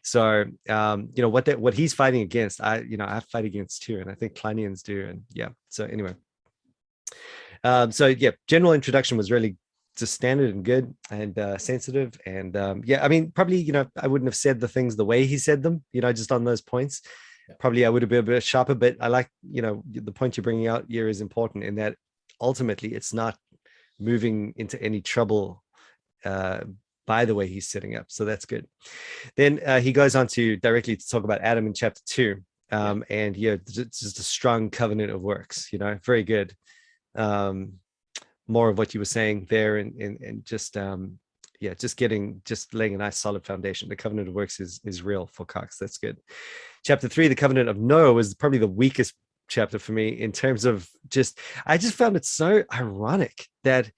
So, 0.03 0.45
um, 0.69 1.09
you 1.13 1.21
know, 1.21 1.29
what 1.29 1.45
that 1.45 1.59
what 1.59 1.73
he's 1.73 1.93
fighting 1.93 2.21
against, 2.21 2.61
I, 2.61 2.79
you 2.79 2.97
know, 2.97 3.05
I 3.05 3.21
fight 3.21 3.45
against 3.45 3.83
too, 3.83 3.99
and 3.99 4.11
I 4.11 4.15
think 4.15 4.35
Kleinians 4.35 4.83
do. 4.83 5.07
And 5.07 5.21
yeah, 5.31 5.49
so 5.69 5.85
anyway. 5.85 6.15
Um, 7.63 7.91
so 7.91 8.07
yeah, 8.07 8.31
general 8.47 8.73
introduction 8.73 9.17
was 9.17 9.31
really 9.31 9.55
just 9.97 10.13
standard 10.13 10.53
and 10.53 10.63
good 10.63 10.93
and 11.09 11.37
uh, 11.39 11.57
sensitive. 11.57 12.19
And 12.25 12.55
um, 12.57 12.81
yeah, 12.85 13.03
I 13.03 13.07
mean, 13.07 13.31
probably, 13.31 13.57
you 13.57 13.71
know, 13.71 13.87
I 13.97 14.07
wouldn't 14.07 14.27
have 14.27 14.35
said 14.35 14.59
the 14.59 14.67
things 14.67 14.95
the 14.95 15.05
way 15.05 15.25
he 15.25 15.37
said 15.37 15.63
them, 15.63 15.83
you 15.93 16.01
know, 16.01 16.11
just 16.11 16.31
on 16.31 16.43
those 16.43 16.61
points 16.61 17.01
probably 17.59 17.85
I 17.85 17.89
would 17.89 18.01
have 18.01 18.09
been 18.09 18.19
a 18.19 18.23
bit 18.23 18.43
sharper, 18.43 18.75
but 18.75 18.97
I 18.99 19.07
like, 19.07 19.29
you 19.49 19.61
know, 19.61 19.83
the 19.89 20.11
point 20.11 20.37
you're 20.37 20.43
bringing 20.43 20.67
out 20.67 20.85
here 20.89 21.07
is 21.07 21.21
important 21.21 21.63
in 21.63 21.75
that 21.75 21.95
ultimately 22.39 22.93
it's 22.93 23.13
not 23.13 23.37
moving 23.99 24.53
into 24.57 24.81
any 24.81 25.01
trouble 25.01 25.63
uh, 26.25 26.61
by 27.05 27.25
the 27.25 27.33
way 27.33 27.47
he's 27.47 27.67
setting 27.67 27.95
up. 27.95 28.05
So 28.09 28.25
that's 28.25 28.45
good. 28.45 28.67
Then 29.35 29.61
uh, 29.65 29.79
he 29.79 29.91
goes 29.93 30.15
on 30.15 30.27
to 30.27 30.57
directly 30.57 30.97
to 30.97 31.07
talk 31.07 31.23
about 31.23 31.41
Adam 31.41 31.65
in 31.65 31.73
chapter 31.73 32.01
two. 32.05 32.43
Um, 32.69 33.05
and 33.09 33.37
yeah, 33.37 33.53
it's 33.53 33.99
just 34.01 34.19
a 34.19 34.23
strong 34.23 34.69
covenant 34.69 35.11
of 35.11 35.21
works, 35.21 35.71
you 35.71 35.79
know, 35.79 35.97
very 36.03 36.23
good. 36.23 36.53
Um, 37.15 37.73
more 38.47 38.69
of 38.69 38.77
what 38.77 38.93
you 38.93 38.99
were 38.99 39.05
saying 39.05 39.47
there 39.49 39.77
and, 39.77 39.95
and, 40.01 40.19
and 40.21 40.45
just, 40.45 40.75
um, 40.75 41.19
yeah, 41.59 41.73
just 41.73 41.97
getting, 41.97 42.41
just 42.45 42.73
laying 42.73 42.95
a 42.95 42.97
nice 42.97 43.17
solid 43.17 43.45
foundation. 43.45 43.89
The 43.89 43.95
covenant 43.95 44.29
of 44.29 44.35
works 44.35 44.59
is, 44.59 44.79
is 44.83 45.01
real 45.01 45.27
for 45.27 45.45
Cox. 45.45 45.77
That's 45.77 45.97
good 45.97 46.17
chapter 46.87 47.09
three, 47.09 47.27
the 47.27 47.35
covenant 47.35 47.67
of 47.67 47.77
Noah, 47.77 48.13
was 48.13 48.33
probably 48.33 48.59
the 48.59 48.67
weakest 48.67 49.13
chapter 49.49 49.77
for 49.77 49.91
me 49.91 50.09
in 50.09 50.31
terms 50.31 50.65
of 50.65 50.89
just 51.09 51.39
I 51.65 51.77
just 51.77 51.95
found 51.95 52.15
it 52.15 52.25
so 52.25 52.63
ironic 52.73 53.45
that 53.63 53.91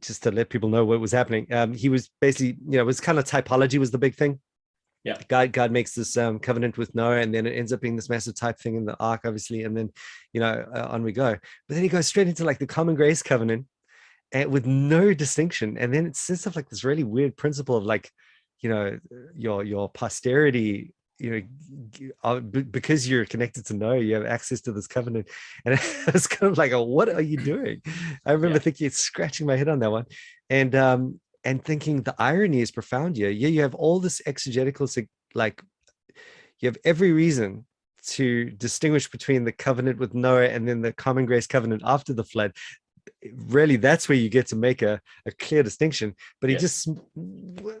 just 0.00 0.22
to 0.22 0.30
let 0.30 0.50
people 0.50 0.68
know 0.68 0.84
what 0.84 1.00
was 1.00 1.12
happening. 1.12 1.46
Um, 1.50 1.72
he 1.72 1.88
was 1.88 2.10
basically, 2.20 2.58
you 2.68 2.76
know, 2.76 2.82
it 2.82 2.86
was 2.86 3.00
kind 3.00 3.18
of 3.18 3.24
typology 3.24 3.78
was 3.78 3.90
the 3.90 3.98
big 3.98 4.14
thing. 4.14 4.40
Yeah. 5.02 5.18
God, 5.28 5.52
God 5.52 5.70
makes 5.70 5.94
this 5.94 6.16
um, 6.16 6.38
covenant 6.38 6.78
with 6.78 6.94
Noah, 6.94 7.18
and 7.18 7.34
then 7.34 7.46
it 7.46 7.52
ends 7.52 7.74
up 7.74 7.80
being 7.82 7.96
this 7.96 8.08
massive 8.08 8.34
type 8.34 8.58
thing 8.58 8.76
in 8.76 8.86
the 8.86 8.96
ark, 8.98 9.22
obviously, 9.26 9.64
and 9.64 9.76
then, 9.76 9.90
you 10.32 10.40
know, 10.40 10.64
uh, 10.74 10.88
on 10.90 11.02
we 11.02 11.12
go. 11.12 11.32
But 11.68 11.74
then 11.74 11.82
he 11.82 11.90
goes 11.90 12.06
straight 12.06 12.28
into 12.28 12.44
like 12.44 12.58
the 12.58 12.66
common 12.66 12.94
grace 12.94 13.22
covenant, 13.22 13.66
and 14.34 14.50
with 14.50 14.66
no 14.66 15.14
distinction, 15.14 15.78
and 15.78 15.94
then 15.94 16.06
it 16.06 16.16
says 16.16 16.42
stuff 16.42 16.56
like 16.56 16.68
this 16.68 16.84
really 16.84 17.04
weird 17.04 17.36
principle 17.36 17.76
of 17.76 17.84
like, 17.84 18.10
you 18.60 18.68
know, 18.68 18.98
your 19.34 19.64
your 19.64 19.88
posterity 19.88 20.92
you 21.18 21.30
know 21.30 22.10
uh, 22.24 22.40
because 22.40 23.08
you're 23.08 23.24
connected 23.24 23.64
to 23.64 23.74
Noah 23.74 23.98
you 23.98 24.14
have 24.14 24.26
access 24.26 24.60
to 24.62 24.72
this 24.72 24.88
covenant 24.88 25.28
and 25.64 25.74
it's 26.08 26.26
kind 26.26 26.50
of 26.50 26.58
like 26.58 26.72
what 26.72 27.08
are 27.08 27.20
you 27.20 27.36
doing? 27.36 27.82
I 28.26 28.32
remember 28.32 28.56
yeah. 28.56 28.62
thinking 28.62 28.90
scratching 28.90 29.46
my 29.46 29.56
head 29.56 29.68
on 29.68 29.78
that 29.78 29.90
one 29.90 30.06
and 30.50 30.74
um 30.74 31.20
and 31.44 31.64
thinking 31.64 32.02
the 32.02 32.14
irony 32.18 32.60
is 32.60 32.72
profound 32.72 33.16
here. 33.16 33.30
Yeah 33.30 33.48
you 33.48 33.62
have 33.62 33.74
all 33.74 34.00
this 34.00 34.20
exegetical 34.26 34.88
like 35.34 35.62
you 36.60 36.68
have 36.68 36.78
every 36.84 37.12
reason 37.12 37.64
to 38.06 38.50
distinguish 38.50 39.10
between 39.10 39.44
the 39.44 39.52
covenant 39.52 39.98
with 39.98 40.14
Noah 40.14 40.48
and 40.48 40.68
then 40.68 40.82
the 40.82 40.92
common 40.92 41.26
grace 41.26 41.46
covenant 41.46 41.82
after 41.84 42.12
the 42.12 42.24
flood 42.24 42.52
really 43.46 43.76
that's 43.76 44.08
where 44.08 44.18
you 44.18 44.28
get 44.28 44.46
to 44.46 44.56
make 44.56 44.82
a, 44.82 45.00
a 45.26 45.32
clear 45.32 45.62
distinction 45.62 46.14
but 46.40 46.50
he 46.50 46.56
just 46.56 46.82
sm- 46.82 46.98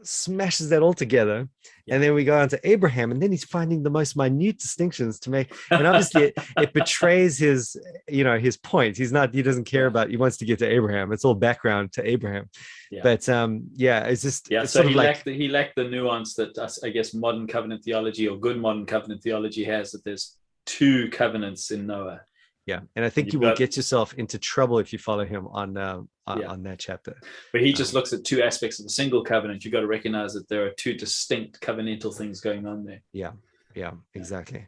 smashes 0.02 0.68
that 0.70 0.82
all 0.82 0.94
together. 0.94 1.48
Yeah. 1.86 1.94
and 1.94 2.02
then 2.02 2.14
we 2.14 2.24
go 2.24 2.38
on 2.38 2.48
to 2.48 2.60
abraham 2.68 3.10
and 3.10 3.22
then 3.22 3.30
he's 3.30 3.44
finding 3.44 3.82
the 3.82 3.90
most 3.90 4.16
minute 4.16 4.58
distinctions 4.58 5.18
to 5.20 5.30
make 5.30 5.54
and 5.70 5.86
obviously 5.86 6.24
it, 6.24 6.34
it, 6.58 6.72
betrays 6.72 7.38
his 7.38 7.76
you 8.08 8.24
know 8.24 8.38
his 8.38 8.56
point. 8.56 8.96
He's 8.96 9.12
not 9.12 9.34
he 9.34 9.42
doesn't 9.42 9.64
care 9.64 9.86
about 9.86 10.10
he 10.10 10.16
wants 10.16 10.38
to 10.38 10.44
get 10.44 10.58
to 10.60 10.66
abraham. 10.66 11.12
It's 11.12 11.24
all 11.24 11.34
background 11.34 11.92
to 11.92 12.08
abraham. 12.08 12.48
Yeah. 12.90 13.00
but 13.02 13.28
um 13.28 13.64
yeah 13.74 14.04
it's 14.04 14.22
just 14.22 14.50
yeah 14.50 14.62
it's 14.62 14.72
so 14.72 14.82
he 14.82 14.94
like, 14.94 15.06
lacked 15.06 15.24
the, 15.24 15.34
he 15.34 15.48
lacked 15.48 15.76
the 15.76 15.84
nuance 15.84 16.34
that 16.34 16.78
i 16.84 16.90
guess 16.90 17.12
modern 17.12 17.46
covenant 17.46 17.82
theology 17.82 18.28
or 18.28 18.36
good 18.38 18.58
modern 18.58 18.86
covenant 18.86 19.22
theology 19.22 19.64
has 19.64 19.90
that 19.92 20.04
there's 20.04 20.36
two 20.64 21.10
covenants 21.10 21.70
in 21.70 21.86
noah 21.86 22.20
yeah 22.66 22.80
and 22.96 23.04
i 23.04 23.08
think 23.08 23.26
You've 23.26 23.34
you 23.34 23.40
will 23.40 23.50
got, 23.50 23.58
get 23.58 23.76
yourself 23.76 24.14
into 24.14 24.38
trouble 24.38 24.78
if 24.78 24.92
you 24.92 24.98
follow 24.98 25.24
him 25.24 25.46
on 25.48 25.76
uh, 25.76 26.00
on, 26.26 26.40
yeah. 26.40 26.46
on, 26.46 26.62
that 26.62 26.78
chapter. 26.78 27.14
But 27.52 27.60
he 27.60 27.74
just 27.74 27.92
um, 27.92 27.98
looks 27.98 28.14
at 28.14 28.24
two 28.24 28.42
aspects 28.42 28.78
of 28.78 28.86
the 28.86 28.90
single 28.90 29.22
covenant. 29.22 29.62
You've 29.62 29.72
got 29.72 29.80
to 29.80 29.86
recognize 29.86 30.32
that 30.32 30.48
there 30.48 30.64
are 30.64 30.70
two 30.70 30.94
distinct 30.94 31.60
covenantal 31.60 32.16
things 32.16 32.40
going 32.40 32.66
on 32.66 32.86
there. 32.86 33.02
Yeah 33.12 33.32
yeah 33.74 33.92
exactly. 34.14 34.66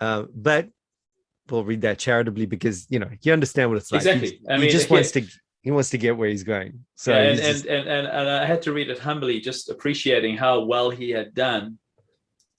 Uh, 0.00 0.24
but 0.34 0.68
we'll 1.50 1.64
read 1.64 1.82
that 1.82 1.98
charitably 1.98 2.46
because 2.46 2.86
you 2.90 2.98
know 2.98 3.08
you 3.22 3.32
understand 3.32 3.70
what 3.70 3.78
it's 3.78 3.92
like. 3.92 4.00
Exactly. 4.00 4.28
He, 4.28 4.40
I 4.48 4.56
mean, 4.56 4.66
he 4.66 4.70
just 4.70 4.90
wants 4.90 5.12
to 5.12 5.24
he 5.62 5.70
wants 5.70 5.90
to 5.90 5.98
get 5.98 6.16
where 6.16 6.28
he's 6.28 6.44
going. 6.44 6.84
So 6.94 7.12
yeah, 7.12 7.30
and, 7.30 7.38
just... 7.38 7.66
and, 7.66 7.88
and, 7.88 8.06
and 8.06 8.28
i 8.28 8.44
had 8.44 8.62
to 8.62 8.72
read 8.72 8.88
it 8.90 8.98
humbly 8.98 9.40
just 9.40 9.70
appreciating 9.70 10.36
how 10.36 10.64
well 10.64 10.90
he 10.90 11.10
had 11.10 11.34
done 11.34 11.78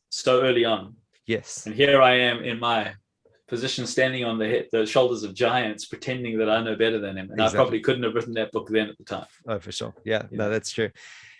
so 0.09 0.41
early 0.41 0.65
on. 0.65 0.95
Yes. 1.25 1.65
And 1.65 1.75
here 1.75 2.01
i 2.01 2.13
am 2.13 2.43
in 2.43 2.59
my 2.59 2.93
position 3.47 3.87
standing 3.87 4.25
on 4.25 4.37
the 4.37 4.47
head, 4.47 4.67
the 4.71 4.85
shoulders 4.85 5.23
of 5.23 5.33
giants, 5.33 5.85
pretending 5.85 6.37
that 6.39 6.49
I 6.49 6.61
know 6.61 6.75
better 6.75 6.99
than 6.99 7.17
him. 7.17 7.31
And 7.31 7.39
exactly. 7.39 7.57
I 7.57 7.61
probably 7.61 7.79
couldn't 7.79 8.03
have 8.03 8.13
written 8.13 8.33
that 8.33 8.51
book 8.51 8.67
then 8.69 8.89
at 8.89 8.97
the 8.97 9.03
time. 9.03 9.25
Oh, 9.47 9.59
for 9.59 9.71
sure. 9.71 9.93
Yeah, 10.03 10.23
yeah. 10.29 10.37
no, 10.37 10.49
that's 10.49 10.71
true. 10.71 10.91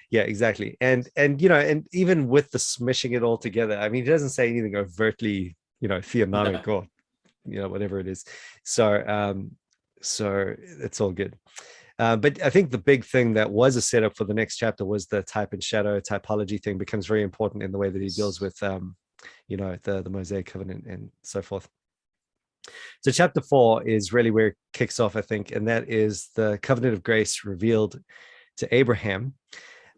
Yeah, 0.09 0.21
exactly. 0.21 0.77
And 0.79 1.07
and 1.15 1.41
you 1.41 1.49
know, 1.49 1.59
and 1.59 1.85
even 1.91 2.27
with 2.29 2.49
the 2.51 2.59
smishing 2.59 3.15
it 3.15 3.23
all 3.23 3.37
together, 3.37 3.77
I 3.77 3.89
mean, 3.89 4.05
he 4.05 4.09
doesn't 4.09 4.29
say 4.29 4.49
anything 4.49 4.75
overtly, 4.75 5.57
you 5.81 5.87
know, 5.87 5.99
theonomic 5.99 6.65
no. 6.65 6.73
or 6.73 6.87
you 7.45 7.59
know, 7.61 7.67
whatever 7.67 7.99
it 7.99 8.07
is. 8.07 8.23
So 8.63 9.05
um, 9.05 9.51
so 10.01 10.55
it's 10.81 11.01
all 11.01 11.11
good. 11.11 11.35
Uh, 11.99 12.15
but 12.15 12.41
I 12.43 12.49
think 12.49 12.69
the 12.69 12.77
big 12.77 13.03
thing 13.03 13.33
that 13.33 13.49
was 13.49 13.75
a 13.75 13.81
setup 13.81 14.15
for 14.15 14.23
the 14.23 14.33
next 14.33 14.57
chapter 14.57 14.85
was 14.85 15.07
the 15.07 15.23
type 15.23 15.53
and 15.53 15.63
shadow 15.63 15.99
typology 15.99 16.61
thing 16.61 16.77
becomes 16.77 17.07
very 17.07 17.23
important 17.23 17.63
in 17.63 17.71
the 17.71 17.77
way 17.79 17.89
that 17.89 18.01
he 18.01 18.09
deals 18.09 18.39
with, 18.39 18.61
um, 18.61 18.95
you 19.47 19.57
know, 19.57 19.77
the 19.83 20.03
the 20.03 20.09
Mosaic 20.09 20.45
covenant 20.45 20.85
and 20.85 21.09
so 21.23 21.41
forth. 21.41 21.67
So, 23.03 23.11
chapter 23.11 23.41
four 23.41 23.87
is 23.87 24.13
really 24.13 24.31
where 24.31 24.47
it 24.47 24.57
kicks 24.73 24.99
off, 24.99 25.15
I 25.15 25.21
think, 25.21 25.51
and 25.51 25.67
that 25.67 25.89
is 25.89 26.29
the 26.35 26.59
covenant 26.61 26.93
of 26.93 27.03
grace 27.03 27.43
revealed 27.45 27.99
to 28.57 28.73
Abraham. 28.73 29.33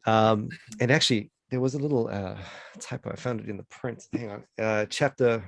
Um, 0.05 0.49
and 0.79 0.91
actually, 0.91 1.31
there 1.49 1.59
was 1.59 1.73
a 1.73 1.79
little 1.79 2.07
uh, 2.07 2.37
typo. 2.79 3.11
I 3.11 3.15
found 3.15 3.41
it 3.41 3.49
in 3.49 3.57
the 3.57 3.63
print. 3.63 4.03
Hang 4.13 4.31
on. 4.31 4.43
Uh, 4.57 4.85
chapter, 4.89 5.43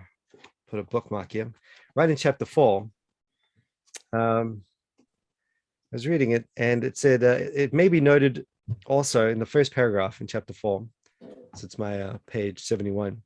put 0.70 0.80
a 0.80 0.84
bookmark 0.84 1.32
here. 1.32 1.52
Right 1.96 2.10
in 2.10 2.16
chapter 2.16 2.46
four, 2.46 2.90
um, 4.14 4.64
I 5.92 5.96
was 5.96 6.08
reading 6.08 6.32
it, 6.32 6.46
and 6.58 6.84
it 6.84 6.98
said 6.98 7.24
uh, 7.24 7.38
it 7.54 7.74
may 7.74 7.90
be 7.90 8.02
noted 8.02 8.46
also 8.86 9.30
in 9.30 9.40
the 9.40 9.46
first 9.46 9.74
paragraph 9.74 10.22
in 10.22 10.28
chapter 10.28 10.54
four. 10.54 10.88
So 11.56 11.66
it's 11.66 11.78
my 11.78 12.02
uh, 12.02 12.18
page 12.28 12.64
71 12.64 13.22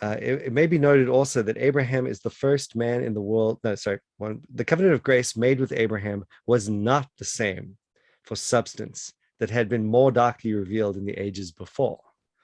uh, 0.00 0.16
it, 0.20 0.42
it, 0.46 0.52
may 0.52 0.66
be 0.66 0.78
noted 0.78 1.08
also 1.08 1.42
that 1.42 1.58
Abraham 1.58 2.06
is 2.06 2.20
the 2.20 2.30
first 2.30 2.76
man 2.76 3.02
in 3.02 3.14
the 3.14 3.20
world. 3.20 3.58
No, 3.64 3.74
sorry, 3.74 3.98
one, 4.18 4.42
the 4.54 4.64
covenant 4.64 4.94
of 4.94 5.02
grace 5.02 5.36
made 5.36 5.58
with 5.58 5.72
Abraham 5.72 6.24
was 6.46 6.68
not 6.68 7.08
the 7.18 7.24
same 7.24 7.76
for 8.22 8.36
substance 8.36 9.12
that 9.40 9.50
had 9.50 9.68
been 9.68 9.84
more 9.84 10.12
darkly 10.12 10.52
revealed 10.52 10.96
in 10.96 11.04
the 11.04 11.18
ages 11.18 11.50
before. 11.50 12.00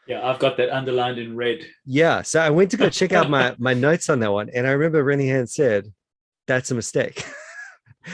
Yeah, 0.07 0.27
I've 0.27 0.38
got 0.38 0.57
that 0.57 0.75
underlined 0.75 1.19
in 1.19 1.37
red. 1.37 1.64
Yeah, 1.87 2.23
so 2.23 2.40
I 2.40 2.51
went 2.51 2.71
to 2.73 2.77
go 2.77 2.90
check 2.90 3.12
out 3.12 3.31
my 3.31 3.55
my 3.59 3.73
notes 3.73 4.11
on 4.11 4.21
that 4.21 4.33
one, 4.33 4.51
and 4.51 4.67
I 4.67 4.73
remember 4.73 5.05
Renihan 5.05 5.49
said, 5.49 5.93
"That's 6.47 6.71
a 6.71 6.75
mistake." 6.75 7.25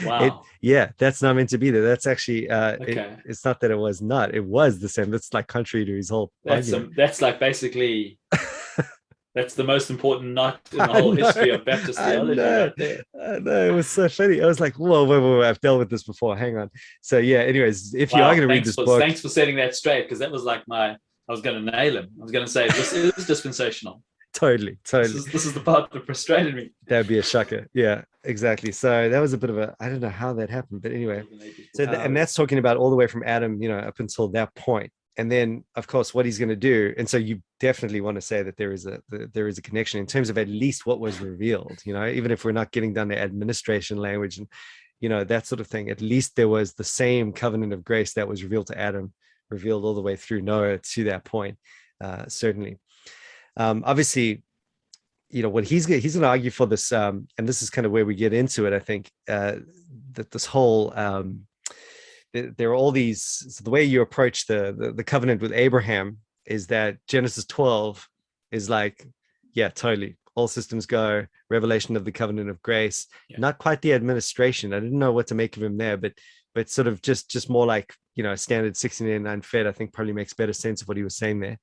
Wow. 0.05 0.23
It, 0.23 0.33
yeah, 0.61 0.91
that's 0.97 1.21
not 1.21 1.35
meant 1.35 1.49
to 1.49 1.57
be 1.57 1.69
there. 1.69 1.81
That's 1.81 2.07
actually 2.07 2.49
uh 2.49 2.75
okay. 2.75 2.93
it, 2.93 3.19
it's 3.25 3.43
not 3.43 3.59
that 3.59 3.71
it 3.71 3.75
was 3.75 4.01
not. 4.01 4.33
It 4.33 4.45
was 4.45 4.79
the 4.79 4.87
same. 4.87 5.11
That's 5.11 5.33
like 5.33 5.47
contrary 5.47 5.85
to 5.85 5.93
his 5.93 6.09
whole 6.09 6.31
that's 6.45 6.71
a, 6.71 6.87
that's 6.95 7.21
like 7.21 7.41
basically 7.41 8.17
That's 9.33 9.53
the 9.53 9.63
most 9.63 9.89
important 9.89 10.33
night 10.33 10.57
in 10.73 10.79
the 10.79 10.87
whole 10.87 11.13
history 11.13 11.51
of 11.51 11.63
Baptist 11.63 11.97
theology. 11.97 12.41
I 12.41 12.43
know. 12.45 12.71
I 13.21 13.39
know. 13.39 13.67
It 13.67 13.71
was 13.71 13.87
so 13.87 14.09
funny. 14.09 14.41
I 14.41 14.45
was 14.45 14.59
like, 14.59 14.75
whoa, 14.75 15.05
whoa, 15.05 15.21
whoa, 15.21 15.41
I've 15.43 15.59
dealt 15.61 15.79
with 15.79 15.89
this 15.89 16.03
before. 16.03 16.35
Hang 16.35 16.57
on. 16.57 16.69
So 17.01 17.17
yeah, 17.17 17.39
anyways, 17.39 17.93
if 17.93 18.11
wow, 18.11 18.19
you 18.19 18.25
are 18.25 18.35
going 18.35 18.47
to 18.47 18.53
read 18.53 18.65
this 18.65 18.75
for, 18.75 18.83
book. 18.83 18.99
Thanks 18.99 19.21
for 19.21 19.29
setting 19.29 19.55
that 19.55 19.73
straight, 19.73 20.03
because 20.03 20.19
that 20.19 20.31
was 20.31 20.43
like 20.43 20.67
my 20.67 20.91
I 20.91 21.31
was 21.31 21.41
going 21.41 21.65
to 21.65 21.71
nail 21.71 21.97
him. 21.97 22.09
I 22.19 22.23
was 22.23 22.31
going 22.31 22.45
to 22.45 22.51
say 22.51 22.67
this 22.67 22.91
is 22.91 23.13
dispensational. 23.25 24.03
totally, 24.33 24.77
totally. 24.83 25.13
This 25.13 25.25
is, 25.25 25.31
this 25.31 25.45
is, 25.45 25.53
the 25.53 25.61
part 25.61 25.91
that 25.91 26.05
frustrated 26.05 26.53
me. 26.53 26.71
That'd 26.87 27.07
be 27.07 27.19
a 27.19 27.23
shocker. 27.23 27.67
Yeah, 27.73 28.01
exactly. 28.25 28.73
So 28.73 29.07
that 29.07 29.19
was 29.19 29.31
a 29.31 29.37
bit 29.37 29.49
of 29.49 29.57
a 29.57 29.73
I 29.79 29.87
don't 29.87 30.01
know 30.01 30.09
how 30.09 30.33
that 30.33 30.49
happened, 30.49 30.81
but 30.81 30.91
anyway. 30.91 31.23
So 31.73 31.85
and 31.85 32.17
that's 32.17 32.33
talking 32.33 32.57
about 32.57 32.75
all 32.75 32.89
the 32.89 32.97
way 32.97 33.07
from 33.07 33.23
Adam, 33.25 33.61
you 33.61 33.69
know, 33.69 33.77
up 33.77 34.01
until 34.01 34.27
that 34.29 34.53
point 34.55 34.91
and 35.17 35.31
then 35.31 35.63
of 35.75 35.87
course 35.87 36.13
what 36.13 36.25
he's 36.25 36.39
going 36.39 36.49
to 36.49 36.55
do 36.55 36.93
and 36.97 37.09
so 37.09 37.17
you 37.17 37.41
definitely 37.59 38.01
want 38.01 38.15
to 38.15 38.21
say 38.21 38.43
that 38.43 38.57
there 38.57 38.71
is 38.71 38.85
a 38.85 39.01
there 39.33 39.47
is 39.47 39.57
a 39.57 39.61
connection 39.61 39.99
in 39.99 40.05
terms 40.05 40.29
of 40.29 40.37
at 40.37 40.47
least 40.47 40.85
what 40.85 40.99
was 40.99 41.19
revealed 41.19 41.79
you 41.85 41.93
know 41.93 42.07
even 42.07 42.31
if 42.31 42.45
we're 42.45 42.51
not 42.51 42.71
getting 42.71 42.93
down 42.93 43.09
to 43.09 43.17
administration 43.17 43.97
language 43.97 44.37
and 44.37 44.47
you 44.99 45.09
know 45.09 45.23
that 45.23 45.45
sort 45.47 45.59
of 45.59 45.67
thing 45.67 45.89
at 45.89 46.01
least 46.01 46.35
there 46.35 46.47
was 46.47 46.73
the 46.73 46.83
same 46.83 47.33
covenant 47.33 47.73
of 47.73 47.83
grace 47.83 48.13
that 48.13 48.27
was 48.27 48.43
revealed 48.43 48.67
to 48.67 48.79
adam 48.79 49.11
revealed 49.49 49.83
all 49.83 49.93
the 49.93 50.01
way 50.01 50.15
through 50.15 50.41
noah 50.41 50.77
to 50.77 51.03
that 51.05 51.25
point 51.25 51.57
uh, 52.01 52.25
certainly. 52.27 52.79
Um, 53.57 53.83
obviously 53.85 54.43
you 55.29 55.43
know 55.43 55.49
what 55.49 55.63
he's 55.63 55.85
he's 55.85 56.15
gonna 56.15 56.27
argue 56.27 56.51
for 56.51 56.65
this 56.65 56.91
um 56.91 57.27
and 57.37 57.47
this 57.47 57.61
is 57.61 57.69
kind 57.69 57.85
of 57.85 57.91
where 57.91 58.05
we 58.05 58.15
get 58.15 58.33
into 58.33 58.65
it 58.65 58.73
i 58.73 58.79
think 58.79 59.09
uh 59.29 59.55
that 60.11 60.29
this 60.31 60.45
whole 60.45 60.91
um 60.97 61.41
there, 62.33 62.69
are 62.69 62.75
all 62.75 62.91
these 62.91 63.21
so 63.21 63.63
the 63.63 63.69
way 63.69 63.83
you 63.83 64.01
approach 64.01 64.47
the, 64.47 64.75
the 64.77 64.91
the 64.91 65.03
covenant 65.03 65.41
with 65.41 65.51
abraham 65.51 66.17
is 66.45 66.67
that 66.67 66.97
genesis 67.07 67.45
12 67.45 68.07
is 68.51 68.69
like 68.69 69.05
yeah 69.53 69.69
totally. 69.69 70.17
All 70.35 70.47
systems 70.47 70.85
go 70.85 71.25
revelation 71.49 71.97
of 71.97 72.05
the 72.05 72.11
covenant 72.11 72.49
of 72.49 72.61
grace. 72.61 73.07
Yeah. 73.27 73.37
not 73.39 73.57
quite 73.57 73.81
the 73.81 73.93
administration. 73.93 74.73
I 74.73 74.79
didn't 74.79 74.97
know 74.97 75.11
what 75.11 75.27
to 75.27 75.35
make 75.35 75.57
of 75.57 75.63
him 75.63 75.77
there 75.77 75.97
but 75.97 76.13
but 76.53 76.69
sort 76.69 76.87
of 76.87 77.01
just 77.01 77.29
just 77.29 77.49
more 77.49 77.65
like 77.65 77.93
you 78.15 78.23
know 78.23 78.35
standard 78.35 78.75
1689 78.75 79.41
fed 79.41 79.67
i 79.67 79.71
think 79.71 79.93
probably 79.93 80.11
makes 80.13 80.33
better 80.33 80.53
sense 80.53 80.81
of 80.81 80.87
what 80.87 80.97
he 80.97 81.03
was 81.03 81.15
saying 81.17 81.39
there. 81.39 81.59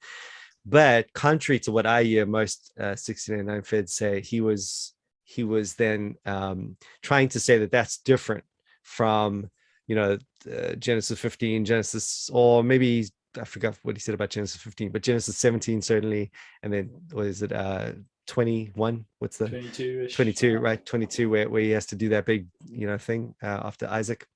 But 0.67 1.13
contrary 1.15 1.61
to 1.61 1.73
what 1.73 1.87
i 1.87 2.03
hear 2.03 2.27
most 2.27 2.73
uh, 2.79 2.97
1689 2.97 3.63
feds 3.63 3.95
say 3.95 4.21
he 4.21 4.41
was 4.41 4.95
he 5.25 5.45
was 5.45 5.75
then 5.75 6.17
um, 6.25 6.77
trying 7.03 7.29
to 7.29 7.41
say 7.41 7.59
that 7.59 7.71
that's 7.71 7.99
different 7.99 8.45
from 8.83 9.51
you 9.89 9.97
know 9.97 10.17
uh, 10.53 10.75
genesis 10.75 11.19
15 11.19 11.65
genesis 11.65 12.31
or 12.33 12.63
maybe 12.63 13.05
i 13.41 13.45
forgot 13.45 13.77
what 13.83 13.97
he 13.97 14.01
said 14.01 14.15
about 14.15 14.31
genesis 14.31 14.61
15 14.61 14.91
but 14.93 15.03
genesis 15.03 15.37
17 15.39 15.83
certainly 15.83 16.31
and 16.63 16.73
then 16.73 16.91
what 17.11 17.27
is 17.27 17.43
it 17.43 17.53
uh 17.53 17.91
21 18.29 19.05
what's 19.19 19.39
the 19.39 19.49
22 19.49 20.09
22 20.15 20.59
right 20.59 20.85
22 20.85 21.29
where, 21.31 21.49
where 21.49 21.63
he 21.63 21.71
has 21.71 21.87
to 21.87 21.97
do 21.97 22.11
that 22.11 22.27
big 22.27 22.47
you 22.69 22.87
know 22.87 22.99
thing 22.99 23.35
uh, 23.43 23.61
after 23.65 23.89
isaac. 23.89 24.27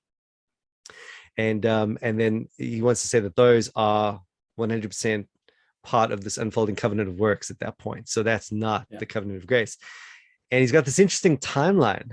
And 1.39 1.65
um 1.67 1.99
and 2.03 2.19
then 2.19 2.49
he 2.59 2.83
wants 2.83 3.03
to 3.03 3.09
say 3.09 3.21
that 3.21 3.37
those 3.37 3.71
are 3.75 4.21
100% 4.59 5.27
part 5.83 6.13
of 6.13 6.23
this 6.23 6.39
unfolding 6.39 6.77
covenant 6.77 7.09
of 7.09 7.19
works 7.19 7.51
at 7.51 7.59
that 7.61 7.79
point. 7.79 8.09
So 8.09 8.23
that's 8.23 8.53
not 8.53 8.87
Yeah. 8.91 8.99
the 8.99 9.07
covenant 9.07 9.39
of 9.41 9.47
grace. 9.47 9.77
And 10.51 10.61
he's 10.61 10.73
got 10.73 10.85
this 10.85 10.99
interesting 10.99 11.39
timeline 11.39 12.11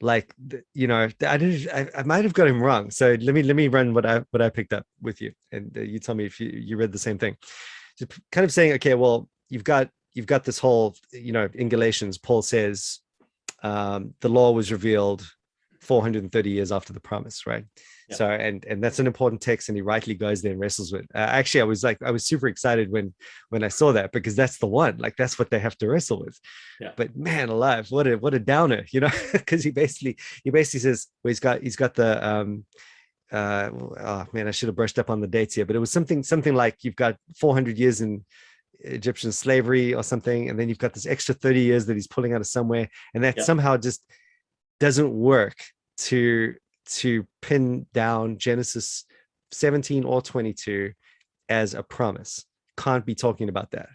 like 0.00 0.34
you 0.74 0.86
know 0.86 1.08
i 1.26 1.36
didn't 1.36 1.68
I, 1.72 1.88
I 1.98 2.02
might 2.02 2.24
have 2.24 2.34
got 2.34 2.48
him 2.48 2.62
wrong 2.62 2.90
so 2.90 3.16
let 3.20 3.34
me 3.34 3.42
let 3.42 3.56
me 3.56 3.68
run 3.68 3.94
what 3.94 4.04
i 4.04 4.22
what 4.30 4.42
i 4.42 4.50
picked 4.50 4.72
up 4.74 4.86
with 5.00 5.22
you 5.22 5.32
and 5.52 5.74
uh, 5.76 5.80
you 5.80 5.98
tell 5.98 6.14
me 6.14 6.26
if 6.26 6.38
you 6.38 6.48
you 6.48 6.76
read 6.76 6.92
the 6.92 6.98
same 6.98 7.18
thing. 7.18 7.36
Just 7.98 8.12
kind 8.30 8.44
of 8.44 8.52
saying 8.52 8.72
okay 8.74 8.94
well 8.94 9.28
you've 9.48 9.64
got 9.64 9.88
you've 10.12 10.26
got 10.26 10.44
this 10.44 10.58
whole 10.58 10.94
you 11.12 11.32
know 11.32 11.48
in 11.54 11.70
galatians 11.70 12.18
paul 12.18 12.42
says 12.42 13.00
um 13.62 14.12
the 14.20 14.28
law 14.28 14.52
was 14.52 14.70
revealed 14.70 15.26
430 15.80 16.50
years 16.50 16.72
after 16.72 16.92
the 16.92 17.00
promise 17.00 17.46
right 17.46 17.64
So 18.14 18.28
and 18.28 18.64
and 18.66 18.82
that's 18.82 18.98
an 18.98 19.06
important 19.06 19.40
text 19.40 19.68
and 19.68 19.76
he 19.76 19.82
rightly 19.82 20.14
goes 20.14 20.40
there 20.40 20.52
and 20.52 20.60
wrestles 20.60 20.92
with. 20.92 21.06
Uh, 21.14 21.18
actually 21.18 21.60
i 21.60 21.64
was 21.64 21.82
like 21.82 21.98
i 22.04 22.10
was 22.10 22.24
super 22.24 22.46
excited 22.46 22.90
when 22.90 23.12
when 23.50 23.64
i 23.64 23.68
saw 23.68 23.92
that 23.92 24.12
because 24.12 24.36
that's 24.36 24.58
the 24.58 24.66
one 24.66 24.96
like 24.98 25.16
that's 25.16 25.38
what 25.38 25.50
they 25.50 25.58
have 25.58 25.76
to 25.78 25.88
wrestle 25.88 26.20
with. 26.20 26.38
Yeah. 26.80 26.92
but 26.96 27.16
man 27.16 27.48
alive 27.48 27.90
what 27.90 28.06
a 28.06 28.16
what 28.16 28.34
a 28.34 28.38
downer 28.38 28.84
you 28.92 29.00
know 29.00 29.10
because 29.32 29.64
he 29.64 29.70
basically 29.70 30.16
he 30.44 30.50
basically 30.50 30.80
says 30.80 31.08
well 31.22 31.30
he's 31.30 31.40
got 31.40 31.62
he's 31.62 31.76
got 31.76 31.94
the 31.94 32.26
um 32.26 32.64
uh 33.32 33.70
oh 33.72 34.26
man 34.32 34.46
i 34.46 34.52
should 34.52 34.68
have 34.68 34.76
brushed 34.76 34.98
up 34.98 35.10
on 35.10 35.20
the 35.20 35.26
dates 35.26 35.54
here 35.54 35.66
but 35.66 35.74
it 35.74 35.80
was 35.80 35.90
something 35.90 36.22
something 36.22 36.54
like 36.54 36.84
you've 36.84 36.96
got 36.96 37.16
400 37.40 37.76
years 37.76 38.00
in 38.00 38.24
egyptian 38.80 39.32
slavery 39.32 39.94
or 39.94 40.04
something 40.04 40.48
and 40.48 40.58
then 40.58 40.68
you've 40.68 40.78
got 40.78 40.94
this 40.94 41.06
extra 41.06 41.34
30 41.34 41.60
years 41.60 41.86
that 41.86 41.94
he's 41.94 42.06
pulling 42.06 42.34
out 42.34 42.40
of 42.40 42.46
somewhere 42.46 42.88
and 43.14 43.24
that 43.24 43.42
somehow 43.42 43.76
just 43.76 44.02
doesn't 44.78 45.10
work 45.10 45.56
to 45.96 46.54
to 46.86 47.26
pin 47.42 47.86
down 47.92 48.38
genesis 48.38 49.04
17 49.52 50.04
or 50.04 50.20
22 50.22 50.92
as 51.48 51.74
a 51.74 51.82
promise. 51.82 52.44
Can't 52.76 53.04
be 53.06 53.14
talking 53.14 53.48
about 53.48 53.70
that 53.72 53.88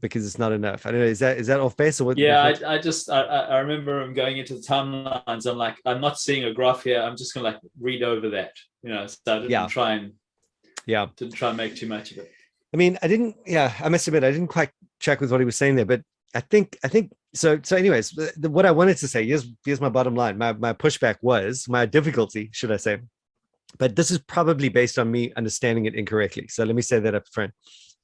because 0.00 0.26
it's 0.26 0.38
not 0.38 0.52
enough. 0.52 0.84
I 0.86 0.90
don't 0.90 1.00
know 1.00 1.06
is 1.06 1.20
that 1.20 1.38
is 1.38 1.46
that 1.46 1.60
off 1.60 1.76
base 1.76 2.00
or 2.00 2.04
what 2.04 2.18
yeah 2.18 2.50
what- 2.50 2.64
I, 2.64 2.74
I 2.74 2.78
just 2.78 3.08
I, 3.10 3.20
I 3.22 3.58
remember 3.58 4.02
him 4.02 4.14
going 4.14 4.38
into 4.38 4.54
the 4.54 4.60
timelines. 4.60 5.46
I'm 5.46 5.56
like 5.56 5.76
i'm 5.86 6.00
not 6.00 6.18
seeing 6.18 6.44
a 6.44 6.52
graph 6.52 6.82
here. 6.84 7.00
I'm 7.00 7.16
just 7.16 7.34
gonna 7.34 7.46
like 7.46 7.58
read 7.80 8.02
over 8.02 8.30
that 8.30 8.52
you 8.82 8.90
know 8.90 9.06
so 9.06 9.16
i 9.28 9.34
didn't 9.36 9.50
Yeah. 9.50 9.66
try 9.68 9.92
and 9.94 10.12
yeah. 10.86 11.06
didn't 11.16 11.34
try 11.34 11.48
and 11.48 11.56
make 11.56 11.76
too 11.76 11.86
much 11.86 12.10
of 12.12 12.18
it. 12.18 12.30
I 12.74 12.76
mean, 12.76 12.98
I 13.02 13.06
didn't. 13.08 13.36
Yeah, 13.46 13.72
I 13.80 13.88
must 13.88 14.08
admit, 14.08 14.24
I 14.24 14.30
didn't 14.30 14.48
quite 14.48 14.70
check 14.98 15.20
with 15.20 15.30
what 15.30 15.40
he 15.40 15.44
was 15.44 15.56
saying 15.56 15.76
there, 15.76 15.84
but 15.84 16.02
I 16.34 16.40
think, 16.40 16.78
I 16.82 16.88
think 16.88 17.12
so. 17.34 17.60
So, 17.62 17.76
anyways, 17.76 18.10
the, 18.10 18.32
the- 18.36 18.50
what 18.50 18.66
I 18.66 18.70
wanted 18.70 18.96
to 18.98 19.08
say 19.08 19.26
here's 19.26 19.46
here's 19.64 19.80
my 19.80 19.88
bottom 19.88 20.14
line. 20.14 20.38
My 20.38 20.52
my 20.52 20.72
pushback 20.72 21.16
was 21.22 21.68
my 21.68 21.86
difficulty, 21.86 22.50
should 22.52 22.72
I 22.72 22.76
say? 22.76 22.98
But 23.78 23.96
this 23.96 24.10
is 24.10 24.18
probably 24.18 24.68
based 24.68 24.98
on 24.98 25.10
me 25.10 25.32
understanding 25.36 25.86
it 25.86 25.94
incorrectly. 25.94 26.48
So 26.48 26.64
let 26.64 26.76
me 26.76 26.82
say 26.82 27.00
that 27.00 27.14
up 27.14 27.26
front. 27.32 27.52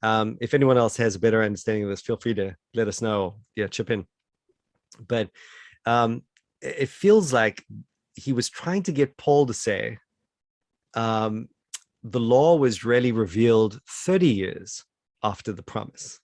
Um, 0.02 0.38
if 0.40 0.54
anyone 0.54 0.78
else 0.78 0.96
has 0.96 1.14
a 1.16 1.20
better 1.20 1.42
understanding 1.42 1.84
of 1.84 1.90
this, 1.90 2.00
feel 2.00 2.16
free 2.16 2.34
to 2.34 2.56
let 2.74 2.88
us 2.88 3.02
know. 3.02 3.40
Yeah, 3.54 3.66
chip 3.66 3.90
in. 3.90 4.06
But 5.06 5.28
um, 5.84 6.22
it 6.62 6.88
feels 6.88 7.32
like 7.32 7.64
he 8.14 8.32
was 8.32 8.48
trying 8.48 8.84
to 8.84 8.92
get 8.92 9.16
Paul 9.18 9.46
to 9.46 9.54
say, 9.54 9.98
um, 10.94 11.48
the 12.02 12.20
law 12.20 12.56
was 12.56 12.84
really 12.84 13.12
revealed 13.12 13.80
30 13.88 14.28
years 14.28 14.84
after 15.22 15.52
the 15.52 15.62
promise 15.62 16.20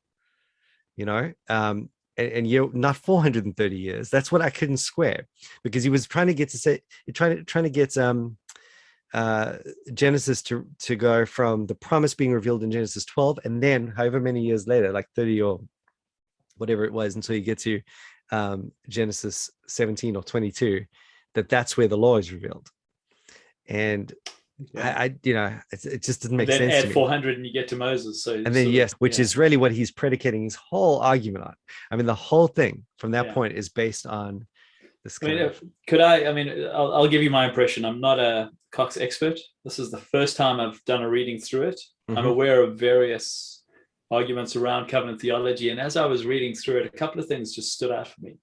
you 0.97 1.05
know 1.05 1.33
um 1.49 1.88
and, 2.16 2.29
and 2.29 2.46
you're 2.46 2.72
not 2.72 2.96
430 2.96 3.77
years 3.77 4.11
that's 4.11 4.31
what 4.31 4.42
i 4.42 4.50
couldn't 4.50 4.79
square 4.79 5.27
because 5.62 5.83
he 5.83 5.90
was 5.90 6.07
trying 6.07 6.27
to 6.29 6.35
get 6.35 6.48
to 6.50 6.59
say 6.59 6.81
trying 7.12 7.37
to 7.37 7.44
trying 7.44 7.64
to 7.64 7.70
get 7.70 7.96
um 7.96 8.37
uh 9.12 9.59
genesis 9.92 10.42
to 10.42 10.66
to 10.81 10.96
go 10.96 11.24
from 11.24 11.66
the 11.66 11.74
promise 11.74 12.14
being 12.14 12.33
revealed 12.33 12.62
in 12.62 12.70
genesis 12.70 13.05
12 13.05 13.40
and 13.44 13.62
then 13.62 13.88
however 13.88 14.20
many 14.20 14.42
years 14.42 14.66
later 14.66 14.92
like 14.92 15.07
30 15.14 15.42
or 15.42 15.61
whatever 16.57 16.85
it 16.85 16.92
was 16.92 17.14
until 17.14 17.37
you 17.37 17.42
get 17.42 17.59
to 17.59 17.81
um 18.33 18.72
genesis 18.88 19.50
17 19.66 20.16
or 20.16 20.22
22 20.22 20.85
that 21.35 21.48
that's 21.48 21.77
where 21.77 21.88
the 21.88 21.98
law 21.98 22.16
is 22.16 22.33
revealed. 22.33 22.68
And 23.68 24.12
I, 24.77 24.90
I 25.05 25.14
you 25.23 25.35
know 25.35 25.59
it, 25.73 25.85
it 25.85 26.03
just 26.03 26.23
doesn't 26.23 26.37
make 26.37 26.49
then 26.49 26.59
sense 26.59 26.75
to 26.75 26.79
add 26.81 26.88
me 26.88 26.93
400 26.95 27.37
and 27.37 27.47
you 27.47 27.53
get 27.53 27.69
to 27.69 27.77
moses 27.77 28.23
so 28.23 28.35
and 28.35 28.55
then 28.55 28.69
yes 28.69 28.93
which 28.95 29.19
is 29.19 29.37
really 29.37 29.57
what 29.57 29.73
he's 29.73 29.90
predicating 29.90 30.45
his 30.45 30.55
whole 30.55 31.01
argument 31.01 31.45
on 31.45 31.55
i 31.90 31.97
mean 31.97 32.07
the 32.07 32.14
whole 32.14 32.47
thing 32.47 32.85
from 32.99 33.11
that 33.12 33.27
Yeah. 33.27 33.35
point 33.35 33.55
is 33.55 33.69
based 33.69 34.07
on 34.07 34.47
this 35.05 35.19
I 35.23 35.27
mean, 35.27 35.38
of 35.38 35.62
could 35.87 36.01
I? 36.01 36.27
I 36.27 36.33
mean, 36.33 36.49
I'll, 36.73 36.95
I'll 36.95 37.09
give 37.09 37.23
you 37.23 37.29
my 37.29 37.47
impression. 37.47 37.85
I'm 37.85 38.01
not 38.01 38.19
a 38.19 38.51
Cox 38.73 38.97
expert. 38.97 39.38
This 39.62 39.79
is 39.79 39.90
the 39.90 39.99
first 39.99 40.35
time 40.38 40.61
I've 40.61 40.83
done 40.87 41.03
a 41.03 41.09
reading 41.11 41.38
through 41.38 41.69
it. 41.69 41.81
I'm 42.09 42.25
Mhm. 42.25 42.29
aware 42.31 42.62
of 42.62 42.79
various 42.79 43.64
arguments 44.11 44.57
around 44.57 44.88
covenant 44.88 45.21
theology, 45.21 45.69
and 45.69 45.79
as 45.79 45.99
I 45.99 46.07
was 46.07 46.25
reading 46.25 46.55
through 46.55 46.79
it, 46.81 46.87
a 46.87 46.97
couple 46.97 47.21
of 47.21 47.27
things 47.27 47.55
just 47.55 47.73
stood 47.75 47.90
out 47.90 48.09
for 48.09 48.19
me. 48.23 48.37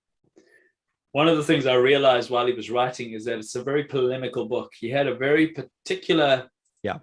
One 1.14 1.28
of 1.28 1.36
the 1.38 1.44
things 1.44 1.66
I 1.66 1.76
realized 1.76 2.30
while 2.30 2.46
he 2.48 2.54
was 2.54 2.70
writing 2.70 3.12
is 3.14 3.26
that 3.26 3.38
it's 3.40 3.56
a 3.56 3.64
very 3.64 3.84
polemical 3.84 4.46
book. 4.46 4.72
He 4.80 4.90
had 4.90 5.08
a 5.08 5.16
very 5.16 5.48
particular 5.48 6.50
Yeah. 6.84 7.00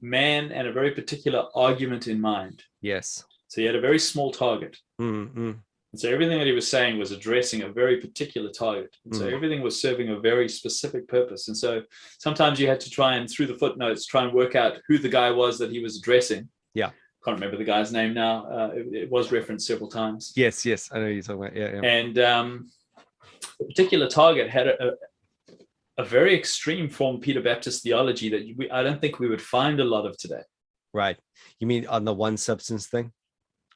man 0.00 0.50
and 0.50 0.66
a 0.66 0.72
very 0.72 0.90
particular 0.92 1.46
argument 1.54 2.08
in 2.08 2.20
mind. 2.20 2.64
yes 2.80 3.24
So 3.48 3.60
he 3.60 3.66
had 3.66 3.76
a 3.76 3.80
very 3.80 3.98
small 3.98 4.32
target. 4.32 4.76
Mm, 5.00 5.34
mm, 5.34 5.58
And 5.92 6.00
so 6.00 6.08
everything 6.08 6.38
that 6.38 6.46
he 6.46 6.52
was 6.54 6.66
saying 6.66 6.98
was 6.98 7.12
addressing 7.12 7.62
a 7.62 7.68
very 7.68 7.98
particular 8.00 8.50
target. 8.50 8.96
And 9.04 9.14
so 9.14 9.24
Mm. 9.26 9.32
everything 9.34 9.60
was 9.62 9.78
serving 9.80 10.08
a 10.08 10.18
very 10.18 10.48
specific 10.48 11.06
purpose. 11.06 11.48
And 11.48 11.56
so 11.56 11.82
sometimes 12.18 12.58
you 12.58 12.66
had 12.66 12.80
to 12.80 12.90
try 12.90 13.16
and, 13.16 13.28
through 13.30 13.46
the 13.48 13.58
footnotes, 13.62 14.06
try 14.06 14.24
and 14.24 14.32
work 14.32 14.54
out 14.56 14.80
who 14.88 14.96
the 14.98 15.08
guy 15.20 15.30
was 15.30 15.58
that 15.58 15.70
he 15.70 15.80
was 15.80 15.98
addressing. 15.98 16.48
Yeah. 16.74 16.90
Can't 17.24 17.36
remember 17.38 17.58
the 17.58 17.64
guy's 17.74 17.92
name 17.92 18.12
now. 18.14 18.34
Uh, 18.56 18.70
it, 18.74 18.86
it 19.02 19.10
was 19.10 19.30
referenced 19.30 19.66
several 19.66 19.88
times. 19.88 20.32
yes 20.34 20.66
yes 20.66 20.88
i 20.92 20.98
know 20.98 21.06
you're 21.14 21.22
talking 21.22 21.44
about 21.44 21.54
yeah 21.60 21.70
yeah 21.76 21.82
And 21.98 22.18
um, 22.18 22.46
the 23.58 23.64
particular 23.64 24.08
target 24.08 24.48
had 24.50 24.66
a, 24.68 24.88
a, 24.88 24.90
a 25.98 26.04
very 26.04 26.34
extreme 26.34 26.88
form 26.88 27.20
paedobaptist 27.20 27.82
theology 27.82 28.28
that 28.30 28.42
we, 28.56 28.70
I 28.70 28.82
don't 28.82 29.00
think 29.00 29.18
we 29.18 29.28
would 29.28 29.42
find 29.42 29.80
a 29.80 29.84
lot 29.84 30.06
of 30.06 30.16
today. 30.18 30.42
right 30.92 31.18
you 31.60 31.66
mean 31.66 31.86
on 31.86 32.04
the 32.04 32.14
one 32.14 32.36
substance 32.36 32.86
thing 32.88 33.12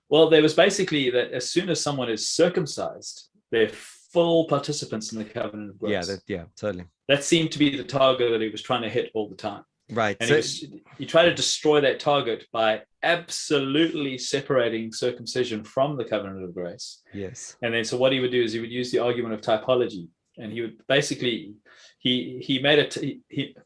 Well, 0.09 0.29
there 0.31 0.43
was 0.43 0.55
basically 0.55 1.11
that 1.11 1.33
as 1.33 1.51
soon 1.51 1.69
as 1.71 1.81
someone 1.81 2.09
is 2.17 2.29
circumcised, 2.29 3.29
they're 3.51 3.69
full 4.13 4.47
participants 4.47 5.13
in 5.13 5.19
the 5.19 5.25
covenant 5.25 5.71
of 5.71 5.79
grace. 5.79 5.93
yeah 5.93 6.05
that 6.11 6.21
yeah 6.27 6.45
totally 6.57 6.87
that 7.09 7.23
seemed 7.25 7.51
to 7.53 7.59
be 7.59 7.77
the 7.77 7.85
target 7.85 8.31
that 8.33 8.41
he 8.41 8.49
was 8.49 8.63
trying 8.63 8.83
to 8.83 8.89
hit 8.89 9.11
all 9.15 9.29
the 9.29 9.37
time. 9.37 9.65
Right. 9.91 10.17
And 10.21 10.29
so, 10.29 10.35
he, 10.35 10.39
was, 10.39 10.65
he 10.99 11.07
tried 11.07 11.27
to 11.27 11.35
destroy 11.35 11.81
that 11.81 12.01
target 12.01 12.47
by 12.53 12.83
absolutely 13.03 14.19
separating 14.19 14.93
circumcision 14.93 15.65
from 15.65 15.97
the 15.97 16.05
covenant 16.05 16.45
of 16.45 16.55
grace. 16.55 17.03
yes. 17.13 17.57
And 17.63 17.73
then 17.73 17.85
so 17.85 17.97
what 17.97 18.13
he 18.13 18.21
would 18.21 18.31
do 18.31 18.43
is 18.43 18.53
he 18.53 18.61
would 18.61 18.73
use 18.73 18.91
the 18.91 18.99
argument 18.99 19.35
of 19.35 19.41
typology, 19.41 20.09
and 20.39 20.53
he 20.53 20.61
would 20.61 20.87
basically 20.87 21.55
he 21.99 22.43
he 22.43 22.59
made 22.59 22.79
it 22.79 22.95
he, 22.95 23.21
he 23.29 23.57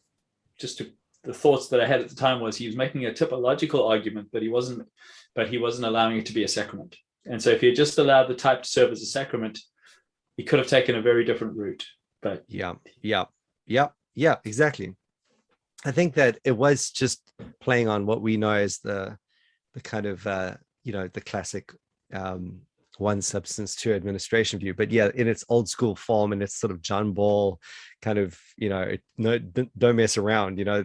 just 0.59 0.79
to 0.79 0.91
the 1.25 1.35
thoughts 1.35 1.69
that 1.69 1.81
I 1.81 1.87
had 1.87 2.01
at 2.01 2.09
the 2.09 2.15
time 2.15 2.41
was 2.41 2.57
he 2.57 2.67
was 2.67 2.77
making 2.77 3.05
a 3.07 3.11
typological 3.11 3.89
argument, 3.89 4.29
but 4.33 4.43
he 4.43 4.49
wasn't 4.49 4.87
but 5.35 5.49
he 5.49 5.59
wasn't 5.59 5.87
allowing 5.87 6.19
it 6.19 6.27
to 6.27 6.33
be 6.33 6.45
a 6.45 6.49
sacrament. 6.49 6.97
And 7.27 7.43
so 7.43 7.51
if 7.51 7.61
he 7.61 7.69
had 7.69 7.77
just 7.77 7.99
allowed 7.99 8.29
the 8.29 8.35
type 8.35 8.63
to 8.63 8.69
serve 8.69 8.91
as 8.91 9.03
a 9.03 9.07
sacrament, 9.07 9.59
he 10.37 10.45
could 10.45 10.59
have 10.59 10.69
taken 10.69 10.97
a 10.97 11.03
very 11.03 11.25
different 11.25 11.57
route. 11.57 11.85
But 12.23 12.45
yeah. 12.49 12.75
Yeah. 13.03 13.27
Yeah. 13.67 13.89
Yeah. 14.15 14.37
Exactly 14.45 14.95
i 15.85 15.91
think 15.91 16.15
that 16.15 16.39
it 16.45 16.57
was 16.57 16.91
just 16.91 17.33
playing 17.61 17.89
on 17.89 18.07
what 18.07 18.23
we 18.23 18.37
know 18.37 18.53
as 18.53 18.79
the 18.79 19.17
the 19.75 19.81
kind 19.81 20.07
of 20.07 20.27
uh 20.27 20.55
you 20.85 20.93
know 20.93 21.09
the 21.09 21.21
classic 21.21 21.73
um 22.13 22.61
one 23.01 23.23
substance 23.23 23.75
two 23.75 23.95
administration 23.95 24.61
view. 24.61 24.75
But 24.75 24.91
yeah 24.91 25.11
in 25.15 25.27
its 25.27 25.45
old 25.49 25.69
school 25.69 25.97
form 25.97 26.33
and 26.33 26.43
it's 26.43 26.61
sort 26.61 26.71
of 26.71 26.83
john 26.83 27.13
ball 27.13 27.59
kind 28.03 28.19
of 28.19 28.39
you 28.57 28.69
know 28.69 28.95
no 29.17 29.39
don't 29.39 29.97
mess 29.97 30.17
around 30.17 30.59
you 30.59 30.65
know. 30.65 30.85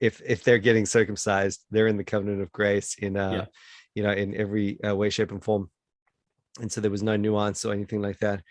If 0.00 0.22
if 0.24 0.44
they're 0.44 0.58
getting 0.58 0.86
circumcised 0.86 1.64
they're 1.70 1.86
in 1.86 1.98
the 1.98 2.04
covenant 2.04 2.40
of 2.42 2.52
grace 2.52 2.94
in 2.94 3.16
uh 3.16 3.32
yeah. 3.32 3.44
you 3.94 4.02
know 4.02 4.12
in 4.12 4.34
every 4.34 4.82
uh, 4.82 4.94
way 4.94 5.10
shape 5.10 5.30
and 5.30 5.42
form. 5.42 5.70
And 6.60 6.70
so 6.70 6.80
there 6.80 6.90
was 6.90 7.02
no 7.02 7.16
nuance 7.16 7.64
or 7.64 7.72
anything 7.72 8.02
like 8.02 8.18
that. 8.20 8.42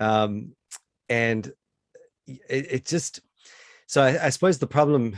Um 0.00 0.54
and 1.08 1.46
it, 2.26 2.66
it 2.72 2.84
just 2.84 3.20
so 3.88 4.02
I, 4.02 4.26
I 4.26 4.28
suppose 4.28 4.58
the 4.58 4.68
problem 4.68 5.16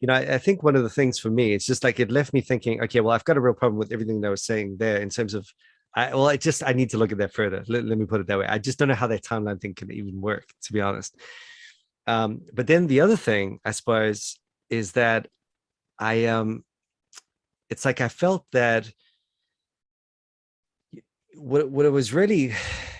you 0.00 0.08
know, 0.08 0.14
I, 0.14 0.34
I, 0.34 0.38
think 0.38 0.64
one 0.64 0.74
of 0.74 0.82
the 0.82 0.90
things 0.90 1.20
for 1.20 1.30
me, 1.30 1.54
it's 1.54 1.64
just 1.64 1.84
like 1.84 2.00
it 2.00 2.10
left 2.10 2.32
me 2.32 2.40
thinking, 2.40 2.82
okay, 2.82 2.98
well, 2.98 3.14
I've 3.14 3.24
got 3.24 3.36
a 3.36 3.40
real 3.40 3.54
problem 3.54 3.78
with 3.78 3.92
everything 3.92 4.24
I 4.24 4.30
was 4.30 4.44
saying 4.44 4.78
there 4.78 4.96
in 4.96 5.10
terms 5.10 5.32
of, 5.32 5.46
I, 5.94 6.08
well, 6.12 6.26
I 6.26 6.36
just 6.36 6.64
I 6.64 6.72
need 6.72 6.90
to 6.90 6.98
look 6.98 7.12
at 7.12 7.18
that 7.18 7.32
further. 7.32 7.62
Let, 7.68 7.84
let 7.84 7.96
me 7.96 8.06
put 8.06 8.20
it 8.20 8.26
that 8.26 8.38
way. 8.38 8.46
I 8.48 8.58
just 8.58 8.80
don't 8.80 8.88
know 8.88 8.94
how 8.94 9.06
that 9.06 9.22
timeline 9.22 9.60
thing 9.60 9.74
can 9.74 9.92
even 9.92 10.20
work, 10.20 10.48
to 10.64 10.72
be 10.72 10.80
honest. 10.80 11.14
Um, 12.08 12.40
but 12.52 12.66
then 12.66 12.88
the 12.88 13.00
other 13.00 13.16
thing, 13.16 13.60
I 13.64 13.70
suppose, 13.70 14.40
is 14.70 14.92
that 14.92 15.28
I 16.00 16.24
um, 16.24 16.64
it's 17.70 17.84
like 17.84 18.00
I 18.00 18.08
felt 18.08 18.44
that 18.52 18.90
what 21.36 21.70
what 21.70 21.86
it 21.86 21.90
was 21.90 22.12
really, 22.12 22.54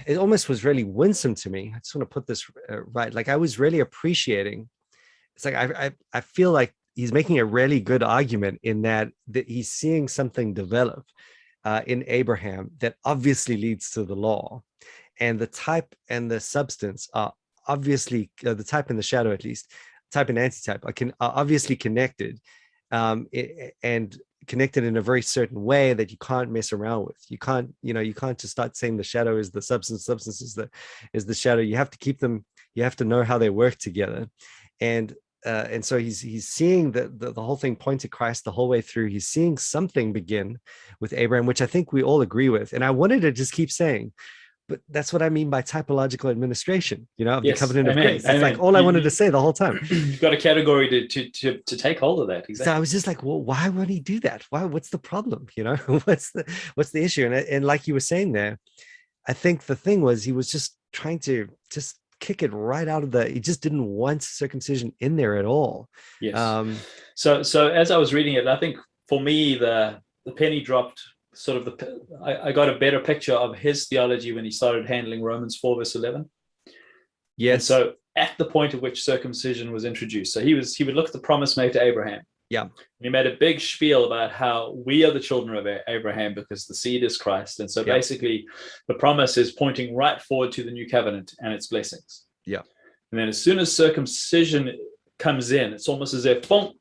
it 0.07 0.17
almost 0.17 0.49
was 0.49 0.65
really 0.65 0.85
winsome 0.85 1.35
to 1.37 1.51
me. 1.51 1.73
I 1.75 1.79
just 1.79 1.95
want 1.95 2.09
to 2.09 2.15
put 2.15 2.27
this 2.27 2.45
uh, 2.71 2.83
right. 2.85 3.13
Like 3.13 3.29
I 3.29 3.37
was 3.37 3.59
really 3.59 3.81
appreciating. 3.81 4.69
It's 5.37 5.45
like 5.45 5.55
I 5.55 5.87
I, 5.87 5.91
I 6.13 6.21
feel 6.21 6.53
like 6.53 6.75
he's 6.95 7.13
making 7.13 7.39
a 7.39 7.45
really 7.45 7.81
good 7.81 8.03
argument 8.03 8.61
in 8.63 8.83
that 8.83 9.09
that 9.29 9.49
he's 9.49 9.71
seeing 9.71 10.09
something 10.09 10.55
develop 10.55 11.05
uh, 11.65 11.83
in 11.87 12.05
Abraham 12.07 12.71
that 12.79 12.97
obviously 13.05 13.57
leads 13.57 13.91
to 13.93 14.05
the 14.05 14.17
law, 14.17 14.63
and 15.21 15.39
the 15.39 15.47
type 15.47 15.95
and 16.09 16.31
the 16.31 16.41
substance 16.41 17.09
are 17.15 17.33
obviously 17.69 18.31
uh, 18.47 18.55
the 18.55 18.65
type 18.65 18.91
and 18.91 18.99
the 18.99 19.03
shadow 19.03 19.33
at 19.33 19.45
least 19.45 19.71
type 20.11 20.29
and 20.29 20.39
antitype 20.39 20.85
are, 20.85 20.93
can, 20.93 21.13
are 21.21 21.33
obviously 21.35 21.77
connected 21.77 22.39
um, 22.91 23.27
and 23.83 24.21
connected 24.47 24.85
in 24.85 24.97
a 24.97 25.03
very 25.03 25.23
certain 25.23 25.63
way 25.63 25.93
that 25.93 26.11
you 26.11 26.17
can't 26.19 26.51
mess 26.51 26.73
around 26.73 27.05
with 27.05 27.25
you 27.29 27.39
can't 27.39 27.73
you 27.83 27.95
know 27.95 28.01
you 28.01 28.15
can't 28.15 28.39
just 28.39 28.53
start 28.53 28.77
saying 28.77 28.97
the 28.97 29.05
shadow 29.05 29.37
is 29.37 29.51
the 29.51 29.63
substance 29.63 30.05
substance 30.05 30.41
is 30.41 30.55
the 30.55 30.69
is 31.13 31.27
the 31.27 31.35
shadow 31.35 31.61
you 31.61 31.77
have 31.77 31.91
to 31.91 31.99
keep 31.99 32.19
them 32.19 32.45
you 32.75 32.83
have 32.83 32.97
to 32.97 33.05
know 33.05 33.23
how 33.23 33.39
they 33.39 33.51
work 33.51 33.77
together 33.77 34.29
and 34.81 35.15
uh, 35.45 35.67
and 35.71 35.85
so 35.85 35.99
he's 35.99 36.21
he's 36.21 36.49
seeing 36.49 36.93
the, 36.93 37.09
the, 37.09 37.33
the 37.33 37.43
whole 37.43 37.57
thing 37.57 37.75
point 37.75 38.01
to 38.01 38.09
Christ 38.09 38.45
the 38.45 38.53
whole 38.53 38.69
way 38.69 38.81
through. 38.81 39.09
He's 39.09 39.27
seeing 39.27 39.59
something 39.59 40.13
begin 40.13 40.59
with 41.01 41.13
Abraham, 41.13 41.47
which 41.47 41.61
I 41.61 41.67
think 41.67 41.93
we 41.93 42.03
all 42.03 42.23
agree 42.23 42.49
with. 42.49 42.73
And 42.73 42.85
I 42.85 42.91
wanted 42.91 43.23
to 43.23 43.33
just 43.33 43.53
keep 43.53 43.71
saying, 43.71 44.13
but 44.73 44.81
that's 44.89 45.13
what 45.13 45.21
I 45.21 45.29
mean 45.29 45.51
by 45.51 45.61
typological 45.61 46.31
administration, 46.31 47.07
you 47.19 47.27
know, 47.27 47.35
of 47.35 47.45
yes, 47.45 47.61
the 47.61 47.67
covenant 47.67 47.89
of 47.89 47.95
grace. 47.95 48.25
It's 48.25 48.41
like 48.41 48.59
all 48.59 48.75
I 48.75 48.81
wanted 48.81 49.03
to 49.03 49.11
say 49.11 49.29
the 49.29 49.39
whole 49.39 49.53
time. 49.53 49.79
You've 49.91 50.19
got 50.19 50.33
a 50.33 50.39
category 50.39 50.89
to 50.89 51.07
to 51.09 51.29
to, 51.29 51.59
to 51.59 51.77
take 51.77 51.99
hold 51.99 52.21
of 52.21 52.29
that. 52.29 52.49
Exactly. 52.49 52.65
So 52.65 52.73
I 52.73 52.79
was 52.79 52.91
just 52.91 53.07
like, 53.07 53.23
well, 53.23 53.43
why 53.43 53.69
would 53.69 53.91
he 53.91 54.01
do 54.01 54.19
that? 54.21 54.47
Why? 54.49 54.65
What's 54.65 54.89
the 54.89 54.97
problem? 54.97 55.47
You 55.59 55.65
know, 55.65 55.77
what's 56.05 56.33
the 56.33 56.51
what's 56.75 56.91
the 56.91 57.05
issue? 57.05 57.27
And 57.27 57.35
and 57.35 57.67
like 57.67 57.87
you 57.87 57.93
were 57.93 58.01
saying 58.01 58.33
there, 58.33 58.59
I 59.29 59.35
think 59.35 59.67
the 59.67 59.77
thing 59.77 60.01
was 60.01 60.25
he 60.25 60.33
was 60.33 60.51
just 60.51 60.75
trying 60.91 61.19
to 61.21 61.51
just 61.71 61.99
kick 62.19 62.43
it 62.43 62.55
right 62.55 62.89
out 62.89 63.03
of 63.03 63.11
the 63.11 63.29
he 63.29 63.41
just 63.41 63.61
didn't 63.61 63.85
want 63.85 64.23
circumcision 64.23 64.95
in 65.01 65.17
there 65.17 65.37
at 65.37 65.45
all 65.45 65.89
yes 66.21 66.39
um 66.39 66.77
so 67.17 67.43
so 67.43 67.67
as 67.67 67.91
i 67.91 67.97
was 67.97 68.15
reading 68.15 68.35
it 68.35 68.47
i 68.47 68.57
think 68.57 68.77
for 69.09 69.21
me 69.21 69.57
the 69.57 69.99
the 70.25 70.31
penny 70.31 70.61
dropped 70.61 71.03
sort 71.35 71.59
of 71.59 71.65
the 71.65 72.01
I, 72.23 72.49
I 72.49 72.53
got 72.53 72.69
a 72.69 72.79
better 72.79 73.01
picture 73.01 73.35
of 73.35 73.57
his 73.57 73.89
theology 73.89 74.33
when 74.33 74.45
he 74.45 74.51
started 74.51 74.87
handling 74.87 75.23
romans 75.23 75.57
4 75.57 75.77
verse 75.77 75.95
11 75.95 76.29
yeah 77.37 77.59
so 77.59 77.95
at 78.17 78.33
the 78.39 78.45
point 78.45 78.75
at 78.75 78.83
which 78.83 79.03
circumcision 79.03 79.73
was 79.73 79.85
introduced 79.85 80.35
so 80.35 80.41
he 80.41 80.55
was 80.55 80.77
he 80.77 80.85
would 80.85 80.95
look 80.95 81.07
at 81.07 81.13
the 81.13 81.19
promise 81.19 81.57
made 81.57 81.73
to 81.73 81.83
abraham 81.83 82.23
yeah. 82.53 82.65
And 82.65 82.71
he 83.01 83.09
made 83.09 83.27
a 83.27 83.37
big 83.37 83.63
spiel 83.63 84.05
about 84.05 84.31
how 84.31 84.75
we 84.85 85.07
are 85.07 85.11
the 85.11 85.19
children 85.19 85.57
of 85.57 85.67
Abraham 85.89 86.35
because 86.35 86.67
the 86.67 86.75
seed 86.75 87.03
is 87.03 87.17
Christ. 87.17 87.61
And 87.61 87.71
so 87.71 87.81
yeah. 87.81 87.95
basically, 87.95 88.45
the 88.89 88.95
promise 88.95 89.39
is 89.39 89.53
pointing 89.53 89.97
right 89.97 90.21
forward 90.21 90.53
to 90.53 90.63
the 90.63 90.71
new 90.71 90.87
covenant 90.87 91.33
and 91.39 91.55
its 91.55 91.69
blessings. 91.69 92.27
Yeah. 92.45 92.61
And 93.11 93.19
then 93.19 93.29
as 93.29 93.41
soon 93.41 93.59
as 93.59 93.75
circumcision 93.75 94.79
comes 95.19 95.53
in, 95.53 95.73
it's 95.73 95.89
almost 95.89 96.13
as 96.13 96.27
if, 96.27 96.47
boom, 96.47 96.75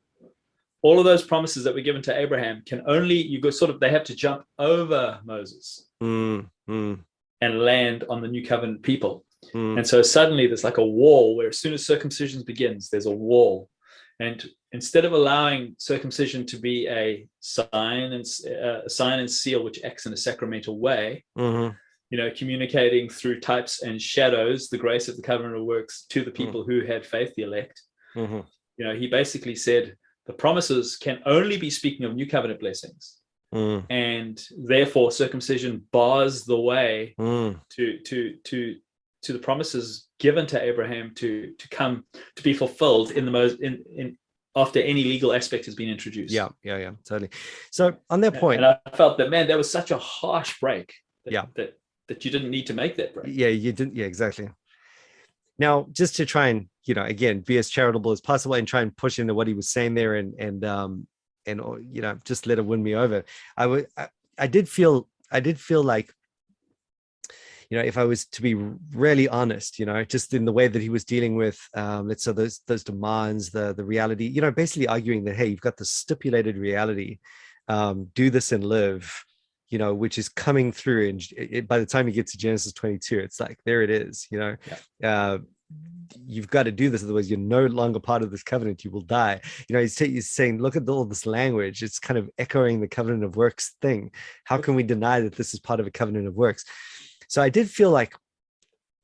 all 0.82 0.98
of 0.98 1.04
those 1.04 1.24
promises 1.24 1.64
that 1.64 1.74
were 1.74 1.80
given 1.80 2.02
to 2.02 2.18
Abraham 2.18 2.62
can 2.66 2.82
only, 2.86 3.14
you 3.14 3.40
go 3.40 3.50
sort 3.50 3.70
of, 3.70 3.80
they 3.80 3.90
have 3.90 4.04
to 4.04 4.16
jump 4.16 4.44
over 4.58 5.20
Moses 5.24 5.88
mm, 6.02 6.46
mm. 6.68 6.98
and 7.40 7.60
land 7.60 8.04
on 8.10 8.20
the 8.20 8.28
new 8.28 8.44
covenant 8.44 8.82
people. 8.82 9.24
Mm. 9.54 9.78
And 9.78 9.86
so 9.86 10.02
suddenly 10.02 10.46
there's 10.46 10.64
like 10.64 10.78
a 10.78 10.84
wall 10.84 11.36
where 11.36 11.48
as 11.48 11.58
soon 11.58 11.72
as 11.72 11.86
circumcision 11.86 12.42
begins, 12.44 12.90
there's 12.90 13.06
a 13.06 13.10
wall. 13.10 13.68
And 14.20 14.44
instead 14.72 15.04
of 15.04 15.12
allowing 15.12 15.74
circumcision 15.78 16.46
to 16.46 16.58
be 16.58 16.88
a 16.88 17.26
sign 17.40 18.12
and 18.12 18.24
uh, 18.46 18.82
a 18.84 18.90
sign 18.90 19.20
and 19.20 19.30
seal 19.30 19.62
which 19.62 19.82
acts 19.84 20.06
in 20.06 20.12
a 20.12 20.16
sacramental 20.16 20.78
way 20.78 21.24
mm-hmm. 21.38 21.74
you 22.10 22.18
know 22.18 22.30
communicating 22.36 23.08
through 23.08 23.40
types 23.40 23.82
and 23.82 24.00
shadows 24.00 24.68
the 24.68 24.78
grace 24.78 25.08
of 25.08 25.16
the 25.16 25.22
covenant 25.22 25.64
works 25.64 26.06
to 26.08 26.24
the 26.24 26.30
mm. 26.30 26.34
people 26.34 26.62
mm-hmm. 26.62 26.80
who 26.80 26.86
had 26.86 27.06
faith 27.06 27.34
the 27.36 27.42
elect 27.42 27.82
mm-hmm. 28.16 28.40
you 28.76 28.84
know 28.84 28.94
he 28.94 29.06
basically 29.06 29.54
said 29.54 29.94
the 30.26 30.32
promises 30.32 30.96
can 30.96 31.20
only 31.26 31.56
be 31.56 31.70
speaking 31.70 32.06
of 32.06 32.14
new 32.14 32.28
covenant 32.28 32.60
blessings 32.60 33.22
mm. 33.54 33.84
and 33.90 34.46
therefore 34.56 35.10
circumcision 35.10 35.84
bars 35.92 36.44
the 36.44 36.58
way 36.58 37.14
mm. 37.18 37.58
to 37.70 37.98
to 38.00 38.36
to 38.44 38.76
to 39.22 39.32
the 39.32 39.38
promises 39.38 40.08
given 40.18 40.46
to 40.46 40.60
Abraham 40.60 41.12
to 41.16 41.52
to 41.58 41.68
come 41.68 42.04
to 42.36 42.42
be 42.42 42.54
fulfilled 42.54 43.12
in 43.12 43.24
the 43.24 43.30
most 43.30 43.60
in 43.60 43.84
in 43.94 44.18
after 44.54 44.80
any 44.80 45.04
legal 45.04 45.32
aspect 45.32 45.64
has 45.64 45.74
been 45.74 45.88
introduced. 45.88 46.32
Yeah, 46.32 46.48
yeah, 46.62 46.76
yeah, 46.76 46.90
totally. 47.04 47.30
So 47.70 47.96
on 48.10 48.20
that 48.20 48.34
point, 48.34 48.62
and 48.62 48.78
I 48.86 48.96
felt 48.96 49.16
that 49.18 49.30
man, 49.30 49.48
that 49.48 49.56
was 49.56 49.70
such 49.70 49.90
a 49.90 49.98
harsh 49.98 50.60
break. 50.60 50.92
That, 51.24 51.32
yeah, 51.32 51.44
that 51.56 51.78
that 52.08 52.24
you 52.24 52.30
didn't 52.30 52.50
need 52.50 52.66
to 52.66 52.74
make 52.74 52.96
that 52.96 53.14
break. 53.14 53.26
Yeah, 53.28 53.48
you 53.48 53.72
didn't. 53.72 53.96
Yeah, 53.96 54.06
exactly. 54.06 54.50
Now, 55.58 55.86
just 55.92 56.16
to 56.16 56.26
try 56.26 56.48
and 56.48 56.68
you 56.84 56.94
know, 56.94 57.04
again, 57.04 57.40
be 57.40 57.58
as 57.58 57.70
charitable 57.70 58.12
as 58.12 58.20
possible 58.20 58.54
and 58.54 58.66
try 58.66 58.82
and 58.82 58.96
push 58.96 59.18
into 59.18 59.34
what 59.34 59.46
he 59.46 59.54
was 59.54 59.68
saying 59.68 59.94
there, 59.94 60.14
and 60.14 60.34
and 60.34 60.64
um 60.64 61.06
and 61.46 61.60
you 61.90 62.02
know, 62.02 62.18
just 62.24 62.46
let 62.46 62.58
it 62.58 62.64
win 62.64 62.82
me 62.82 62.94
over. 62.94 63.24
I 63.56 63.66
would, 63.66 63.86
I, 63.96 64.08
I 64.38 64.46
did 64.46 64.68
feel, 64.68 65.08
I 65.30 65.40
did 65.40 65.58
feel 65.58 65.82
like 65.82 66.12
you 67.72 67.78
know, 67.78 67.84
if 67.84 67.96
I 67.96 68.04
was 68.04 68.26
to 68.26 68.42
be 68.42 68.52
really 68.52 69.28
honest, 69.30 69.78
you 69.78 69.86
know, 69.86 70.04
just 70.04 70.34
in 70.34 70.44
the 70.44 70.52
way 70.52 70.68
that 70.68 70.82
he 70.82 70.90
was 70.90 71.06
dealing 71.06 71.36
with, 71.36 71.58
um, 71.72 72.06
let's 72.06 72.22
say 72.22 72.32
those 72.32 72.60
those 72.66 72.84
demands, 72.84 73.50
the 73.50 73.72
the 73.72 73.82
reality, 73.82 74.26
you 74.26 74.42
know, 74.42 74.50
basically 74.50 74.88
arguing 74.88 75.24
that 75.24 75.36
hey, 75.36 75.46
you've 75.46 75.62
got 75.62 75.78
the 75.78 75.86
stipulated 75.86 76.58
reality, 76.58 77.18
um, 77.68 78.08
do 78.14 78.28
this 78.28 78.52
and 78.52 78.62
live, 78.62 79.24
you 79.70 79.78
know, 79.78 79.94
which 79.94 80.18
is 80.18 80.28
coming 80.28 80.70
through, 80.70 81.08
and 81.08 81.22
it, 81.34 81.66
by 81.66 81.78
the 81.78 81.86
time 81.86 82.06
you 82.06 82.12
get 82.12 82.26
to 82.26 82.36
Genesis 82.36 82.74
22, 82.74 83.20
it's 83.20 83.40
like 83.40 83.58
there 83.64 83.80
it 83.80 83.88
is, 83.88 84.26
you 84.30 84.38
know. 84.38 84.54
Yeah. 85.00 85.22
Uh, 85.22 85.38
you've 86.24 86.48
got 86.48 86.64
to 86.64 86.72
do 86.72 86.88
this 86.88 87.02
otherwise 87.02 87.28
you're 87.28 87.38
no 87.38 87.66
longer 87.66 87.98
part 87.98 88.22
of 88.22 88.30
this 88.30 88.42
covenant 88.42 88.84
you 88.84 88.90
will 88.90 89.00
die 89.00 89.40
you 89.68 89.74
know 89.74 89.80
he's, 89.80 89.94
t- 89.94 90.10
he's 90.10 90.30
saying 90.30 90.60
look 90.60 90.76
at 90.76 90.88
all 90.88 91.04
this 91.04 91.26
language 91.26 91.82
it's 91.82 91.98
kind 91.98 92.16
of 92.18 92.30
echoing 92.38 92.80
the 92.80 92.88
covenant 92.88 93.24
of 93.24 93.36
works 93.36 93.74
thing 93.82 94.10
how 94.44 94.56
can 94.56 94.74
we 94.74 94.82
deny 94.82 95.20
that 95.20 95.34
this 95.34 95.52
is 95.52 95.60
part 95.60 95.80
of 95.80 95.86
a 95.86 95.90
covenant 95.90 96.26
of 96.26 96.34
works 96.34 96.64
so 97.32 97.40
I 97.40 97.48
did 97.48 97.70
feel 97.70 97.90
like, 97.90 98.14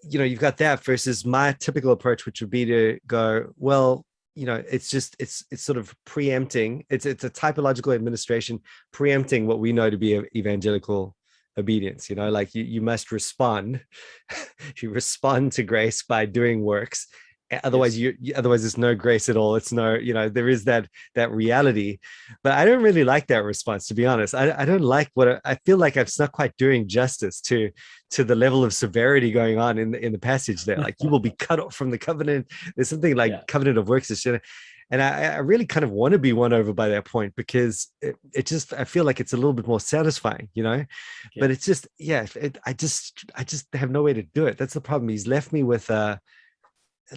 you 0.02 0.18
know, 0.18 0.24
you've 0.26 0.38
got 0.38 0.58
that 0.58 0.84
versus 0.84 1.24
my 1.24 1.52
typical 1.58 1.92
approach, 1.92 2.26
which 2.26 2.42
would 2.42 2.50
be 2.50 2.66
to 2.66 2.98
go, 3.06 3.54
well, 3.56 4.04
you 4.34 4.44
know, 4.44 4.62
it's 4.70 4.90
just 4.90 5.16
it's 5.18 5.46
it's 5.50 5.62
sort 5.62 5.78
of 5.78 5.94
preempting. 6.04 6.84
It's 6.90 7.06
it's 7.06 7.24
a 7.24 7.30
typological 7.30 7.94
administration 7.94 8.60
preempting 8.92 9.46
what 9.46 9.60
we 9.60 9.72
know 9.72 9.88
to 9.88 9.96
be 9.96 10.20
evangelical 10.36 11.16
obedience. 11.58 12.08
You 12.08 12.16
know, 12.16 12.30
like 12.30 12.54
you 12.54 12.64
you 12.64 12.80
must 12.80 13.12
respond. 13.12 13.82
you 14.80 14.90
respond 14.90 15.52
to 15.52 15.62
grace 15.62 16.02
by 16.02 16.26
doing 16.26 16.62
works 16.62 17.06
otherwise 17.64 17.98
yes. 17.98 18.14
you 18.20 18.34
otherwise 18.34 18.62
there's 18.62 18.76
no 18.76 18.94
grace 18.94 19.28
at 19.28 19.36
all 19.36 19.56
it's 19.56 19.72
no 19.72 19.94
you 19.94 20.12
know 20.12 20.28
there 20.28 20.48
is 20.48 20.64
that 20.64 20.86
that 21.14 21.30
reality 21.30 21.98
but 22.42 22.52
i 22.52 22.64
don't 22.64 22.82
really 22.82 23.04
like 23.04 23.26
that 23.26 23.42
response 23.42 23.86
to 23.86 23.94
be 23.94 24.06
honest 24.06 24.34
i, 24.34 24.54
I 24.56 24.64
don't 24.64 24.82
like 24.82 25.10
what 25.14 25.28
I, 25.28 25.40
I 25.44 25.54
feel 25.64 25.78
like 25.78 25.96
i'm 25.96 26.06
not 26.18 26.32
quite 26.32 26.56
doing 26.56 26.88
justice 26.88 27.40
to 27.42 27.70
to 28.10 28.24
the 28.24 28.34
level 28.34 28.64
of 28.64 28.74
severity 28.74 29.30
going 29.30 29.58
on 29.58 29.78
in 29.78 29.92
the, 29.92 30.04
in 30.04 30.12
the 30.12 30.18
passage 30.18 30.64
there 30.64 30.76
like 30.76 30.96
you 31.00 31.08
will 31.08 31.20
be 31.20 31.30
cut 31.38 31.60
off 31.60 31.74
from 31.74 31.90
the 31.90 31.98
covenant 31.98 32.46
there's 32.76 32.88
something 32.88 33.16
like 33.16 33.32
yeah. 33.32 33.42
covenant 33.48 33.78
of 33.78 33.88
works 33.88 34.10
and 34.90 35.02
I, 35.02 35.34
I 35.34 35.38
really 35.38 35.66
kind 35.66 35.84
of 35.84 35.90
want 35.90 36.12
to 36.12 36.18
be 36.18 36.32
won 36.32 36.52
over 36.52 36.72
by 36.72 36.88
that 36.88 37.04
point 37.04 37.34
because 37.36 37.88
it, 38.00 38.16
it 38.34 38.46
just 38.46 38.72
i 38.72 38.84
feel 38.84 39.04
like 39.04 39.20
it's 39.20 39.32
a 39.34 39.36
little 39.36 39.52
bit 39.52 39.66
more 39.66 39.80
satisfying 39.80 40.48
you 40.54 40.62
know 40.62 40.84
but 41.38 41.50
it's 41.50 41.64
just 41.64 41.86
yeah 41.98 42.26
it, 42.34 42.58
i 42.64 42.72
just 42.72 43.24
i 43.34 43.44
just 43.44 43.66
have 43.74 43.90
no 43.90 44.02
way 44.02 44.14
to 44.14 44.22
do 44.22 44.46
it 44.46 44.56
that's 44.56 44.74
the 44.74 44.80
problem 44.80 45.08
he's 45.08 45.26
left 45.26 45.52
me 45.52 45.62
with 45.62 45.90
uh 45.90 46.16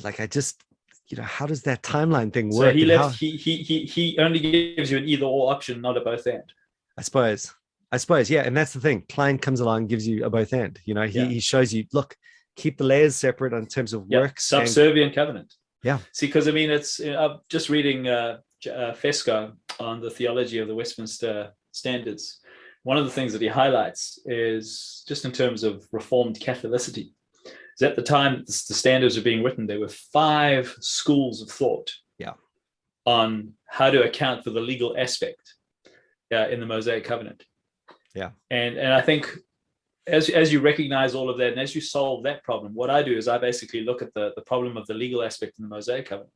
like 0.03 0.19
I 0.19 0.27
just 0.27 0.63
you 1.07 1.17
know 1.17 1.23
how 1.23 1.45
does 1.45 1.63
that 1.63 1.83
timeline 1.83 2.31
thing 2.31 2.49
work? 2.49 2.71
So 2.71 2.77
he 2.77 2.85
left. 2.85 3.03
How... 3.03 3.09
He 3.09 3.31
he 3.31 3.57
he 3.57 3.85
he 3.85 4.17
only 4.19 4.39
gives 4.39 4.89
you 4.91 4.97
an 4.97 5.07
either 5.07 5.25
or 5.25 5.51
option, 5.51 5.81
not 5.81 5.97
a 5.97 6.01
both 6.01 6.25
end. 6.27 6.53
I 6.97 7.01
suppose. 7.01 7.53
I 7.93 7.97
suppose, 7.97 8.29
yeah, 8.29 8.43
and 8.43 8.55
that's 8.55 8.71
the 8.71 8.79
thing. 8.79 9.03
Kline 9.09 9.37
comes 9.37 9.59
along, 9.59 9.87
gives 9.87 10.07
you 10.07 10.23
a 10.23 10.29
both 10.29 10.53
end. 10.53 10.79
You 10.85 10.93
know, 10.93 11.05
he, 11.07 11.19
Yeah. 11.19 11.25
he 11.25 11.41
shows 11.41 11.73
you, 11.73 11.85
look, 11.91 12.15
keep 12.55 12.77
the 12.77 12.85
layers 12.85 13.17
separate 13.17 13.51
in 13.51 13.65
terms 13.65 13.91
of 13.91 14.05
Yep, 14.07 14.21
works. 14.21 14.49
and- 14.53 14.65
subservient 14.65 15.13
covenant. 15.13 15.53
Yeah. 15.83 15.99
See, 16.11 16.27
because 16.27 16.47
I 16.47 16.51
mean, 16.51 16.69
it's 16.69 16.99
I'm 16.99 17.39
just 17.49 17.69
reading 17.69 18.07
uh, 18.07 18.37
uh, 18.67 18.93
Fesko 18.93 19.53
on 19.79 20.01
the 20.01 20.11
theology 20.11 20.59
of 20.59 20.67
the 20.67 20.75
Westminster 20.75 21.51
Standards. 21.71 22.39
One 22.83 22.97
of 22.97 23.05
the 23.05 23.11
things 23.11 23.33
that 23.33 23.41
he 23.41 23.47
highlights 23.47 24.19
is 24.25 25.03
just 25.07 25.25
in 25.25 25.31
terms 25.31 25.63
of 25.63 25.87
Reformed 25.91 26.39
Catholicity. 26.39 27.13
Is 27.75 27.83
at 27.83 27.95
the 27.95 28.01
time 28.01 28.43
the 28.45 28.63
the 28.67 28.73
standards 28.73 29.15
were 29.17 29.23
being 29.23 29.43
written, 29.43 29.65
there 29.65 29.79
were 29.79 29.87
five 29.87 30.75
schools 30.79 31.41
of 31.41 31.49
thought. 31.49 31.91
Yeah. 32.17 32.33
On 33.05 33.53
how 33.67 33.89
to 33.89 34.03
account 34.03 34.43
for 34.43 34.51
the 34.51 34.59
legal 34.59 34.95
aspect 34.97 35.55
uh, 36.31 36.47
in 36.49 36.59
the 36.59 36.65
Mosaic 36.65 37.03
Covenant. 37.03 37.43
Yeah. 38.13 38.31
And 38.49 38.77
and 38.77 38.93
I 38.93 39.01
think 39.01 39.35
as 40.07 40.29
as 40.29 40.51
you 40.51 40.59
recognize 40.61 41.13
all 41.15 41.29
of 41.29 41.37
that 41.37 41.51
and 41.51 41.59
as 41.59 41.75
you 41.75 41.81
solve 41.81 42.23
that 42.23 42.43
problem, 42.43 42.73
what 42.73 42.89
I 42.89 43.03
do 43.03 43.15
is 43.15 43.27
I 43.27 43.37
basically 43.37 43.81
look 43.81 44.01
at 44.01 44.13
the, 44.13 44.31
the 44.35 44.41
problem 44.41 44.77
of 44.77 44.87
the 44.87 44.93
legal 44.93 45.23
aspect 45.23 45.59
in 45.59 45.63
the 45.63 45.69
Mosaic 45.69 46.07
covenant. 46.07 46.31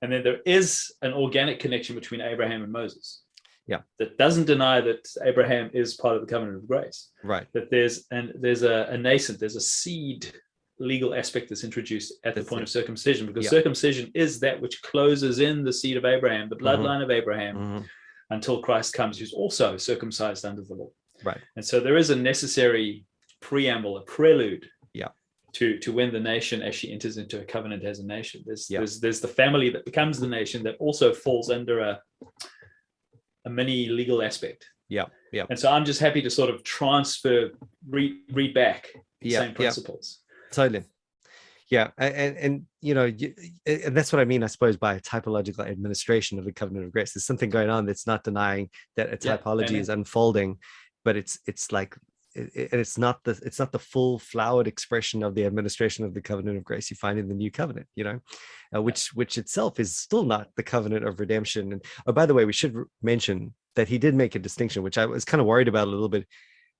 And 0.00 0.10
then 0.12 0.24
there 0.24 0.40
is 0.46 0.92
an 1.02 1.12
organic 1.12 1.60
connection 1.60 1.94
between 1.94 2.20
Abraham 2.20 2.62
and 2.62 2.72
Moses. 2.72 3.22
Yeah. 3.68 3.82
That 4.00 4.18
doesn't 4.18 4.46
deny 4.46 4.80
that 4.80 5.06
Abraham 5.24 5.70
is 5.72 5.94
part 5.94 6.16
of 6.16 6.22
the 6.22 6.26
covenant 6.26 6.56
of 6.56 6.66
grace. 6.66 7.10
right. 7.22 7.46
That 7.54 7.70
there's 7.70 8.06
and 8.10 8.32
there's 8.40 8.62
a, 8.62 8.86
a 8.90 8.98
nascent, 8.98 9.38
there's 9.38 9.56
a 9.56 9.60
seed 9.60 10.32
legal 10.78 11.14
aspect 11.14 11.48
that's 11.48 11.62
introduced 11.62 12.14
at 12.24 12.34
the 12.34 12.42
point 12.42 12.60
it. 12.62 12.64
of 12.64 12.68
circumcision 12.70 13.26
because 13.26 13.44
Yeah. 13.44 13.50
circumcision 13.50 14.10
is 14.14 14.40
that 14.40 14.60
which 14.60 14.82
closes 14.82 15.38
in 15.38 15.62
the 15.62 15.72
seed 15.72 15.96
of 15.96 16.04
Abraham, 16.04 16.48
the 16.48 16.56
bloodline 16.56 17.02
of 17.04 17.10
Abraham, 17.10 17.56
Mhm. 17.56 17.84
until 18.30 18.60
Christ 18.62 18.94
comes, 18.94 19.18
who's 19.18 19.32
also 19.34 19.76
circumcised 19.76 20.44
under 20.44 20.62
the 20.62 20.74
law. 20.74 20.90
Right. 21.24 21.40
And 21.56 21.64
so 21.64 21.80
there 21.80 21.96
is 21.96 22.10
a 22.10 22.16
necessary 22.16 23.04
preamble, 23.40 23.96
a 23.98 24.02
prelude. 24.02 24.66
Yeah. 24.94 25.08
To 25.54 25.78
to 25.78 25.92
when 25.92 26.12
the 26.12 26.20
nation 26.20 26.62
actually 26.62 26.92
enters 26.92 27.18
into 27.18 27.40
a 27.40 27.44
covenant 27.44 27.84
as 27.84 27.98
a 27.98 28.06
nation. 28.06 28.42
There's 28.46 28.68
Yeah. 28.70 28.78
there's 28.78 29.00
there's 29.00 29.20
the 29.20 29.28
family 29.28 29.70
that 29.70 29.84
becomes 29.84 30.18
the 30.18 30.28
nation 30.28 30.62
that 30.64 30.76
also 30.78 31.12
falls 31.12 31.50
under 31.50 31.80
a 31.80 32.00
a 33.44 33.50
mini 33.50 33.86
legal 33.88 34.22
aspect. 34.22 34.64
Yeah. 34.88 35.06
Yeah. 35.32 35.46
And 35.50 35.58
so 35.58 35.70
I'm 35.70 35.84
just 35.84 36.00
happy 36.00 36.22
to 36.22 36.30
sort 36.30 36.50
of 36.50 36.62
transfer, 36.64 37.50
read 37.88 38.12
read 38.32 38.54
back 38.54 38.88
the 39.20 39.30
Yeah, 39.30 39.40
same 39.40 39.50
yeah. 39.50 39.56
principles. 39.56 40.20
Totally. 40.52 40.84
Yeah, 41.72 41.88
and 41.96 42.36
and 42.36 42.66
you 42.82 42.92
know, 42.92 43.06
you, 43.06 43.34
and 43.64 43.96
that's 43.96 44.12
what 44.12 44.20
I 44.20 44.26
mean, 44.26 44.42
I 44.42 44.46
suppose, 44.46 44.76
by 44.76 44.96
a 44.96 45.00
typological 45.00 45.66
administration 45.66 46.38
of 46.38 46.44
the 46.44 46.52
covenant 46.52 46.84
of 46.84 46.92
grace. 46.92 47.14
There's 47.14 47.24
something 47.24 47.48
going 47.48 47.70
on 47.70 47.86
that's 47.86 48.06
not 48.06 48.24
denying 48.24 48.68
that 48.96 49.10
a 49.10 49.16
typology 49.16 49.70
amen. 49.70 49.80
is 49.80 49.88
unfolding, 49.88 50.58
but 51.04 51.16
it's 51.16 51.38
it's 51.46 51.72
like 51.72 51.96
it, 52.34 52.50
it- 52.54 52.72
it's 52.72 52.98
not 52.98 53.22
the 53.24 53.38
it's 53.44 53.58
not 53.58 53.72
the 53.72 53.78
full 53.78 54.18
flowered 54.18 54.66
expression 54.66 55.22
of 55.22 55.34
the 55.34 55.44
administration 55.44 56.04
of 56.04 56.14
the 56.14 56.22
covenant 56.22 56.58
of 56.58 56.64
grace 56.64 56.90
you 56.90 56.96
find 56.96 57.18
in 57.18 57.28
the 57.28 57.34
new 57.34 57.50
covenant. 57.50 57.86
You 57.94 58.04
know, 58.04 58.20
uh, 58.74 58.82
which 58.82 59.14
which 59.14 59.38
itself 59.38 59.78
is 59.80 59.96
still 59.96 60.24
not 60.24 60.48
the 60.56 60.62
covenant 60.62 61.06
of 61.06 61.20
redemption. 61.20 61.72
And 61.72 61.84
oh, 62.06 62.12
by 62.12 62.26
the 62.26 62.34
way, 62.34 62.44
we 62.44 62.52
should 62.52 62.76
mention 63.02 63.54
that 63.74 63.88
he 63.88 63.98
did 63.98 64.14
make 64.14 64.34
a 64.34 64.38
distinction, 64.38 64.82
which 64.82 64.98
I 64.98 65.06
was 65.06 65.24
kind 65.24 65.40
of 65.40 65.46
worried 65.46 65.68
about 65.68 65.88
a 65.88 65.90
little 65.90 66.08
bit 66.08 66.26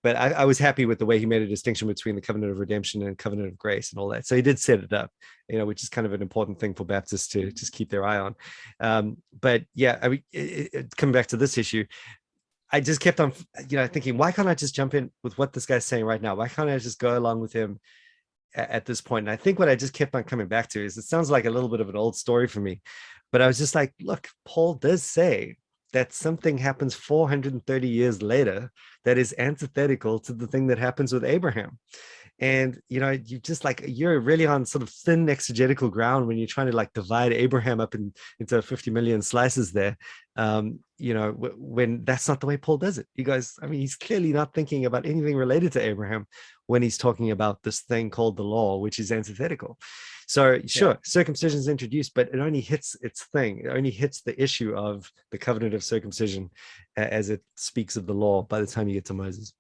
but 0.03 0.17
I, 0.17 0.31
I 0.33 0.45
was 0.45 0.59
happy 0.59 0.85
with 0.85 0.99
the 0.99 1.07
way 1.07 1.19
he 1.19 1.27
made 1.27 1.43
a 1.43 1.47
distinction 1.47 1.87
between 1.87 2.17
the 2.17 2.21
covenant 2.21 2.51
of 2.53 2.59
redemption 2.59 3.03
and 3.03 3.17
covenant 3.17 3.49
of 3.49 3.59
grace 3.59 3.93
and 3.93 4.01
all 4.01 4.09
that. 4.09 4.27
So 4.27 4.35
he 4.35 4.43
did 4.43 4.59
set 4.59 4.81
it 4.81 4.93
up, 4.93 5.11
you 5.49 5.59
know, 5.59 5.65
which 5.65 5.83
is 5.83 5.89
kind 5.89 6.07
of 6.07 6.13
an 6.13 6.23
important 6.23 6.59
thing 6.59 6.75
for 6.75 6.85
Baptists 6.85 7.29
to 7.29 7.53
just 7.53 7.73
keep 7.73 7.89
their 7.89 8.05
eye 8.05 8.19
on. 8.19 8.35
Um, 8.81 9.19
but 9.41 9.63
yeah, 9.75 9.99
I 10.03 10.09
mean, 10.09 10.23
it, 10.33 10.71
it, 10.73 10.97
coming 10.97 11.13
back 11.13 11.29
to 11.29 11.37
this 11.37 11.57
issue, 11.57 11.85
I 12.73 12.81
just 12.81 13.01
kept 13.01 13.21
on, 13.21 13.33
you 13.69 13.77
know, 13.77 13.87
thinking, 13.87 14.17
why 14.17 14.33
can't 14.33 14.49
I 14.49 14.55
just 14.55 14.75
jump 14.75 14.95
in 14.95 15.11
with 15.23 15.37
what 15.37 15.53
this 15.53 15.67
guy's 15.67 15.85
saying 15.85 16.05
right 16.05 16.23
now? 16.23 16.35
Why 16.35 16.49
can't 16.49 16.71
I 16.71 16.79
just 16.79 16.99
go 16.99 17.19
along 17.19 17.41
with 17.41 17.53
him 17.53 17.79
at, 18.55 18.71
at 18.71 18.87
this 18.87 19.01
point? 19.03 19.27
And 19.27 19.31
I 19.31 19.37
think 19.37 19.59
what 19.59 19.69
I 19.69 19.75
just 19.75 19.93
kept 19.93 20.15
on 20.15 20.25
coming 20.25 20.49
back 20.49 20.69
to 20.71 20.85
is 20.85 20.97
it 20.97 21.03
sounds 21.03 21.31
like 21.31 21.45
a 21.45 21.51
little 21.51 21.69
bit 21.69 21.81
of 21.81 21.91
an 21.91 21.97
old 21.97 22.17
story 22.17 22.49
for 22.49 22.61
me, 22.61 22.81
but 23.31 23.43
I 23.43 23.47
was 23.47 23.59
just 23.59 23.75
like, 23.75 23.93
look, 24.01 24.29
Paul 24.47 24.75
does 24.75 25.03
say 25.03 25.57
that 25.93 26.13
something 26.13 26.57
happens 26.57 26.95
430 26.95 27.89
years 27.89 28.23
later 28.23 28.73
that 29.05 29.19
is 29.19 29.35
antithetical 29.39 30.19
to 30.21 30.33
the 30.33 30.47
thing 30.47 30.69
that 30.69 30.79
happens 30.79 31.13
with 31.13 31.25
Abraham. 31.25 31.79
And 32.43 32.81
you 32.89 32.99
know, 32.99 33.13
you 33.13 33.39
just 33.39 33.65
like 33.65 33.85
you're 33.87 34.19
really 34.19 34.47
on 34.47 34.67
sort 34.67 34.83
of 34.83 34.91
thin 34.91 35.29
exegetical 35.29 35.89
ground 35.89 36.27
when 36.27 36.39
you're 36.39 36.49
trying 36.49 36.67
to 36.67 36.77
like 36.77 36.93
divide 36.93 37.33
Abraham 37.33 37.79
up 37.79 37.95
in, 37.95 38.13
into 38.41 38.61
50 38.61 38.91
million 38.91 39.23
slices 39.23 39.73
there. 39.73 39.97
Um, 40.35 40.81
you 40.99 41.15
know, 41.15 41.31
w- 41.31 41.55
when 41.57 42.05
that's 42.05 42.27
not 42.27 42.41
the 42.41 42.49
way 42.49 42.57
Paul 42.57 42.79
does 42.79 42.99
it. 42.99 43.07
You 43.15 43.23
guys, 43.23 43.55
I 43.63 43.67
mean, 43.67 43.79
he's 43.79 43.95
clearly 43.95 44.33
not 44.33 44.55
thinking 44.55 44.87
about 44.87 45.07
anything 45.07 45.37
related 45.37 45.71
to 45.73 45.81
Abraham 45.81 46.27
when 46.67 46.83
he's 46.83 46.99
talking 46.99 47.31
about 47.31 47.63
this 47.63 47.83
thing 47.83 48.11
called 48.11 48.37
the 48.37 48.43
law, 48.43 48.79
which 48.79 48.99
is 48.99 49.13
antithetical. 49.13 49.79
So 50.27 50.59
sure, 50.67 50.99
circumcision 51.05 51.61
is 51.61 51.69
introduced, 51.69 52.13
but 52.13 52.29
it 52.35 52.41
only 52.41 52.61
hits 52.61 52.97
its 53.03 53.25
thing. 53.27 53.59
It 53.67 53.69
only 53.69 53.91
hits 53.91 54.23
the 54.23 54.41
issue 54.43 54.75
of 54.75 55.09
the 55.31 55.39
covenant 55.39 55.75
of 55.75 55.85
circumcision 55.85 56.51
as 56.97 57.31
it 57.31 57.43
speaks 57.55 57.97
of 57.97 58.07
the 58.07 58.15
law 58.15 58.43
by 58.43 58.61
the 58.61 58.67
time 58.67 58.89
you 58.89 58.95
get 58.95 59.05
to 59.07 59.15
Moses. 59.15 59.53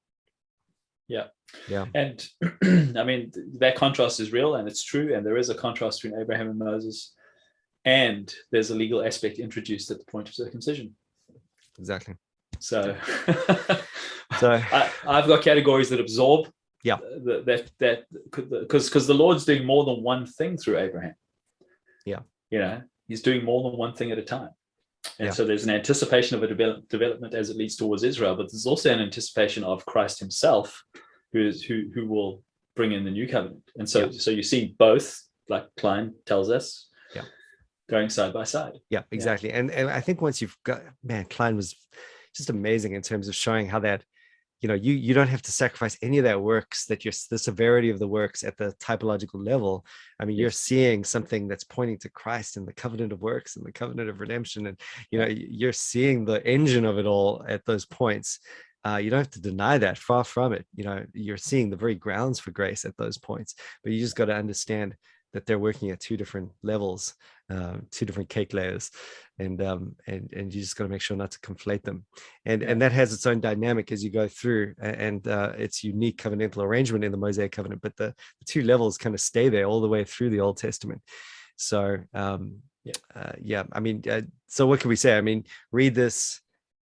And 1.94 2.26
I 2.96 3.04
mean, 3.04 3.32
that 3.58 3.76
contrast 3.76 4.20
is 4.20 4.32
real 4.32 4.54
and 4.56 4.68
it's 4.68 4.82
true. 4.82 5.14
And 5.14 5.24
there 5.24 5.36
is 5.36 5.50
a 5.50 5.54
contrast 5.54 6.02
between 6.02 6.20
Abraham 6.20 6.50
and 6.50 6.58
Moses. 6.58 7.12
And 7.84 8.32
there's 8.50 8.70
a 8.70 8.74
legal 8.74 9.04
aspect 9.04 9.38
introduced 9.38 9.90
at 9.90 9.98
the 9.98 10.04
point 10.04 10.28
of 10.28 10.34
circumcision. 10.34 10.94
Exactly. 11.78 12.14
So, 12.60 12.96
So 14.38 14.52
I, 14.52 14.90
I've 15.06 15.26
got 15.26 15.42
categories 15.42 15.90
that 15.90 16.00
absorb. 16.00 16.48
Yeah. 16.84 16.96
That 16.96 17.70
that 17.78 18.04
because 18.30 18.88
because 18.88 19.06
the 19.06 19.14
Lord's 19.14 19.44
doing 19.44 19.64
more 19.64 19.84
than 19.84 20.02
one 20.02 20.26
thing 20.26 20.56
through 20.56 20.78
Abraham. 20.78 21.14
Yeah. 22.04 22.20
You 22.50 22.58
know, 22.58 22.82
He's 23.08 23.22
doing 23.22 23.44
more 23.44 23.70
than 23.70 23.78
one 23.78 23.94
thing 23.94 24.10
at 24.10 24.18
a 24.18 24.22
time. 24.22 24.50
And 25.18 25.26
Yeah. 25.26 25.32
so 25.32 25.44
there's 25.44 25.64
an 25.64 25.70
anticipation 25.70 26.36
of 26.36 26.42
a 26.42 26.46
develop, 26.48 26.88
development 26.88 27.34
as 27.34 27.50
it 27.50 27.56
leads 27.56 27.76
towards 27.76 28.02
Israel, 28.04 28.36
but 28.36 28.50
there's 28.50 28.66
also 28.66 28.92
an 28.92 29.00
anticipation 29.00 29.64
of 29.64 29.84
Christ 29.86 30.20
Himself, 30.20 30.84
who 31.32 31.46
is 31.46 31.62
who 31.62 31.90
who 31.94 32.06
will 32.06 32.42
bring 32.76 32.92
in 32.92 33.04
the 33.04 33.10
new 33.10 33.28
covenant. 33.28 33.62
And 33.76 33.88
so 33.88 34.04
Yeah. 34.06 34.10
so 34.12 34.30
you 34.30 34.42
see 34.42 34.74
both, 34.78 35.20
like 35.48 35.66
Kline 35.76 36.14
tells 36.24 36.50
us, 36.50 36.88
Yeah. 37.14 37.24
going 37.90 38.08
side 38.10 38.32
by 38.32 38.44
side. 38.44 38.78
yeah, 38.90 39.02
exactly. 39.10 39.50
And 39.52 39.70
and 39.70 39.90
I 39.90 40.00
think 40.00 40.20
once 40.20 40.40
you've 40.40 40.56
got 40.64 40.82
man, 41.02 41.24
Kline 41.26 41.56
was 41.56 41.74
just 42.34 42.48
amazing 42.50 42.92
in 42.94 43.02
terms 43.02 43.28
of 43.28 43.34
showing 43.34 43.68
how 43.68 43.80
that 43.80 44.04
you 44.62 44.68
know 44.68 44.74
you 44.74 44.94
you 44.94 45.12
don't 45.12 45.28
have 45.28 45.42
to 45.42 45.52
sacrifice 45.52 45.98
any 46.00 46.18
of 46.18 46.24
that 46.24 46.40
works 46.40 46.86
that 46.86 47.04
you're 47.04 47.12
the 47.30 47.38
severity 47.38 47.90
of 47.90 47.98
the 47.98 48.08
works 48.08 48.44
at 48.44 48.56
the 48.56 48.72
typological 48.80 49.44
level. 49.44 49.84
I 50.20 50.24
mean 50.24 50.38
you're 50.38 50.50
seeing 50.50 51.04
something 51.04 51.48
that's 51.48 51.64
pointing 51.64 51.98
to 51.98 52.08
christ 52.08 52.56
and 52.56 52.66
the 52.66 52.72
covenant 52.72 53.12
of 53.12 53.20
works 53.20 53.56
and 53.56 53.66
the 53.66 53.72
covenant 53.72 54.08
of 54.08 54.20
redemption 54.20 54.68
and 54.68 54.80
you 55.10 55.18
know 55.18 55.26
you're 55.28 55.72
seeing 55.72 56.24
the 56.24 56.46
engine 56.46 56.86
of 56.86 56.98
it 56.98 57.06
all 57.06 57.44
at 57.46 57.66
those 57.66 57.84
points. 57.84 58.38
Uh, 58.84 58.96
you 58.96 59.10
don't 59.10 59.20
have 59.20 59.30
to 59.30 59.40
deny 59.40 59.78
that 59.78 59.96
far 59.96 60.24
from 60.24 60.52
it. 60.52 60.64
You 60.74 60.84
know 60.84 61.04
you're 61.12 61.36
seeing 61.36 61.68
the 61.68 61.76
very 61.76 61.96
grounds 61.96 62.38
for 62.38 62.52
grace 62.52 62.84
at 62.84 62.96
those 62.96 63.18
points 63.18 63.56
but 63.82 63.92
you 63.92 63.98
just 63.98 64.16
got 64.16 64.26
to 64.26 64.34
understand 64.34 64.94
that 65.32 65.46
they're 65.46 65.58
working 65.58 65.90
at 65.90 66.00
two 66.00 66.16
different 66.16 66.50
levels 66.62 67.14
um, 67.50 67.86
two 67.90 68.06
different 68.06 68.28
cake 68.30 68.54
layers 68.54 68.90
and 69.38 69.60
um 69.60 69.94
and 70.06 70.32
and 70.32 70.54
you 70.54 70.60
just 70.60 70.76
got 70.76 70.84
to 70.84 70.90
make 70.90 71.02
sure 71.02 71.16
not 71.16 71.30
to 71.32 71.38
conflate 71.40 71.82
them. 71.82 72.04
And 72.46 72.62
and 72.62 72.80
that 72.80 72.92
has 72.92 73.12
its 73.12 73.26
own 73.26 73.40
dynamic 73.40 73.92
as 73.92 74.02
you 74.02 74.10
go 74.10 74.28
through 74.28 74.74
and 74.80 75.26
uh, 75.28 75.52
its 75.58 75.84
unique 75.84 76.18
covenantal 76.22 76.62
arrangement 76.62 77.04
in 77.04 77.12
the 77.12 77.18
mosaic 77.18 77.52
covenant 77.52 77.82
but 77.82 77.96
the, 77.96 78.14
the 78.38 78.44
two 78.46 78.62
levels 78.62 78.96
kind 78.96 79.14
of 79.14 79.20
stay 79.20 79.48
there 79.48 79.64
all 79.66 79.80
the 79.80 79.88
way 79.88 80.04
through 80.04 80.30
the 80.30 80.40
old 80.40 80.56
testament. 80.56 81.02
So 81.56 81.98
um 82.14 82.62
Yeah. 82.84 82.94
uh, 83.14 83.32
yeah 83.40 83.64
i 83.72 83.80
mean 83.80 84.02
uh, 84.10 84.22
so 84.46 84.66
what 84.66 84.80
can 84.80 84.88
we 84.88 84.96
say? 84.96 85.16
I 85.16 85.20
mean 85.20 85.44
read 85.70 85.94
this 85.94 86.40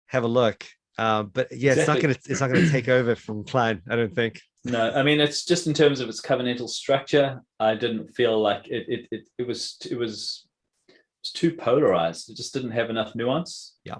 have 0.08 0.24
a 0.24 0.28
look 0.28 0.66
uh, 0.98 1.24
but 1.24 1.52
yeah 1.52 1.74
it's 1.74 1.88
not 1.88 2.02
gonna 2.02 2.16
it's 2.30 2.42
not 2.42 2.50
gonna 2.52 2.70
take 2.70 2.90
over 2.90 3.16
from 3.16 3.44
Kline 3.44 3.82
i 3.90 3.96
don't 3.96 4.16
think 4.16 4.42
No, 4.66 4.92
I 4.92 5.04
mean 5.04 5.20
it's 5.20 5.46
just 5.46 5.68
in 5.68 5.74
terms 5.74 6.00
of 6.00 6.10
its 6.10 6.22
covenantal 6.22 6.68
structure. 6.70 7.42
I 7.60 7.76
didn't 7.76 8.08
feel 8.16 8.42
like 8.42 8.68
it. 8.68 8.86
It 8.88 9.08
it, 9.12 9.30
it 9.38 9.48
was 9.48 9.78
it 9.90 9.98
was 9.98 10.46
it 10.90 10.96
was 11.22 11.32
too 11.34 11.52
polarized. 11.54 12.30
It 12.30 12.36
just 12.38 12.54
didn't 12.54 12.72
have 12.72 12.90
enough 12.90 13.16
nuance. 13.16 13.76
Yeah. 13.84 13.96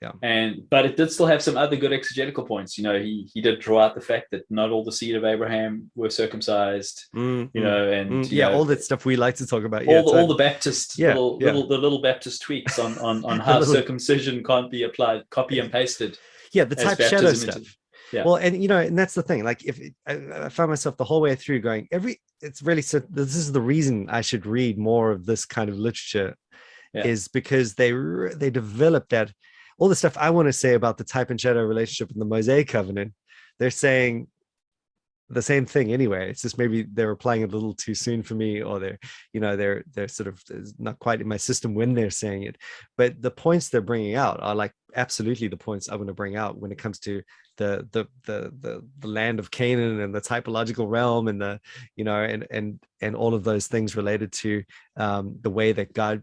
Yeah. 0.00 0.12
And 0.22 0.62
but 0.70 0.86
it 0.86 0.96
did 0.96 1.10
still 1.10 1.26
have 1.26 1.42
some 1.42 1.56
other 1.56 1.74
good 1.74 1.92
exegetical 1.92 2.44
points. 2.44 2.78
You 2.78 2.84
know, 2.84 3.00
he 3.00 3.28
he 3.34 3.40
did 3.40 3.58
draw 3.58 3.80
out 3.80 3.96
the 3.96 4.00
fact 4.00 4.26
that 4.30 4.42
not 4.48 4.70
all 4.70 4.84
the 4.84 4.92
seed 4.92 5.16
of 5.16 5.24
Abraham 5.24 5.90
were 5.96 6.08
circumcised. 6.08 7.06
Mm, 7.16 7.50
You 7.52 7.60
mm, 7.60 7.64
know, 7.64 7.90
and 7.92 8.10
mm, 8.10 8.30
you 8.30 8.38
yeah 8.38 8.48
know, 8.50 8.58
all 8.58 8.64
that 8.66 8.84
stuff 8.84 9.04
we 9.04 9.16
like 9.16 9.34
to 9.36 9.46
talk 9.46 9.64
about 9.64 9.86
all 9.86 9.92
yeah 9.92 10.02
the, 10.02 10.08
all 10.08 10.28
the 10.28 10.36
Baptist 10.36 10.98
Yeah, 11.00 11.08
little 11.08 11.38
yeah. 11.40 11.46
little 11.46 11.66
the 11.66 11.78
little 11.78 12.00
Baptist 12.00 12.42
tweaks 12.42 12.78
on 12.78 12.96
on 12.98 13.24
on 13.30 13.40
how 13.40 13.58
little- 13.58 13.74
circumcision 13.74 14.44
can't 14.44 14.70
be 14.70 14.84
applied, 14.84 15.28
copy 15.30 15.58
and 15.58 15.70
pasted. 15.72 16.16
yeah 16.52 16.62
the 16.64 16.76
type 16.76 17.00
shadow 17.00 17.32
stuff 17.32 17.56
into- 17.56 17.70
Yeah. 18.12 18.24
well 18.24 18.36
and 18.36 18.60
you 18.62 18.68
know 18.68 18.78
and 18.78 18.98
that's 18.98 19.14
the 19.14 19.22
thing 19.22 19.44
like 19.44 19.64
if 19.64 19.78
it, 19.80 19.94
I, 20.06 20.46
I 20.46 20.48
found 20.48 20.70
myself 20.70 20.96
the 20.96 21.04
whole 21.04 21.20
way 21.20 21.34
through 21.34 21.60
going 21.60 21.88
every 21.92 22.20
it's 22.40 22.62
really 22.62 22.82
so 22.82 23.00
this 23.10 23.36
is 23.36 23.52
the 23.52 23.60
reason 23.60 24.08
i 24.08 24.20
should 24.22 24.46
read 24.46 24.78
more 24.78 25.10
of 25.10 25.26
this 25.26 25.44
kind 25.44 25.68
of 25.68 25.76
literature 25.78 26.34
Yeah. 26.94 27.04
is 27.06 27.28
because 27.28 27.74
they 27.74 27.92
they 28.36 28.50
develop 28.50 29.08
that 29.10 29.30
all 29.78 29.88
the 29.88 29.94
stuff 29.94 30.16
I 30.16 30.30
want 30.30 30.48
to 30.48 30.52
say 30.52 30.74
about 30.74 30.98
the 30.98 31.04
type 31.04 31.30
and 31.30 31.40
shadow 31.40 31.62
relationship 31.62 32.10
in 32.12 32.18
the 32.18 32.24
Mosaic 32.24 32.66
covenant, 32.68 33.12
they're 33.58 33.70
saying 33.70 34.26
the 35.30 35.42
same 35.42 35.66
thing 35.66 35.92
anyway. 35.92 36.30
It's 36.30 36.42
just 36.42 36.58
maybe 36.58 36.82
they're 36.82 37.10
applying 37.10 37.42
it 37.42 37.50
a 37.50 37.54
little 37.54 37.74
too 37.74 37.94
soon 37.94 38.22
for 38.22 38.34
me, 38.34 38.62
or 38.62 38.78
they're, 38.78 38.98
you 39.32 39.40
know, 39.40 39.56
they're 39.56 39.84
they're 39.92 40.08
sort 40.08 40.28
of 40.28 40.42
not 40.78 40.98
quite 40.98 41.20
in 41.20 41.28
my 41.28 41.36
system 41.36 41.74
when 41.74 41.94
they're 41.94 42.10
saying 42.10 42.44
it. 42.44 42.56
But 42.96 43.20
the 43.20 43.30
points 43.30 43.68
they're 43.68 43.80
bringing 43.80 44.14
out 44.14 44.42
are 44.42 44.54
like 44.54 44.72
absolutely 44.96 45.48
the 45.48 45.56
points 45.56 45.88
I 45.88 45.96
want 45.96 46.08
to 46.08 46.14
bring 46.14 46.36
out 46.36 46.58
when 46.58 46.72
it 46.72 46.78
comes 46.78 46.98
to 47.00 47.22
the 47.58 47.86
the 47.92 48.06
the 48.24 48.52
the, 48.60 48.88
the 49.00 49.08
land 49.08 49.38
of 49.38 49.50
Canaan 49.50 50.00
and 50.00 50.14
the 50.14 50.20
typological 50.20 50.88
realm 50.88 51.28
and 51.28 51.40
the 51.40 51.60
you 51.94 52.04
know 52.04 52.22
and 52.22 52.46
and 52.50 52.80
and 53.00 53.14
all 53.14 53.34
of 53.34 53.44
those 53.44 53.66
things 53.66 53.96
related 53.96 54.32
to 54.32 54.64
um, 54.96 55.36
the 55.42 55.50
way 55.50 55.72
that 55.72 55.92
God 55.92 56.22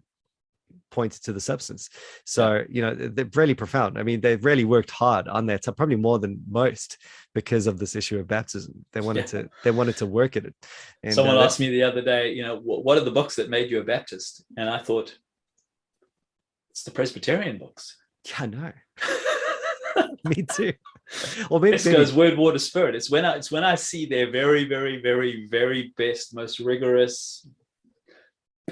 pointed 0.92 1.24
to 1.24 1.34
the 1.34 1.40
substance. 1.40 1.90
So, 2.26 2.64
you 2.70 2.82
know, 2.82 2.96
they're 2.96 3.30
really 3.34 3.54
profound. 3.54 3.98
I 3.98 4.04
mean, 4.04 4.22
they've 4.22 4.44
really 4.44 4.66
worked 4.66 4.92
hard 4.92 5.28
on 5.28 5.46
that. 5.48 5.64
So 5.64 5.72
probably 5.72 5.96
more 5.96 6.20
than 6.20 6.42
most 6.50 6.98
because 7.34 7.68
of 7.68 7.80
this 7.80 7.96
issue 7.96 8.20
of 8.20 8.28
baptism. 8.28 8.86
They 8.94 9.02
wanted 9.08 9.34
yeah. 9.34 9.42
to 9.42 9.50
they 9.64 9.72
wanted 9.72 9.98
to 9.98 10.06
work 10.06 10.38
at 10.38 10.46
it. 10.46 10.56
And, 11.04 11.14
Someone 11.14 11.38
uh, 11.38 11.42
asked 11.42 11.60
me 11.60 11.70
the 11.70 11.84
other 11.84 12.02
day, 12.02 12.34
you 12.34 12.44
know, 12.44 12.60
what 12.60 12.98
are 12.98 13.04
the 13.04 13.12
books 13.12 13.36
that 13.36 13.50
made 13.50 13.70
you 13.72 13.80
a 13.80 13.84
Baptist? 13.84 14.44
And 14.58 14.70
I 14.70 14.80
thought, 14.80 15.18
it's 16.70 16.84
the 16.84 16.92
Presbyterian 16.92 17.58
books. 17.58 17.96
Yeah, 18.28 18.36
I 18.40 18.46
know. 18.48 18.72
me 20.26 20.46
too. 20.56 20.74
Well, 21.50 21.60
maybe, 21.60 21.78
this 21.78 21.86
goes 21.86 22.14
word, 22.14 22.38
water, 22.38 22.60
spirit. 22.60 22.96
It's 22.96 23.12
when 23.12 23.26
I 23.26 23.36
it's 23.36 23.52
when 23.52 23.64
I 23.64 23.76
see 23.76 24.06
their 24.06 24.32
very, 24.32 24.66
very, 24.66 25.02
very, 25.02 25.48
very 25.48 25.94
best, 25.98 26.34
most 26.34 26.60
rigorous, 26.60 27.48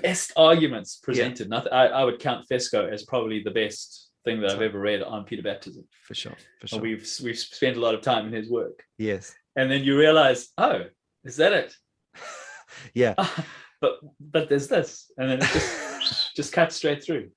best 0.01 0.33
arguments 0.35 0.97
presented. 1.01 1.47
Yeah. 1.47 1.57
Nothing, 1.57 1.73
I, 1.73 1.87
I 1.87 2.03
would 2.03 2.19
count 2.19 2.45
Fesko 2.51 2.91
as 2.91 3.03
probably 3.03 3.43
the 3.43 3.51
best 3.51 4.09
thing 4.25 4.41
that 4.41 4.51
I've 4.51 4.61
ever 4.61 4.79
read 4.79 5.01
on 5.03 5.25
paedobaptism. 5.25 5.83
For 6.03 6.13
sure. 6.13 6.35
For 6.59 6.67
sure. 6.67 6.77
And 6.77 6.83
we've 6.83 7.09
we've 7.23 7.37
spent 7.37 7.77
a 7.77 7.79
lot 7.79 7.95
of 7.95 8.01
time 8.01 8.27
in 8.27 8.33
his 8.33 8.49
work. 8.49 8.83
Yes. 8.97 9.35
And 9.55 9.69
then 9.69 9.83
you 9.83 9.97
realize, 9.97 10.49
oh, 10.57 10.85
is 11.23 11.37
that 11.37 11.53
it? 11.53 11.75
yeah. 12.93 13.13
Ah, 13.17 13.45
but 13.81 13.99
but 14.19 14.49
there's 14.49 14.67
this. 14.67 15.11
And 15.17 15.29
then 15.29 15.39
it 15.39 15.51
just 15.51 16.35
just 16.35 16.53
cuts 16.53 16.75
straight 16.75 17.03
through. 17.03 17.29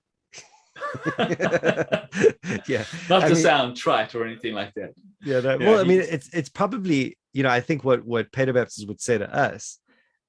yeah. 1.18 2.84
Not 3.08 3.24
I 3.24 3.28
to 3.28 3.34
mean, 3.34 3.42
sound 3.42 3.76
trite 3.76 4.14
or 4.14 4.24
anything 4.24 4.54
like 4.54 4.72
that. 4.74 4.92
Yeah, 5.22 5.40
that, 5.40 5.58
well, 5.58 5.80
I 5.80 5.84
mean, 5.84 6.00
it's 6.00 6.28
it's 6.32 6.48
probably, 6.48 7.18
you 7.32 7.42
know, 7.42 7.48
I 7.48 7.60
think 7.60 7.84
what 7.84 8.04
what 8.04 8.30
paedobaptist 8.32 8.86
would 8.86 9.00
say 9.00 9.18
to 9.18 9.34
us 9.34 9.78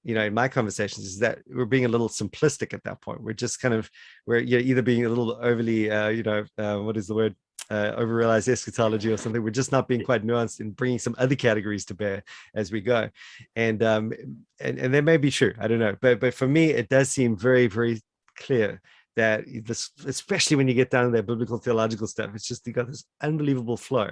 you 0.08 0.16
know 0.16 0.24
in 0.24 0.34
my 0.34 0.47
conversations 0.47 1.05
is 1.05 1.20
that 1.20 1.39
we're 1.49 1.66
being 1.66 1.84
a 1.84 1.89
little 1.89 2.08
simplistic 2.08 2.74
at 2.74 2.84
that 2.86 3.01
point. 3.01 3.22
We're 3.22 3.34
just 3.34 3.60
kind 3.60 3.74
of 3.74 3.91
we're 4.26 4.39
you 4.39 4.58
know, 4.58 4.64
either 4.64 4.82
being 4.82 5.05
a 5.05 5.10
little 5.10 5.38
overly 5.41 5.91
uh, 5.91 6.08
you 6.08 6.24
know 6.24 6.45
uh, 6.58 6.78
what 6.78 6.97
is 6.97 7.08
the 7.08 7.16
word? 7.16 7.36
Uh, 7.70 7.91
overrealized 7.97 8.47
eschatology 8.47 9.12
or 9.12 9.18
something. 9.18 9.43
We're 9.43 9.49
just 9.49 9.74
not 9.74 9.89
being 9.89 10.05
quite 10.05 10.26
nuanced 10.26 10.62
in 10.62 10.72
bringing 10.72 10.99
some 10.99 11.16
other 11.18 11.36
categories 11.36 11.84
to 11.86 11.93
bear 11.93 12.24
as 12.55 12.72
we 12.72 12.80
go. 12.80 13.10
And 13.58 13.84
um 13.84 14.14
and, 14.62 14.80
and 14.80 14.93
that 14.93 15.03
may 15.03 15.18
be 15.18 15.30
true. 15.30 15.53
I 15.60 15.68
don't 15.68 15.80
know. 15.80 15.97
But 15.99 16.22
but 16.22 16.34
for 16.34 16.47
me 16.47 16.70
it 16.72 16.88
does 16.88 17.10
seem 17.10 17.36
very 17.36 17.68
very 17.68 18.01
clear 18.38 18.82
that 19.18 19.43
this, 19.66 19.89
especially 20.05 20.55
when 20.55 20.70
you 20.70 20.76
get 20.76 20.91
down 20.91 21.05
to 21.05 21.12
that 21.12 21.26
biblical 21.26 21.58
theological 21.58 22.08
stuff, 22.08 22.30
it's 22.34 22.47
just 22.47 22.66
you 22.66 22.72
got 22.72 22.88
this 22.88 23.03
unbelievable 23.20 23.76
flow, 23.76 24.12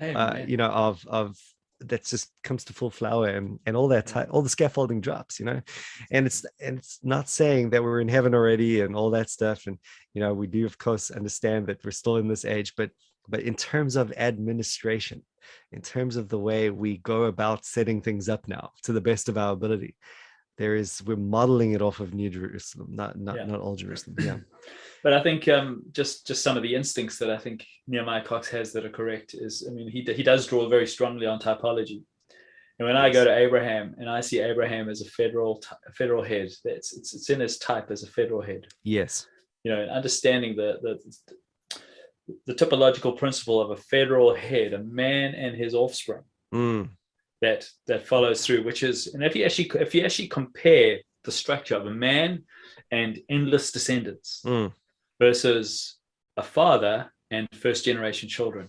uh, 0.00 0.38
you 0.46 0.58
know, 0.58 0.68
of 0.68 1.04
of 1.08 1.36
that 1.88 2.04
just 2.04 2.30
comes 2.42 2.64
to 2.64 2.72
full 2.72 2.90
flower 2.90 3.28
and, 3.28 3.58
and 3.66 3.76
all 3.76 3.88
that 3.88 4.06
mm. 4.06 4.12
time, 4.12 4.28
all 4.30 4.42
the 4.42 4.48
scaffolding 4.48 5.00
drops, 5.00 5.38
you 5.38 5.46
know, 5.46 5.60
and 6.10 6.26
it's 6.26 6.44
and 6.60 6.78
it's 6.78 6.98
not 7.02 7.28
saying 7.28 7.70
that 7.70 7.82
we're 7.82 8.00
in 8.00 8.08
heaven 8.08 8.34
already 8.34 8.80
and 8.80 8.96
all 8.96 9.10
that 9.10 9.30
stuff. 9.30 9.66
And 9.66 9.78
you 10.14 10.20
know, 10.20 10.34
we 10.34 10.46
do 10.46 10.66
of 10.66 10.78
course 10.78 11.10
understand 11.10 11.66
that 11.66 11.84
we're 11.84 11.90
still 11.90 12.16
in 12.16 12.28
this 12.28 12.44
age, 12.44 12.74
but 12.76 12.90
but 13.28 13.40
in 13.40 13.54
terms 13.54 13.96
of 13.96 14.12
administration, 14.12 15.22
in 15.70 15.80
terms 15.80 16.16
of 16.16 16.28
the 16.28 16.38
way 16.38 16.70
we 16.70 16.98
go 16.98 17.24
about 17.24 17.64
setting 17.64 18.00
things 18.00 18.28
up 18.28 18.48
now 18.48 18.70
to 18.82 18.92
the 18.92 19.00
best 19.00 19.28
of 19.28 19.38
our 19.38 19.52
ability, 19.52 19.96
there 20.58 20.76
is 20.76 21.02
we're 21.04 21.16
modeling 21.16 21.72
it 21.72 21.82
off 21.82 22.00
of 22.00 22.14
New 22.14 22.30
Jerusalem, 22.30 22.88
not 22.90 23.18
not 23.18 23.36
yeah. 23.36 23.44
not 23.44 23.60
old 23.60 23.78
Jerusalem. 23.78 24.16
Yeah. 24.20 24.36
but 25.02 25.12
I 25.12 25.22
think 25.22 25.48
um, 25.48 25.82
just 25.92 26.26
just 26.26 26.42
some 26.42 26.56
of 26.56 26.62
the 26.62 26.74
instincts 26.74 27.18
that 27.18 27.30
I 27.30 27.38
think 27.38 27.66
Nehemiah 27.86 28.24
Cox 28.24 28.48
has 28.50 28.72
that 28.72 28.84
are 28.84 28.90
correct 28.90 29.34
is 29.34 29.66
I 29.68 29.72
mean 29.72 29.88
he 29.88 30.02
he 30.02 30.22
does 30.22 30.46
draw 30.46 30.68
very 30.68 30.86
strongly 30.86 31.26
on 31.26 31.40
typology, 31.40 32.02
and 32.78 32.86
when 32.86 32.94
yes. 32.94 33.04
I 33.04 33.10
go 33.10 33.24
to 33.24 33.36
Abraham 33.36 33.94
and 33.98 34.08
I 34.08 34.20
see 34.20 34.40
Abraham 34.40 34.88
as 34.88 35.00
a 35.00 35.06
federal 35.06 35.62
federal 35.94 36.22
head, 36.22 36.50
that's 36.64 36.96
it's, 36.96 37.14
it's 37.14 37.30
in 37.30 37.40
his 37.40 37.58
type 37.58 37.90
as 37.90 38.04
a 38.04 38.08
federal 38.08 38.42
head. 38.42 38.66
Yes, 38.84 39.26
you 39.64 39.72
know, 39.72 39.82
understanding 39.84 40.54
the 40.56 40.78
the 40.82 41.78
the 42.46 42.54
typological 42.54 43.18
principle 43.18 43.60
of 43.60 43.70
a 43.70 43.76
federal 43.76 44.34
head, 44.34 44.72
a 44.72 44.78
man 44.84 45.34
and 45.34 45.56
his 45.56 45.74
offspring. 45.74 46.22
Mm. 46.54 46.90
That 47.40 47.68
that 47.88 48.06
follows 48.06 48.46
through, 48.46 48.62
which 48.62 48.84
is, 48.84 49.14
and 49.14 49.24
if 49.24 49.34
you 49.34 49.44
actually 49.44 49.72
if 49.80 49.96
you 49.96 50.04
actually 50.04 50.28
compare 50.28 50.98
the 51.24 51.32
structure 51.32 51.74
of 51.74 51.86
a 51.86 51.90
man 51.90 52.44
and 52.92 53.18
endless 53.28 53.72
descendants, 53.72 54.42
mm 54.46 54.72
versus 55.22 55.98
a 56.36 56.42
father 56.42 57.12
and 57.30 57.46
first 57.54 57.84
generation 57.84 58.28
children. 58.28 58.68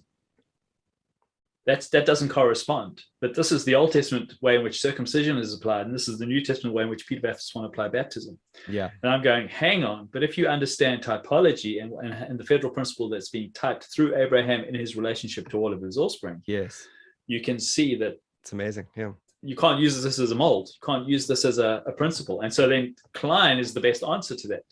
That's 1.65 1.87
that 1.89 2.05
doesn't 2.05 2.29
correspond. 2.29 3.01
But 3.21 3.33
this 3.33 3.51
is 3.51 3.63
the 3.65 3.73
Old 3.73 3.91
Testament 3.93 4.33
way 4.41 4.57
in 4.57 4.63
which 4.63 4.81
circumcision 4.81 5.37
is 5.37 5.53
applied, 5.53 5.85
and 5.87 5.95
this 5.95 6.07
is 6.07 6.19
the 6.19 6.27
New 6.27 6.41
Testament 6.43 6.75
way 6.75 6.83
in 6.83 6.89
which 6.89 7.07
paedobaptists 7.07 7.55
want 7.55 7.65
to 7.65 7.71
apply 7.71 7.87
baptism. 7.87 8.37
Yeah. 8.67 8.89
And 9.01 9.11
I'm 9.11 9.23
going, 9.23 9.47
hang 9.47 9.83
on. 9.83 10.09
But 10.13 10.21
if 10.23 10.37
you 10.37 10.47
understand 10.47 11.01
typology 11.01 11.81
and, 11.81 11.91
and, 12.03 12.13
and 12.13 12.39
the 12.39 12.43
federal 12.43 12.71
principle 12.71 13.09
that's 13.09 13.29
being 13.29 13.51
typed 13.53 13.85
through 13.91 14.15
Abraham 14.15 14.61
in 14.69 14.75
his 14.75 14.95
relationship 14.95 15.49
to 15.49 15.57
all 15.57 15.73
of 15.73 15.81
his 15.81 15.97
offspring, 15.97 16.43
yes, 16.45 16.85
you 17.25 17.41
can 17.41 17.57
see 17.57 17.95
that 17.95 18.13
it's 18.43 18.53
amazing. 18.53 18.85
Yeah. 18.95 19.13
You 19.41 19.55
can't 19.55 19.79
use 19.79 19.95
this 20.03 20.19
as 20.19 20.31
a 20.31 20.35
mold. 20.35 20.69
You 20.69 20.85
can't 20.85 21.07
use 21.07 21.25
this 21.25 21.45
as 21.45 21.57
a, 21.57 21.81
a 21.87 21.93
principle. 21.93 22.41
And 22.41 22.53
so 22.53 22.67
then 22.67 22.95
Kline 23.13 23.57
is 23.57 23.73
the 23.73 23.85
best 23.89 24.03
answer 24.03 24.35
to 24.35 24.47
that. 24.49 24.65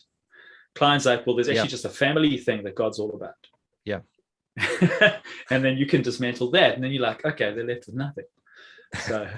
Kline's 0.74 1.06
like, 1.06 1.26
well, 1.26 1.36
there's 1.36 1.48
actually 1.48 1.64
yeah. 1.64 1.66
just 1.66 1.84
a 1.84 1.90
family 1.90 2.36
thing 2.38 2.62
that 2.64 2.74
God's 2.74 2.98
all 2.98 3.10
about. 3.10 3.34
Yeah. 3.84 4.00
and 5.50 5.64
then 5.64 5.76
you 5.76 5.86
can 5.86 6.02
dismantle 6.02 6.50
that, 6.52 6.74
and 6.74 6.84
then 6.84 6.90
you're 6.92 7.02
like, 7.02 7.24
okay, 7.24 7.54
they're 7.54 7.66
left 7.66 7.86
with 7.86 7.96
nothing. 7.96 8.24
So, 9.06 9.28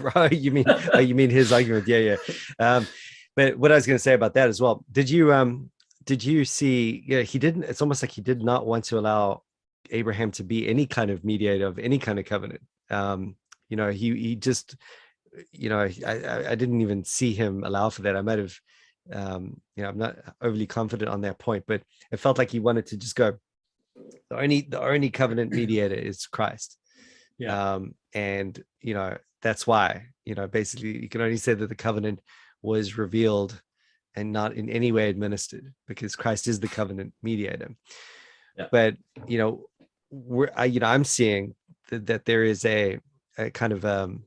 right? 0.14 0.32
You 0.32 0.50
mean 0.50 0.64
oh, 0.94 0.98
you 0.98 1.14
mean 1.14 1.30
his 1.30 1.52
argument? 1.52 1.86
Yeah, 1.86 1.98
yeah. 1.98 2.16
Um, 2.58 2.86
but 3.36 3.58
what 3.58 3.72
I 3.72 3.74
was 3.74 3.86
going 3.86 3.96
to 3.96 4.02
say 4.02 4.14
about 4.14 4.34
that 4.34 4.48
as 4.48 4.60
well. 4.60 4.84
Did 4.90 5.10
you 5.10 5.32
um 5.32 5.70
did 6.04 6.24
you 6.24 6.44
see? 6.44 7.04
Yeah, 7.06 7.20
he 7.20 7.38
didn't. 7.38 7.64
It's 7.64 7.82
almost 7.82 8.02
like 8.02 8.10
he 8.10 8.22
did 8.22 8.42
not 8.42 8.66
want 8.66 8.84
to 8.84 8.98
allow 8.98 9.42
Abraham 9.90 10.30
to 10.32 10.44
be 10.44 10.68
any 10.68 10.86
kind 10.86 11.10
of 11.10 11.24
mediator 11.24 11.66
of 11.66 11.78
any 11.78 11.98
kind 11.98 12.18
of 12.18 12.24
covenant. 12.24 12.62
Um, 12.90 13.36
you 13.68 13.76
know, 13.76 13.90
he 13.90 14.16
he 14.16 14.36
just, 14.36 14.76
you 15.52 15.68
know, 15.68 15.80
I 15.80 15.94
I, 16.06 16.50
I 16.50 16.54
didn't 16.54 16.80
even 16.80 17.04
see 17.04 17.34
him 17.34 17.64
allow 17.64 17.90
for 17.90 18.02
that. 18.02 18.16
I 18.16 18.22
might 18.22 18.38
have 18.38 18.58
um, 19.10 19.60
you 19.76 19.82
know, 19.82 19.88
I'm 19.88 19.98
not 19.98 20.16
overly 20.40 20.66
confident 20.66 21.10
on 21.10 21.22
that 21.22 21.38
point, 21.38 21.64
but 21.66 21.82
it 22.10 22.18
felt 22.18 22.38
like 22.38 22.50
he 22.50 22.60
wanted 22.60 22.86
to 22.86 22.96
just 22.96 23.16
go. 23.16 23.38
The 24.30 24.38
only 24.38 24.62
the 24.62 24.80
only 24.80 25.10
covenant 25.10 25.52
mediator 25.52 25.94
is 25.94 26.26
Christ. 26.26 26.78
Yeah. 27.38 27.74
Um, 27.74 27.94
and 28.14 28.62
you 28.80 28.94
know 28.94 29.16
that's 29.42 29.66
why 29.66 30.06
you 30.24 30.34
know 30.34 30.46
basically 30.46 31.02
you 31.02 31.08
can 31.08 31.20
only 31.20 31.36
say 31.36 31.54
that 31.54 31.68
the 31.68 31.74
covenant 31.74 32.20
was 32.62 32.96
revealed 32.96 33.60
and 34.14 34.32
not 34.32 34.54
in 34.54 34.68
any 34.68 34.92
way 34.92 35.08
administered 35.08 35.72
because 35.88 36.16
Christ 36.16 36.46
is 36.46 36.60
the 36.60 36.68
covenant 36.68 37.12
mediator. 37.22 37.74
Yeah. 38.56 38.66
But 38.70 38.96
you 39.26 39.38
know, 39.38 39.64
we're 40.10 40.50
I, 40.54 40.66
you 40.66 40.80
know 40.80 40.86
I'm 40.86 41.04
seeing 41.04 41.54
that, 41.90 42.06
that 42.06 42.24
there 42.24 42.44
is 42.44 42.64
a, 42.64 42.98
a 43.36 43.50
kind 43.50 43.72
of 43.72 43.84
um 43.84 44.24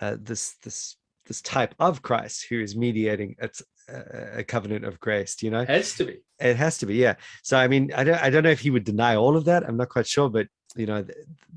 uh, 0.00 0.16
this 0.20 0.54
this 0.62 0.96
this 1.26 1.42
type 1.42 1.74
of 1.78 2.02
Christ 2.02 2.46
who 2.48 2.60
is 2.60 2.76
mediating 2.76 3.36
it's 3.38 3.62
a 3.88 4.44
covenant 4.44 4.84
of 4.84 4.98
grace 4.98 5.42
you 5.42 5.50
know? 5.50 5.60
It 5.60 5.68
has 5.68 5.94
to 5.94 6.04
be. 6.04 6.20
It 6.40 6.56
has 6.56 6.78
to 6.78 6.86
be 6.86 6.94
yeah. 6.94 7.14
So 7.42 7.56
i 7.56 7.68
mean 7.68 7.92
i 7.94 8.04
don't 8.04 8.22
i 8.22 8.30
don't 8.30 8.42
know 8.42 8.50
if 8.50 8.60
he 8.60 8.70
would 8.70 8.84
deny 8.84 9.16
all 9.16 9.36
of 9.36 9.44
that 9.44 9.64
i'm 9.64 9.76
not 9.76 9.88
quite 9.88 10.06
sure 10.06 10.28
but 10.28 10.48
you 10.76 10.86
know 10.86 11.04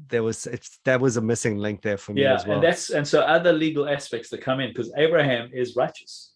there 0.08 0.24
was 0.24 0.48
it's 0.48 0.80
that 0.86 1.02
was 1.02 1.18
a 1.18 1.22
missing 1.22 1.58
link 1.58 1.82
there 1.82 1.98
for 1.98 2.14
me 2.14 2.22
yeah 2.22 2.36
as 2.36 2.46
well. 2.46 2.56
and 2.56 2.64
that's 2.64 2.90
and 2.90 3.08
so 3.08 3.22
other 3.22 3.52
legal 3.52 3.88
aspects 3.88 4.30
that 4.30 4.42
come 4.42 4.60
in 4.60 4.70
because 4.70 4.92
abraham 4.98 5.50
is 5.54 5.76
righteous. 5.76 6.34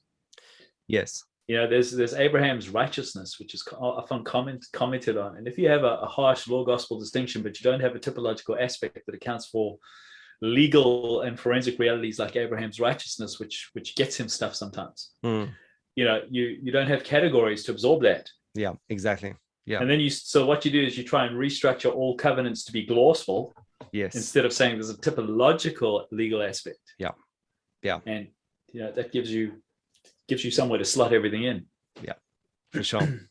Yes. 0.87 1.23
You 1.47 1.57
know 1.57 1.67
there's 1.67 1.91
there's 1.91 2.13
abraham's 2.13 2.69
righteousness 2.69 3.37
which 3.39 3.53
is 3.53 3.63
often 3.77 4.23
comment, 4.23 4.65
commented 4.73 5.17
on 5.17 5.37
and 5.37 5.47
if 5.47 5.57
you 5.57 5.69
have 5.69 5.83
a, 5.83 5.95
a 6.01 6.07
harsh 6.07 6.47
law 6.47 6.63
gospel 6.63 6.99
distinction 6.99 7.43
but 7.43 7.59
you 7.59 7.63
don't 7.69 7.81
have 7.81 7.95
a 7.95 7.99
typological 7.99 8.61
aspect 8.61 9.05
that 9.05 9.15
accounts 9.15 9.47
for 9.47 9.77
legal 10.41 11.21
and 11.21 11.39
forensic 11.39 11.79
realities 11.79 12.19
like 12.19 12.35
abraham's 12.35 12.79
righteousness 12.79 13.39
which 13.39 13.69
which 13.73 13.95
gets 13.95 14.19
him 14.19 14.27
stuff 14.27 14.55
sometimes. 14.55 15.11
Mm 15.23 15.53
you 15.95 16.05
know 16.05 16.21
you 16.29 16.57
you 16.61 16.71
don't 16.71 16.87
have 16.87 17.03
categories 17.03 17.63
to 17.65 17.71
absorb 17.71 18.01
that. 18.03 18.29
Yeah 18.53 18.73
exactly. 18.89 19.35
Yeah. 19.65 19.79
And 19.79 19.89
then 19.89 19.99
you 19.99 20.09
so 20.09 20.45
what 20.45 20.65
you 20.65 20.71
do 20.71 20.83
is 20.83 20.97
you 20.97 21.03
try 21.03 21.25
and 21.25 21.35
restructure 21.37 21.93
all 21.93 22.17
covenants 22.17 22.65
to 22.65 22.71
be 22.71 22.85
glossful 22.85 23.53
yes. 23.93 24.15
instead 24.15 24.45
of 24.45 24.51
saying 24.51 24.75
there's 24.75 24.89
a 24.89 24.97
typological 24.97 26.05
legal 26.11 26.41
aspect. 26.41 26.81
Yeah. 26.99 27.11
Yeah. 27.81 27.99
And 28.05 28.27
you 28.71 28.81
know 28.81 28.91
that 28.91 29.11
gives 29.11 29.31
you 29.31 29.61
gives 30.27 30.43
you 30.43 30.51
somewhere 30.51 30.79
to 30.79 30.85
slot 30.85 31.13
everything 31.13 31.43
in. 31.43 31.65
Yeah 32.01 32.13
for 32.73 32.83
sure. 32.83 33.01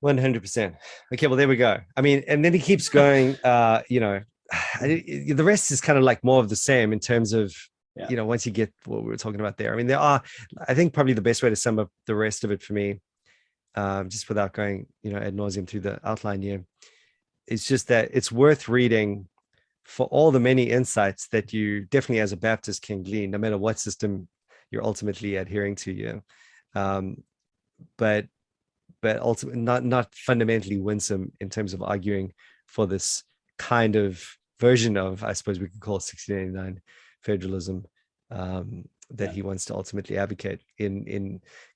One 0.00 0.18
hundred 0.18 0.42
percent. 0.42 0.76
Okay, 1.12 1.26
well 1.26 1.36
there 1.36 1.48
we 1.48 1.56
go. 1.56 1.78
I 1.96 2.00
mean, 2.00 2.22
and 2.28 2.44
then 2.44 2.52
he 2.52 2.60
keeps 2.60 2.88
going. 2.88 3.36
Uh, 3.42 3.82
you 3.88 3.98
know, 3.98 4.20
the 4.80 5.42
rest 5.42 5.70
is 5.72 5.80
kind 5.80 5.98
of 5.98 6.04
like 6.04 6.22
more 6.22 6.40
of 6.40 6.48
the 6.48 6.56
same 6.56 6.92
in 6.92 7.00
terms 7.00 7.32
of 7.32 7.54
Yeah. 7.96 8.08
you 8.10 8.16
know 8.16 8.26
once 8.26 8.44
you 8.44 8.52
get 8.52 8.72
what 8.84 9.02
we 9.02 9.08
were 9.08 9.16
talking 9.16 9.40
about 9.40 9.56
there. 9.56 9.72
I 9.72 9.76
mean, 9.76 9.86
there 9.86 9.98
are. 9.98 10.22
I 10.68 10.74
think 10.74 10.92
probably 10.92 11.14
the 11.14 11.22
best 11.22 11.42
way 11.42 11.50
to 11.50 11.56
sum 11.56 11.78
up 11.78 11.90
the 12.06 12.14
rest 12.14 12.44
of 12.44 12.50
it 12.50 12.62
for 12.62 12.74
me, 12.74 13.00
um, 13.74 14.08
just 14.10 14.28
without 14.28 14.52
going 14.52 14.86
you 15.02 15.10
know 15.10 15.18
ad 15.18 15.34
nauseum 15.34 15.66
through 15.66 15.80
the 15.80 16.00
outline 16.06 16.42
here, 16.42 16.64
it's 17.46 17.66
just 17.66 17.88
that 17.88 18.10
it's 18.12 18.30
worth 18.30 18.68
reading 18.68 19.28
for 19.84 20.06
all 20.08 20.30
the 20.30 20.40
many 20.40 20.64
insights 20.64 21.28
that 21.28 21.52
you 21.52 21.84
definitely 21.86 22.20
as 22.20 22.32
a 22.32 22.36
Baptist 22.36 22.82
can 22.82 23.02
glean, 23.02 23.30
no 23.30 23.38
matter 23.38 23.56
what 23.56 23.78
system 23.78 24.28
you're 24.70 24.84
ultimately 24.84 25.36
adhering 25.36 25.76
to. 25.76 25.92
You, 25.92 26.22
um, 26.74 27.22
but 27.96 28.26
but 29.00 29.20
ultimately 29.20 29.60
not 29.60 29.84
not 29.84 30.14
fundamentally 30.14 30.78
winsome 30.78 31.32
in 31.40 31.48
terms 31.48 31.72
of 31.72 31.82
arguing 31.82 32.32
for 32.66 32.86
this 32.86 33.22
kind 33.58 33.96
of 33.96 34.22
version 34.60 34.96
of 34.96 35.22
I 35.24 35.32
suppose 35.32 35.58
we 35.58 35.68
could 35.68 35.80
call 35.80 35.94
1689 35.94 36.80
federalism 37.30 37.84
um, 38.30 38.68
that 39.18 39.28
Yeah. 39.28 39.34
he 39.36 39.42
wants 39.42 39.64
to 39.66 39.74
ultimately 39.74 40.16
advocate 40.18 40.60
in 40.78 40.92
in 41.16 41.24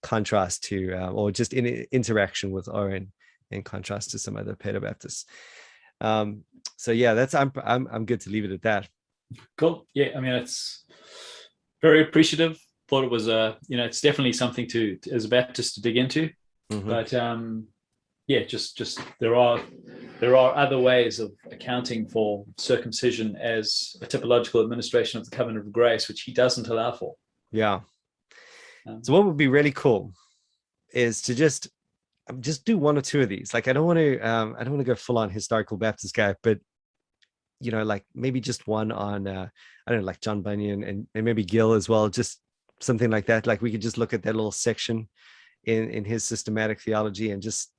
contrast 0.03 0.65
to 0.69 0.77
uh, 1.01 1.11
or 1.19 1.31
just 1.41 1.53
in 1.53 1.65
interaction 1.93 2.49
with 2.57 2.67
Owen 2.81 3.13
in 3.51 3.63
contrast 3.63 4.11
to 4.11 4.19
some 4.19 4.37
other 4.41 4.55
pedobaptists. 4.65 5.25
Um, 6.01 6.29
so 6.77 6.91
yeah, 6.93 7.15
that's 7.19 7.35
I'm 7.41 7.51
I'm 7.73 7.85
I'm 7.93 8.05
good 8.11 8.21
to 8.23 8.31
leave 8.31 8.47
it 8.49 8.53
at 8.59 8.63
that. 8.63 8.89
Cool. 9.61 9.87
Yeah, 9.95 10.09
I 10.17 10.21
mean 10.21 10.35
it's 10.43 10.85
very 11.83 12.01
appreciative. 12.03 12.55
Thought 12.89 13.05
it 13.05 13.11
was 13.19 13.29
uh, 13.29 13.55
you 13.69 13.77
know, 13.77 13.85
it's 13.91 14.01
definitely 14.01 14.33
something 14.43 14.67
to 14.69 14.81
as 15.17 15.25
a 15.25 15.29
Baptist 15.29 15.75
to 15.75 15.81
dig 15.87 15.97
into. 15.97 16.23
Mhm. 16.73 16.87
But 16.87 17.13
um 17.15 17.69
yeah, 18.31 18.45
just 18.45 18.78
just 18.78 19.01
there 19.18 19.35
are 19.35 19.61
there 20.20 20.37
are 20.37 20.55
other 20.55 20.78
ways 20.78 21.18
of 21.18 21.33
accounting 21.51 22.07
for 22.07 22.45
circumcision 22.59 23.35
as 23.35 23.97
a 24.03 24.07
typological 24.07 24.62
administration 24.62 25.18
of 25.18 25.28
the 25.28 25.37
covenant 25.37 25.66
of 25.66 25.72
grace, 25.72 26.07
which 26.07 26.22
he 26.22 26.33
doesn't 26.33 26.68
allow 26.68 26.93
for. 26.93 27.16
Yeah. 27.51 27.81
Um, 28.87 29.03
So 29.03 29.12
what 29.12 29.24
would 29.24 29.37
be 29.37 29.49
really 29.49 29.72
cool 29.72 30.12
is 30.93 31.22
to 31.22 31.35
just 31.35 31.70
um, 32.28 32.41
just 32.41 32.64
do 32.64 32.78
one 32.78 32.97
or 32.97 33.01
two 33.01 33.20
of 33.20 33.28
these. 33.28 33.53
Like 33.53 33.66
I 33.66 33.72
don't 33.72 33.89
want 33.91 33.99
to 33.99 34.20
um 34.20 34.55
I 34.57 34.62
don't 34.62 34.74
want 34.74 34.87
to 34.87 34.93
go 34.93 34.95
full 34.95 35.18
on 35.18 35.28
historical 35.31 35.76
Baptist 35.76 36.14
guy, 36.14 36.37
but 36.41 36.61
you 37.59 37.72
know, 37.72 37.83
like 37.83 38.05
maybe 38.14 38.41
just 38.41 38.68
one 38.68 38.93
on 38.93 39.26
uh 39.26 39.49
I 39.85 39.91
don't 39.91 40.03
know, 40.03 40.07
like 40.07 40.20
John 40.20 40.41
Bunyan 40.41 40.85
and, 40.85 41.09
and 41.16 41.24
maybe 41.24 41.43
Gill 41.43 41.72
as 41.72 41.89
well, 41.89 42.09
just 42.09 42.41
something 42.78 43.11
like 43.11 43.26
that. 43.26 43.49
Like 43.49 43.61
we 43.61 43.72
could 43.72 43.83
just 43.83 43.99
look 43.99 44.14
at 44.14 44.22
that 44.22 44.37
little 44.37 44.53
section 44.53 45.09
in 45.64 45.91
in 45.91 46.05
his 46.05 46.22
systematic 46.22 46.81
theology 46.81 47.33
and 47.33 47.43
just 47.43 47.72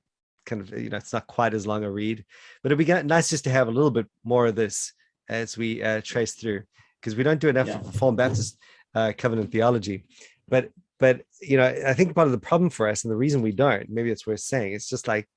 kind 0.46 0.60
of 0.62 0.70
you 0.78 0.90
know 0.90 0.96
it's 0.96 1.12
not 1.12 1.26
quite 1.26 1.54
as 1.54 1.66
long 1.66 1.84
a 1.84 1.90
read, 1.90 2.24
but 2.62 2.72
it'd 2.72 2.86
be 2.86 3.02
nice 3.02 3.30
just 3.30 3.44
to 3.44 3.50
have 3.50 3.68
a 3.68 3.70
little 3.70 3.90
bit 3.90 4.06
more 4.24 4.46
of 4.46 4.54
this 4.56 4.92
as 5.28 5.56
we 5.56 5.82
uh, 5.82 6.00
trace 6.04 6.34
through 6.34 6.62
because 7.00 7.16
we 7.16 7.22
don't 7.22 7.40
do 7.40 7.48
enough 7.48 7.68
Yeah. 7.68 7.76
of 7.80 7.86
Reformed 7.86 8.18
Baptist 8.18 8.58
uh, 8.94 9.12
covenant 9.16 9.50
theology. 9.52 10.04
But 10.48 10.70
but 10.98 11.22
you 11.40 11.56
know 11.56 11.66
I 11.86 11.94
think 11.94 12.14
part 12.14 12.28
of 12.28 12.32
the 12.32 12.38
problem 12.38 12.70
for 12.70 12.88
us 12.88 13.04
and 13.04 13.10
the 13.10 13.16
reason 13.16 13.42
we 13.42 13.52
don't 13.52 13.88
maybe 13.88 14.10
it's 14.10 14.26
worth 14.26 14.40
saying 14.40 14.72
it's 14.74 14.88
just 14.88 15.08
like 15.08 15.28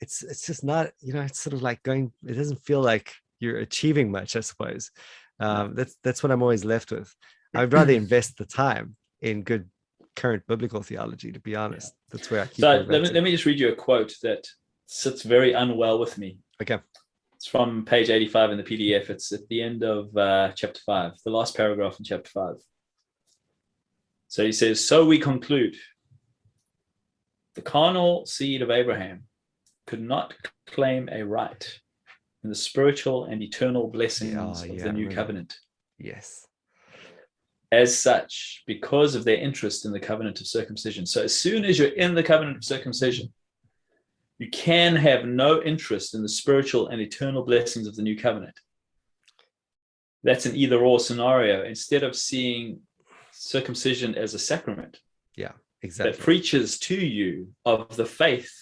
it's 0.00 0.22
it's 0.22 0.46
just 0.46 0.64
not 0.64 0.90
you 1.00 1.12
know 1.14 1.22
it's 1.22 1.40
sort 1.40 1.54
of 1.54 1.62
like 1.62 1.82
going 1.82 2.12
it 2.26 2.34
doesn't 2.34 2.64
feel 2.64 2.82
like 2.82 3.14
you're 3.40 3.58
achieving 3.58 4.10
much 4.10 4.36
I 4.36 4.40
suppose. 4.40 4.90
Um, 5.40 5.74
that's 5.74 5.96
that's 6.04 6.22
what 6.22 6.30
I'm 6.32 6.42
always 6.42 6.64
left 6.64 6.90
with. 6.92 7.14
I'd 7.54 7.72
rather 7.72 7.92
invest 8.04 8.38
the 8.38 8.44
time 8.46 8.96
in 9.20 9.42
good 9.42 9.68
current 10.16 10.46
biblical 10.46 10.82
theology. 10.82 11.32
To 11.32 11.40
be 11.40 11.56
honest, 11.56 11.94
that's 12.10 12.30
where 12.30 12.42
I 12.42 12.46
keep. 12.46 12.60
So 12.60 12.84
let 12.88 13.02
me, 13.02 13.08
let 13.10 13.22
me 13.22 13.30
just 13.30 13.44
read 13.46 13.58
you 13.58 13.70
a 13.70 13.74
quote 13.74 14.14
that 14.22 14.46
sits 14.86 15.22
very 15.22 15.52
unwell 15.52 15.98
with 15.98 16.18
me. 16.18 16.38
Okay. 16.62 16.78
It's 17.36 17.46
from 17.46 17.84
page 17.84 18.10
85 18.10 18.50
in 18.52 18.56
the 18.58 18.62
PDF. 18.62 19.10
It's 19.10 19.32
at 19.32 19.46
the 19.48 19.62
end 19.62 19.82
of 19.82 20.16
uh, 20.16 20.52
chapter 20.54 20.80
5, 20.86 21.12
the 21.24 21.30
last 21.30 21.56
paragraph 21.56 21.96
in 21.98 22.04
chapter 22.04 22.30
5. 22.30 22.54
So 24.28 24.44
he 24.44 24.52
says, 24.52 24.86
So 24.86 25.04
we 25.04 25.18
conclude 25.18 25.76
the 27.54 27.62
carnal 27.62 28.26
seed 28.26 28.62
of 28.62 28.70
Abraham 28.70 29.24
could 29.86 30.00
not 30.00 30.34
claim 30.66 31.08
a 31.12 31.22
right 31.24 31.80
in 32.42 32.50
the 32.50 32.56
spiritual 32.56 33.24
and 33.24 33.42
eternal 33.42 33.88
blessings 33.88 34.32
Yeah, 34.32 34.72
of 34.72 34.78
yeah, 34.78 34.84
the 34.84 34.92
new 34.92 35.00
remember. 35.00 35.14
covenant. 35.14 35.58
Yes. 35.98 36.46
As 37.82 37.98
such, 38.08 38.62
because 38.66 39.14
of 39.14 39.24
their 39.24 39.36
interest 39.48 39.84
in 39.86 39.92
the 39.92 40.06
covenant 40.10 40.40
of 40.40 40.46
circumcision. 40.46 41.04
So 41.06 41.22
as 41.22 41.34
soon 41.44 41.64
as 41.64 41.78
you're 41.78 41.88
in 42.04 42.14
the 42.14 42.22
covenant 42.22 42.56
of 42.58 42.64
circumcision, 42.64 43.32
you 44.38 44.48
can 44.50 44.94
have 44.96 45.24
no 45.24 45.62
interest 45.62 46.14
in 46.14 46.22
the 46.22 46.28
spiritual 46.28 46.88
and 46.88 47.00
eternal 47.00 47.42
blessings 47.44 47.86
of 47.88 47.96
the 47.96 48.02
new 48.02 48.16
covenant. 48.16 48.56
That's 50.22 50.46
an 50.46 50.54
either 50.56 50.78
or 50.78 50.98
scenario. 51.00 51.64
Instead 51.64 52.02
of 52.02 52.14
seeing 52.14 52.80
circumcision 53.32 54.14
as 54.14 54.34
a 54.34 54.38
sacrament 54.38 55.00
yeah, 55.36 55.52
Exactly. 55.82 56.12
that 56.12 56.20
preaches 56.20 56.78
to 56.80 56.94
you 56.94 57.48
of 57.64 57.96
the 57.96 58.06
faith 58.06 58.52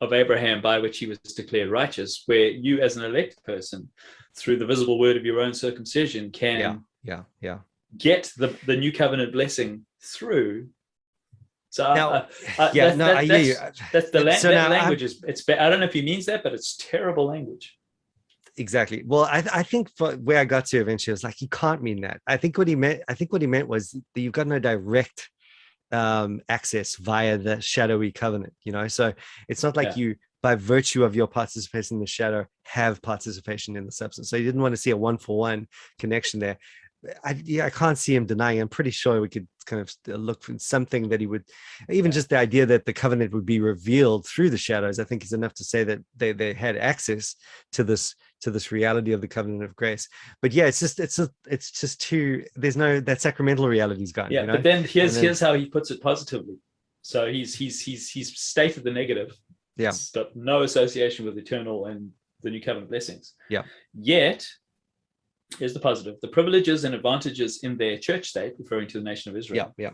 of 0.00 0.12
Abraham 0.12 0.60
by 0.60 0.78
which 0.78 0.98
he 0.98 1.06
was 1.06 1.18
declared 1.18 1.70
righteous, 1.70 2.22
where 2.26 2.48
you, 2.48 2.80
as 2.80 2.96
an 2.96 3.04
elect 3.04 3.42
person, 3.44 3.88
through 4.34 4.56
the 4.58 4.66
visible 4.66 4.98
word 4.98 5.16
of 5.16 5.24
your 5.24 5.40
own 5.40 5.54
circumcision, 5.54 6.30
can 6.30 6.60
Yeah. 6.60 6.76
yeah. 7.02 7.22
Yeah. 7.40 7.58
Get 7.96 8.30
the, 8.36 8.56
the 8.66 8.76
new 8.76 8.92
covenant 8.92 9.32
blessing 9.32 9.86
through. 10.02 10.68
So 11.70 11.92
Now, 11.94 12.10
uh, 12.10 12.28
uh, 12.58 12.70
yeah. 12.72 12.88
that- 12.88 12.96
no, 12.96 13.06
that- 13.06 13.16
I 13.16 13.24
hear 13.24 13.38
you. 13.38 13.54
that's- 13.54 13.80
that's 13.92 14.10
the 14.10 14.18
So 14.38 14.48
that 14.50 14.70
now 14.70 14.76
I'm- 14.76 14.92
is 14.94 15.22
it's 15.26 15.48
I 15.48 15.68
don't 15.68 15.80
know 15.80 15.86
if 15.86 15.92
he 15.92 16.02
means 16.02 16.26
that, 16.26 16.42
but 16.42 16.52
it's 16.54 16.76
terrible 16.76 17.26
language. 17.26 17.76
exactly 18.58 19.02
well 19.06 19.24
I, 19.24 19.44
I 19.52 19.62
think 19.62 19.90
for 19.98 20.12
where 20.12 20.38
i 20.38 20.46
got 20.46 20.64
to 20.66 20.78
eventually 20.80 21.12
was 21.12 21.22
like 21.22 21.34
he 21.36 21.46
can't 21.48 21.82
mean 21.82 22.00
that 22.06 22.22
i 22.26 22.38
think 22.38 22.56
what 22.56 22.66
he 22.68 22.74
meant 22.74 23.02
i 23.06 23.12
think 23.12 23.30
what 23.30 23.42
he 23.42 23.46
meant 23.46 23.68
was 23.68 23.90
that 23.90 24.20
you've 24.22 24.32
got 24.32 24.46
no 24.46 24.58
direct 24.58 25.28
um 25.92 26.40
access 26.48 26.96
via 26.96 27.36
the 27.36 27.60
shadowy 27.60 28.10
covenant 28.10 28.54
you 28.64 28.72
know 28.72 28.88
so 28.88 29.12
it's 29.50 29.62
not 29.62 29.76
like 29.76 29.88
Yeah. 29.88 29.96
you 30.02 30.14
by 30.42 30.54
virtue 30.54 31.04
of 31.04 31.14
your 31.14 31.26
participation 31.26 31.96
in 31.96 32.00
the 32.00 32.06
shadow 32.06 32.46
have 32.64 33.02
participation 33.02 33.76
in 33.76 33.84
the 33.84 33.92
substance 33.92 34.30
so 34.30 34.36
you 34.38 34.44
didn't 34.44 34.62
want 34.62 34.72
to 34.72 34.80
see 34.80 34.90
a 34.92 34.96
one 34.96 35.18
for 35.18 35.36
one 35.38 35.66
connection 35.98 36.40
there 36.40 36.56
I, 37.24 37.40
yeah, 37.44 37.66
I 37.66 37.70
can't 37.70 37.98
see 37.98 38.14
him 38.14 38.26
denying. 38.26 38.60
I'm 38.60 38.68
pretty 38.68 38.90
sure 38.90 39.20
we 39.20 39.28
could 39.28 39.46
kind 39.66 39.82
of 39.82 39.92
uh, 40.08 40.16
look 40.16 40.42
for 40.42 40.58
something 40.58 41.08
that 41.08 41.20
he 41.20 41.26
would, 41.26 41.44
even 41.90 42.10
Yeah. 42.10 42.14
just 42.14 42.28
the 42.28 42.38
idea 42.38 42.66
that 42.66 42.84
the 42.84 42.92
covenant 42.92 43.32
would 43.32 43.46
be 43.46 43.60
revealed 43.60 44.26
through 44.26 44.50
the 44.50 44.58
shadows. 44.58 44.98
I 44.98 45.04
think 45.04 45.24
is 45.24 45.32
enough 45.32 45.54
to 45.54 45.64
say 45.64 45.84
that 45.84 46.00
they 46.16 46.32
they 46.32 46.54
had 46.54 46.76
access 46.76 47.36
to 47.72 47.84
this 47.84 48.14
to 48.42 48.50
this 48.50 48.70
reality 48.70 49.12
of 49.12 49.20
the 49.20 49.28
covenant 49.28 49.64
of 49.64 49.74
grace. 49.76 50.08
But 50.42 50.52
yeah, 50.52 50.66
it's 50.66 50.80
just 50.80 51.00
it's 51.00 51.18
a, 51.18 51.28
it's 51.48 51.70
just 51.70 52.00
too. 52.00 52.44
There's 52.54 52.76
no 52.76 53.00
that 53.00 53.20
sacramental 53.20 53.68
reality's 53.68 54.12
gone. 54.12 54.30
Yeah, 54.30 54.42
you 54.42 54.46
know? 54.48 54.52
but 54.54 54.62
then 54.62 54.84
here's 54.84 55.14
then- 55.14 55.24
here's 55.24 55.40
how 55.40 55.54
he 55.54 55.66
puts 55.66 55.90
it 55.90 56.00
positively. 56.00 56.56
So 57.02 57.30
he's 57.30 57.54
he's 57.54 57.80
he's 57.80 58.10
he's 58.10 58.38
stated 58.38 58.84
the 58.84 58.90
negative. 58.90 59.36
Yeah. 59.76 59.90
It's 59.90 60.10
got 60.10 60.34
no 60.34 60.62
association 60.62 61.24
with 61.26 61.36
eternal 61.38 61.86
and 61.86 62.10
the 62.42 62.50
new 62.50 62.60
covenant 62.62 62.90
blessings. 62.90 63.34
Yeah. 63.50 63.62
Yet, 63.94 64.46
here's 65.58 65.74
the 65.74 65.80
positive: 65.80 66.16
the 66.20 66.28
privileges 66.28 66.84
and 66.84 66.94
advantages 66.94 67.62
in 67.62 67.76
their 67.76 67.98
church 67.98 68.28
state, 68.28 68.54
referring 68.58 68.88
to 68.88 68.98
the 68.98 69.04
nation 69.04 69.30
of 69.30 69.36
Israel. 69.36 69.74
yeah, 69.76 69.84
yeah, 69.84 69.90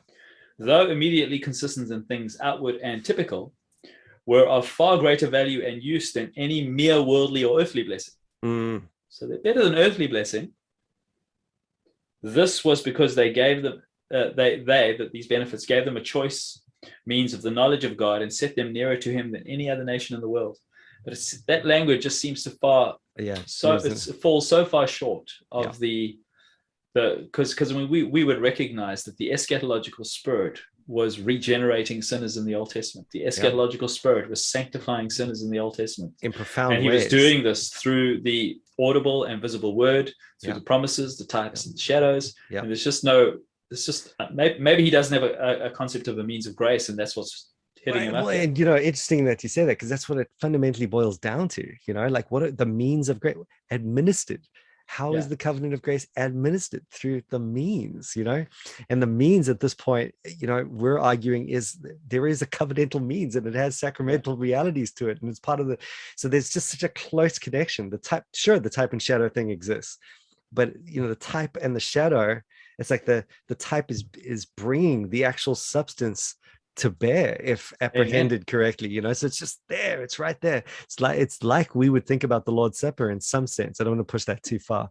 though 0.58 0.90
immediately 0.90 1.38
consistent 1.38 1.90
in 1.90 2.04
things 2.04 2.36
outward 2.40 2.76
and 2.82 3.04
typical, 3.04 3.52
were 4.26 4.46
of 4.46 4.66
far 4.66 4.98
greater 4.98 5.28
value 5.28 5.64
and 5.66 5.82
use 5.82 6.12
than 6.12 6.32
any 6.36 6.66
mere 6.68 7.02
worldly 7.02 7.44
or 7.44 7.60
earthly 7.60 7.82
blessing. 7.82 8.14
Mm, 8.44 8.82
So 9.08 9.26
they're 9.26 9.38
better 9.38 9.64
than 9.64 9.76
earthly 9.76 10.06
blessing. 10.06 10.52
This 12.22 12.64
was 12.64 12.82
because 12.82 13.14
they 13.14 13.32
gave 13.32 13.62
them, 13.62 13.82
uh, 14.14 14.30
they, 14.36 14.60
they, 14.60 14.96
that 14.96 15.10
these 15.12 15.26
benefits 15.26 15.66
gave 15.66 15.84
them 15.84 15.96
a 15.96 16.00
choice 16.00 16.62
means 17.06 17.34
of 17.34 17.42
the 17.42 17.50
knowledge 17.50 17.84
of 17.84 17.96
God 17.96 18.22
and 18.22 18.32
set 18.32 18.54
them 18.54 18.72
nearer 18.72 18.96
to 18.96 19.12
Him 19.12 19.32
than 19.32 19.44
any 19.46 19.68
other 19.68 19.84
nation 19.84 20.14
in 20.14 20.20
the 20.20 20.28
world. 20.28 20.58
But 21.04 21.12
it's, 21.14 21.42
that 21.42 21.64
language 21.66 22.02
just 22.02 22.20
seems 22.20 22.42
to 22.44 22.50
far 22.50 22.96
yeah. 23.18 23.38
so 23.46 23.74
it's, 23.74 24.06
it 24.08 24.16
falls 24.22 24.48
so 24.48 24.64
far 24.64 24.86
short 24.86 25.30
of 25.50 25.64
Yeah. 25.66 25.72
the 25.80 26.18
the 26.94 27.18
because 27.24 27.50
because 27.52 27.72
I 27.72 27.74
mean 27.76 27.88
we 27.88 28.02
we 28.04 28.24
would 28.24 28.40
recognize 28.40 29.02
that 29.04 29.16
the 29.16 29.30
eschatological 29.30 30.06
spirit 30.06 30.60
was 30.88 31.20
regenerating 31.20 32.02
sinners 32.02 32.36
in 32.36 32.44
the 32.44 32.54
Old 32.56 32.70
Testament. 32.70 33.06
The 33.12 33.22
eschatological 33.22 33.88
spirit 33.88 34.28
was 34.28 34.44
sanctifying 34.44 35.08
sinners 35.10 35.42
in 35.42 35.50
the 35.50 35.58
Old 35.60 35.76
Testament, 35.76 36.12
in 36.22 36.32
profound 36.32 36.74
and 36.74 36.82
he 36.82 36.88
ways. 36.88 37.04
was 37.04 37.10
doing 37.10 37.42
this 37.44 37.68
through 37.70 38.20
the 38.22 38.60
audible 38.80 39.24
and 39.24 39.40
visible 39.40 39.74
word, 39.76 40.12
through 40.40 40.52
Yeah. 40.54 40.58
the 40.58 40.64
promises, 40.64 41.16
the 41.16 41.24
types, 41.24 41.66
and 41.66 41.74
the 41.74 41.78
shadows. 41.80 42.34
Yeah. 42.50 42.60
And 42.60 42.68
there's 42.68 42.84
just 42.84 43.04
no. 43.04 43.38
It's 43.70 43.86
just 43.86 44.14
uh, 44.20 44.26
maybe, 44.34 44.58
maybe 44.58 44.84
he 44.84 44.90
doesn't 44.90 45.14
have 45.18 45.30
a, 45.30 45.66
a 45.66 45.70
concept 45.70 46.08
of 46.08 46.18
a 46.18 46.24
means 46.24 46.46
of 46.46 46.54
grace, 46.56 46.88
and 46.90 46.98
that's 46.98 47.16
what's 47.16 47.51
hitting 47.82 48.12
Well, 48.12 48.16
up. 48.16 48.24
well, 48.24 48.34
there. 48.34 48.42
and 48.44 48.58
you 48.58 48.64
know, 48.64 48.76
interesting 48.76 49.24
that 49.26 49.42
you 49.42 49.48
say 49.48 49.64
that 49.64 49.72
because 49.72 49.88
that's 49.88 50.08
what 50.08 50.18
it 50.18 50.28
fundamentally 50.40 50.86
boils 50.86 51.18
down 51.18 51.48
to. 51.48 51.72
You 51.86 51.94
know, 51.94 52.06
like 52.08 52.30
what 52.30 52.42
are 52.42 52.50
the 52.50 52.66
means 52.66 53.08
of 53.08 53.20
grace 53.20 53.36
administered? 53.70 54.46
How 54.86 55.14
is 55.14 55.24
Yeah. 55.24 55.30
the 55.30 55.36
covenant 55.36 55.74
of 55.74 55.80
grace 55.80 56.06
administered 56.16 56.84
through 56.90 57.22
the 57.30 57.38
means, 57.38 58.14
you 58.14 58.24
know? 58.24 58.44
And 58.90 59.00
the 59.00 59.06
means 59.06 59.48
at 59.48 59.60
this 59.60 59.74
point, 59.74 60.14
you 60.38 60.46
know, 60.46 60.64
we're 60.68 60.98
arguing 60.98 61.48
is 61.48 61.78
there 62.06 62.26
is 62.26 62.42
a 62.42 62.46
covenantal 62.46 63.02
means 63.04 63.36
and 63.36 63.46
it 63.46 63.54
has 63.54 63.78
sacramental 63.78 64.36
realities 64.36 64.92
to 64.94 65.08
it. 65.08 65.20
And 65.22 65.30
it's 65.30 65.40
part 65.40 65.60
of 65.60 65.68
the, 65.68 65.78
so 66.16 66.28
there's 66.28 66.50
just 66.50 66.68
such 66.68 66.82
a 66.82 66.88
close 66.90 67.38
connection. 67.38 67.90
The 67.90 67.98
type, 67.98 68.24
sure, 68.34 68.58
the 68.58 68.68
type 68.68 68.92
and 68.92 69.00
shadow 69.00 69.28
thing 69.30 69.50
exists, 69.50 69.98
but 70.52 70.74
you 70.84 71.00
know, 71.00 71.08
the 71.08 71.14
type 71.14 71.56
and 71.62 71.74
the 71.74 71.80
shadow, 71.80 72.40
it's 72.78 72.90
like 72.90 73.04
the 73.06 73.24
the 73.48 73.54
type 73.54 73.90
is 73.90 74.04
is 74.14 74.44
bringing 74.44 75.08
the 75.10 75.24
actual 75.24 75.54
substance 75.54 76.34
to 76.76 76.90
bear 76.90 77.38
if 77.42 77.72
apprehended 77.80 78.46
correctly 78.46 78.88
you 78.88 79.00
know 79.00 79.12
so 79.12 79.26
it's 79.26 79.38
just 79.38 79.60
there 79.68 80.02
it's 80.02 80.18
right 80.18 80.40
there. 80.40 80.64
It's 80.84 81.00
like 81.00 81.18
it's 81.18 81.42
like 81.42 81.74
we 81.74 81.90
would 81.90 82.06
think 82.06 82.24
about 82.24 82.44
the 82.44 82.52
lord's 82.52 82.78
supper 82.78 83.10
in 83.10 83.20
some 83.20 83.46
sense 83.46 83.80
i 83.80 83.84
don't 83.84 83.96
want 83.96 84.08
to 84.08 84.12
push 84.12 84.24
that 84.24 84.42
too 84.42 84.58
far 84.58 84.90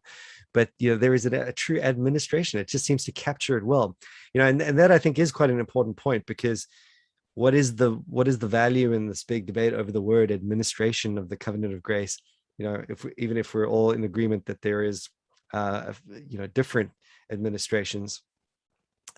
but 0.53 0.69
you 0.77 0.91
know 0.91 0.97
there 0.97 1.13
is 1.13 1.25
a, 1.25 1.47
a 1.47 1.53
true 1.53 1.79
administration 1.79 2.59
it 2.59 2.67
just 2.67 2.85
seems 2.85 3.03
to 3.05 3.11
capture 3.11 3.57
it 3.57 3.65
well 3.65 3.97
you 4.33 4.39
know 4.39 4.47
and, 4.47 4.61
and 4.61 4.77
that 4.77 4.91
i 4.91 4.97
think 4.99 5.17
is 5.17 5.31
quite 5.31 5.49
an 5.49 5.59
important 5.59 5.97
point 5.97 6.25
because 6.25 6.67
what 7.35 7.53
is 7.53 7.75
the 7.75 7.91
what 8.07 8.27
is 8.27 8.39
the 8.39 8.47
value 8.47 8.93
in 8.93 9.07
this 9.07 9.23
big 9.23 9.45
debate 9.45 9.73
over 9.73 9.91
the 9.91 10.01
word 10.01 10.31
administration 10.31 11.17
of 11.17 11.29
the 11.29 11.37
covenant 11.37 11.73
of 11.73 11.81
grace? 11.81 12.19
You 12.57 12.65
know 12.65 12.83
if 12.89 13.03
we, 13.03 13.11
even 13.17 13.37
if 13.37 13.53
we're 13.53 13.67
all 13.67 13.91
in 13.91 14.03
agreement 14.03 14.45
that 14.47 14.61
there 14.61 14.83
is 14.83 15.09
uh 15.53 15.93
you 16.27 16.37
know 16.37 16.47
different 16.47 16.91
administrations 17.31 18.21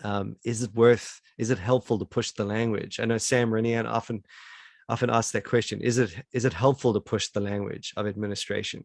um, 0.02 0.36
is 0.44 0.62
it 0.62 0.74
worth 0.74 1.20
is 1.38 1.50
it 1.50 1.58
helpful 1.58 1.98
to 1.98 2.04
push 2.04 2.30
the 2.32 2.44
language? 2.44 3.00
I 3.00 3.04
know 3.04 3.18
sam 3.18 3.50
Renihan 3.50 3.86
often 3.88 4.24
often 4.88 5.10
asks 5.10 5.32
that 5.32 5.44
question 5.44 5.80
is 5.80 5.98
it 5.98 6.14
is 6.32 6.44
it 6.44 6.52
helpful 6.52 6.92
to 6.94 7.00
push 7.00 7.28
the 7.28 7.40
language 7.40 7.92
of 7.96 8.06
administration 8.06 8.84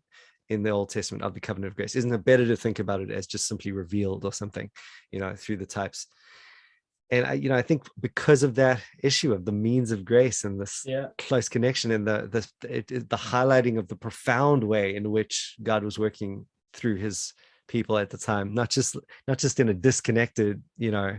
in 0.50 0.64
the 0.64 0.70
old 0.72 0.90
testament 0.90 1.24
of 1.24 1.34
the 1.34 1.40
covenant 1.40 1.72
of 1.72 1.76
grace? 1.76 1.96
Isn't 1.96 2.14
it 2.14 2.26
better 2.26 2.46
to 2.48 2.56
think 2.56 2.80
about 2.80 3.02
it 3.02 3.12
as 3.12 3.28
just 3.28 3.48
simply 3.48 3.72
revealed 3.72 4.26
or 4.26 4.34
something 4.34 4.70
you 5.12 5.20
know 5.20 5.36
through 5.36 5.58
the 5.58 5.66
types? 5.66 6.08
And 7.12 7.26
i 7.26 7.34
you 7.34 7.50
know 7.50 7.56
i 7.56 7.62
think 7.64 7.84
because 8.00 8.44
of 8.44 8.56
that 8.56 8.82
issue 9.04 9.34
of 9.34 9.44
the 9.46 9.52
means 9.52 9.92
of 9.92 10.06
grace 10.06 10.44
and 10.44 10.62
this 10.62 10.84
Yeah. 10.86 11.08
close 11.18 11.50
connection 11.50 11.92
and 11.92 12.06
the 12.08 12.30
the 12.32 12.70
it, 12.78 12.92
it- 12.92 13.10
the 13.10 13.18
highlighting 13.18 13.78
of 13.80 13.88
the 13.88 13.96
profound 13.96 14.64
way 14.64 14.96
in 14.96 15.10
which 15.12 15.56
god 15.64 15.84
was 15.84 15.98
working 15.98 16.46
through 16.74 16.98
his 16.98 17.34
people 17.70 17.98
at 17.98 18.10
the 18.10 18.18
time 18.18 18.54
not 18.54 18.70
just 18.70 18.98
not 19.28 19.38
just 19.38 19.60
in 19.62 19.70
a 19.70 19.74
disconnected 19.74 20.62
you 20.78 20.92
know 20.92 21.18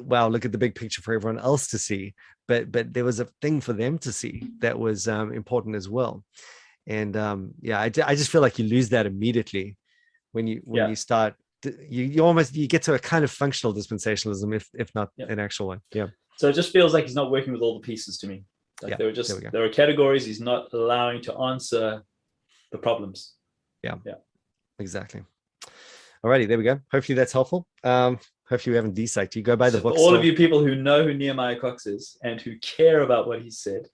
wow 0.00 0.26
look 0.28 0.44
at 0.44 0.50
the 0.52 0.58
big 0.58 0.74
picture 0.74 1.02
for 1.02 1.14
everyone 1.14 1.38
else 1.38 1.68
to 1.68 1.78
see 1.78 2.14
but 2.48 2.72
but 2.72 2.92
there 2.92 3.04
was 3.04 3.20
a 3.20 3.28
thing 3.42 3.60
for 3.60 3.72
them 3.72 3.98
to 3.98 4.10
see 4.10 4.50
that 4.60 4.76
was 4.76 5.06
um, 5.06 5.32
important 5.32 5.76
as 5.76 5.88
well 5.88 6.24
and 6.86 7.16
um 7.16 7.52
yeah 7.60 7.78
I, 7.78 7.84
I 7.84 8.14
just 8.14 8.30
feel 8.30 8.40
like 8.40 8.58
you 8.58 8.66
lose 8.66 8.88
that 8.88 9.06
immediately 9.06 9.76
when 10.32 10.46
you 10.46 10.60
when 10.64 10.82
Yeah. 10.82 10.88
you 10.88 10.96
start 10.96 11.34
you, 11.64 12.04
you 12.04 12.24
almost 12.24 12.54
you 12.54 12.66
get 12.68 12.82
to 12.82 12.94
a 12.94 12.98
kind 12.98 13.24
of 13.24 13.30
functional 13.30 13.74
dispensationalism 13.74 14.54
if 14.54 14.68
if 14.74 14.94
not 14.94 15.10
Yeah. 15.16 15.26
an 15.28 15.38
actual 15.38 15.68
one 15.68 15.80
yeah 15.92 16.08
So 16.38 16.48
it 16.48 16.54
just 16.54 16.72
feels 16.72 16.92
like 16.94 17.04
he's 17.06 17.14
not 17.22 17.30
working 17.30 17.52
with 17.52 17.62
all 17.62 17.74
the 17.78 17.86
pieces 17.90 18.18
to 18.18 18.26
me. 18.26 18.44
Like 18.82 18.90
Yeah, 18.90 18.96
there 18.98 19.06
were 19.08 19.18
just 19.20 19.32
we 19.34 19.48
there 19.52 19.64
are 19.64 19.72
categories 19.82 20.24
he's 20.26 20.40
not 20.40 20.62
allowing 20.72 21.22
to 21.22 21.32
answer 21.50 22.02
the 22.72 22.78
problems. 22.78 23.36
Exactly 24.78 25.22
alrighty 26.24 26.48
there 26.48 26.58
we 26.58 26.64
go 26.64 26.80
hopefully 26.90 27.14
that's 27.14 27.32
helpful 27.32 27.66
um 27.84 28.18
hopefully 28.48 28.72
we 28.72 28.76
haven't 28.76 28.94
de-psyched 28.94 29.34
you 29.36 29.42
go 29.42 29.54
buy 29.56 29.70
the 29.70 29.78
So 29.78 29.82
book 29.82 29.96
all 29.96 30.06
still. 30.08 30.16
of 30.16 30.24
you 30.24 30.34
people 30.34 30.60
who 30.64 30.74
know 30.74 31.04
who 31.04 31.14
Nehemiah 31.14 31.58
Cox 31.58 31.86
is 31.86 32.16
and 32.22 32.40
who 32.40 32.58
care 32.60 33.00
about 33.00 33.26
what 33.28 33.42
he 33.42 33.50
said, 33.50 33.86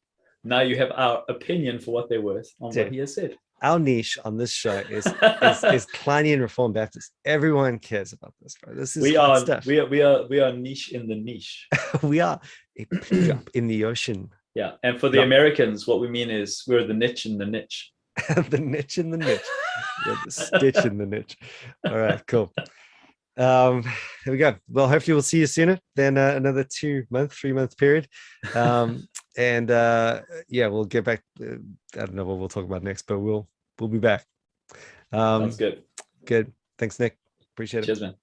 now 0.44 0.60
you 0.60 0.76
have 0.76 0.92
our 0.94 1.24
opinion 1.28 1.78
for 1.80 1.92
what 1.92 2.08
they're 2.08 2.20
worth 2.22 2.48
on 2.60 2.72
Yeah. 2.72 2.84
what 2.84 2.92
he 2.92 2.98
has 2.98 3.14
said. 3.14 3.36
our 3.62 3.78
niche 3.78 4.18
on 4.24 4.36
this 4.36 4.52
show 4.52 4.78
is 4.90 5.06
is, 5.42 5.64
is 5.64 5.86
Klinean 5.86 6.40
Reformed 6.40 6.74
Baptist. 6.74 7.12
Everyone 7.24 7.78
cares 7.78 8.12
about 8.12 8.34
this, 8.40 8.56
bro. 8.62 8.74
This 8.74 8.96
is 8.96 9.02
we 9.02 9.16
are 9.16 9.38
stuff. 9.40 9.66
we 9.66 9.78
are 9.80 9.86
we 9.86 10.02
are 10.02 10.26
we 10.28 10.40
are 10.40 10.52
niche 10.52 10.92
in 10.92 11.06
the 11.08 11.16
niche. 11.16 11.68
we 12.02 12.20
are 12.20 12.40
a 12.78 12.84
drop 12.84 13.50
in 13.54 13.66
the 13.68 13.84
ocean. 13.84 14.30
Yeah. 14.54 14.72
And 14.82 14.98
for 15.00 15.08
the 15.08 15.18
Yeah. 15.18 15.24
Americans, 15.24 15.86
what 15.86 16.00
we 16.00 16.08
mean 16.08 16.30
is 16.30 16.62
we're 16.66 16.86
the 16.86 16.94
niche 16.94 17.24
in 17.26 17.38
the 17.38 17.46
niche. 17.46 17.90
the 18.50 18.58
niche 18.58 18.98
in 18.98 19.10
the 19.10 19.18
niche. 19.18 19.40
Yeah, 20.06 20.16
the 20.24 20.30
stitch 20.30 20.84
in 20.84 20.98
the 20.98 21.06
niche. 21.06 21.36
All 21.86 21.96
right, 21.96 22.22
cool. 22.26 22.52
Um, 23.36 23.82
there 24.24 24.32
we 24.32 24.36
go. 24.36 24.56
Well, 24.68 24.88
hopefully 24.88 25.14
we'll 25.14 25.22
see 25.22 25.40
you 25.40 25.46
sooner 25.46 25.78
than 25.96 26.18
uh, 26.18 26.34
another 26.36 26.64
two 26.64 27.04
month, 27.10 27.32
three 27.32 27.52
month 27.52 27.76
period. 27.76 28.08
Um, 28.54 29.08
and 29.36 29.70
uh, 29.70 30.20
yeah, 30.48 30.66
we'll 30.66 30.84
get 30.84 31.04
back. 31.04 31.22
Uh, 31.40 31.56
I 31.94 31.98
don't 31.98 32.14
know 32.14 32.24
what 32.24 32.38
we'll 32.38 32.48
talk 32.48 32.64
about 32.64 32.82
next, 32.82 33.02
but 33.02 33.18
we'll 33.18 33.48
we'll 33.78 33.88
be 33.88 33.98
back. 33.98 34.24
Um, 35.12 35.42
Sounds 35.42 35.56
good. 35.56 35.82
good. 36.24 36.52
Thanks, 36.78 36.98
Nick. 36.98 37.18
Appreciate 37.54 37.84
it. 37.84 37.86
Cheers, 37.86 38.00
man. 38.02 38.14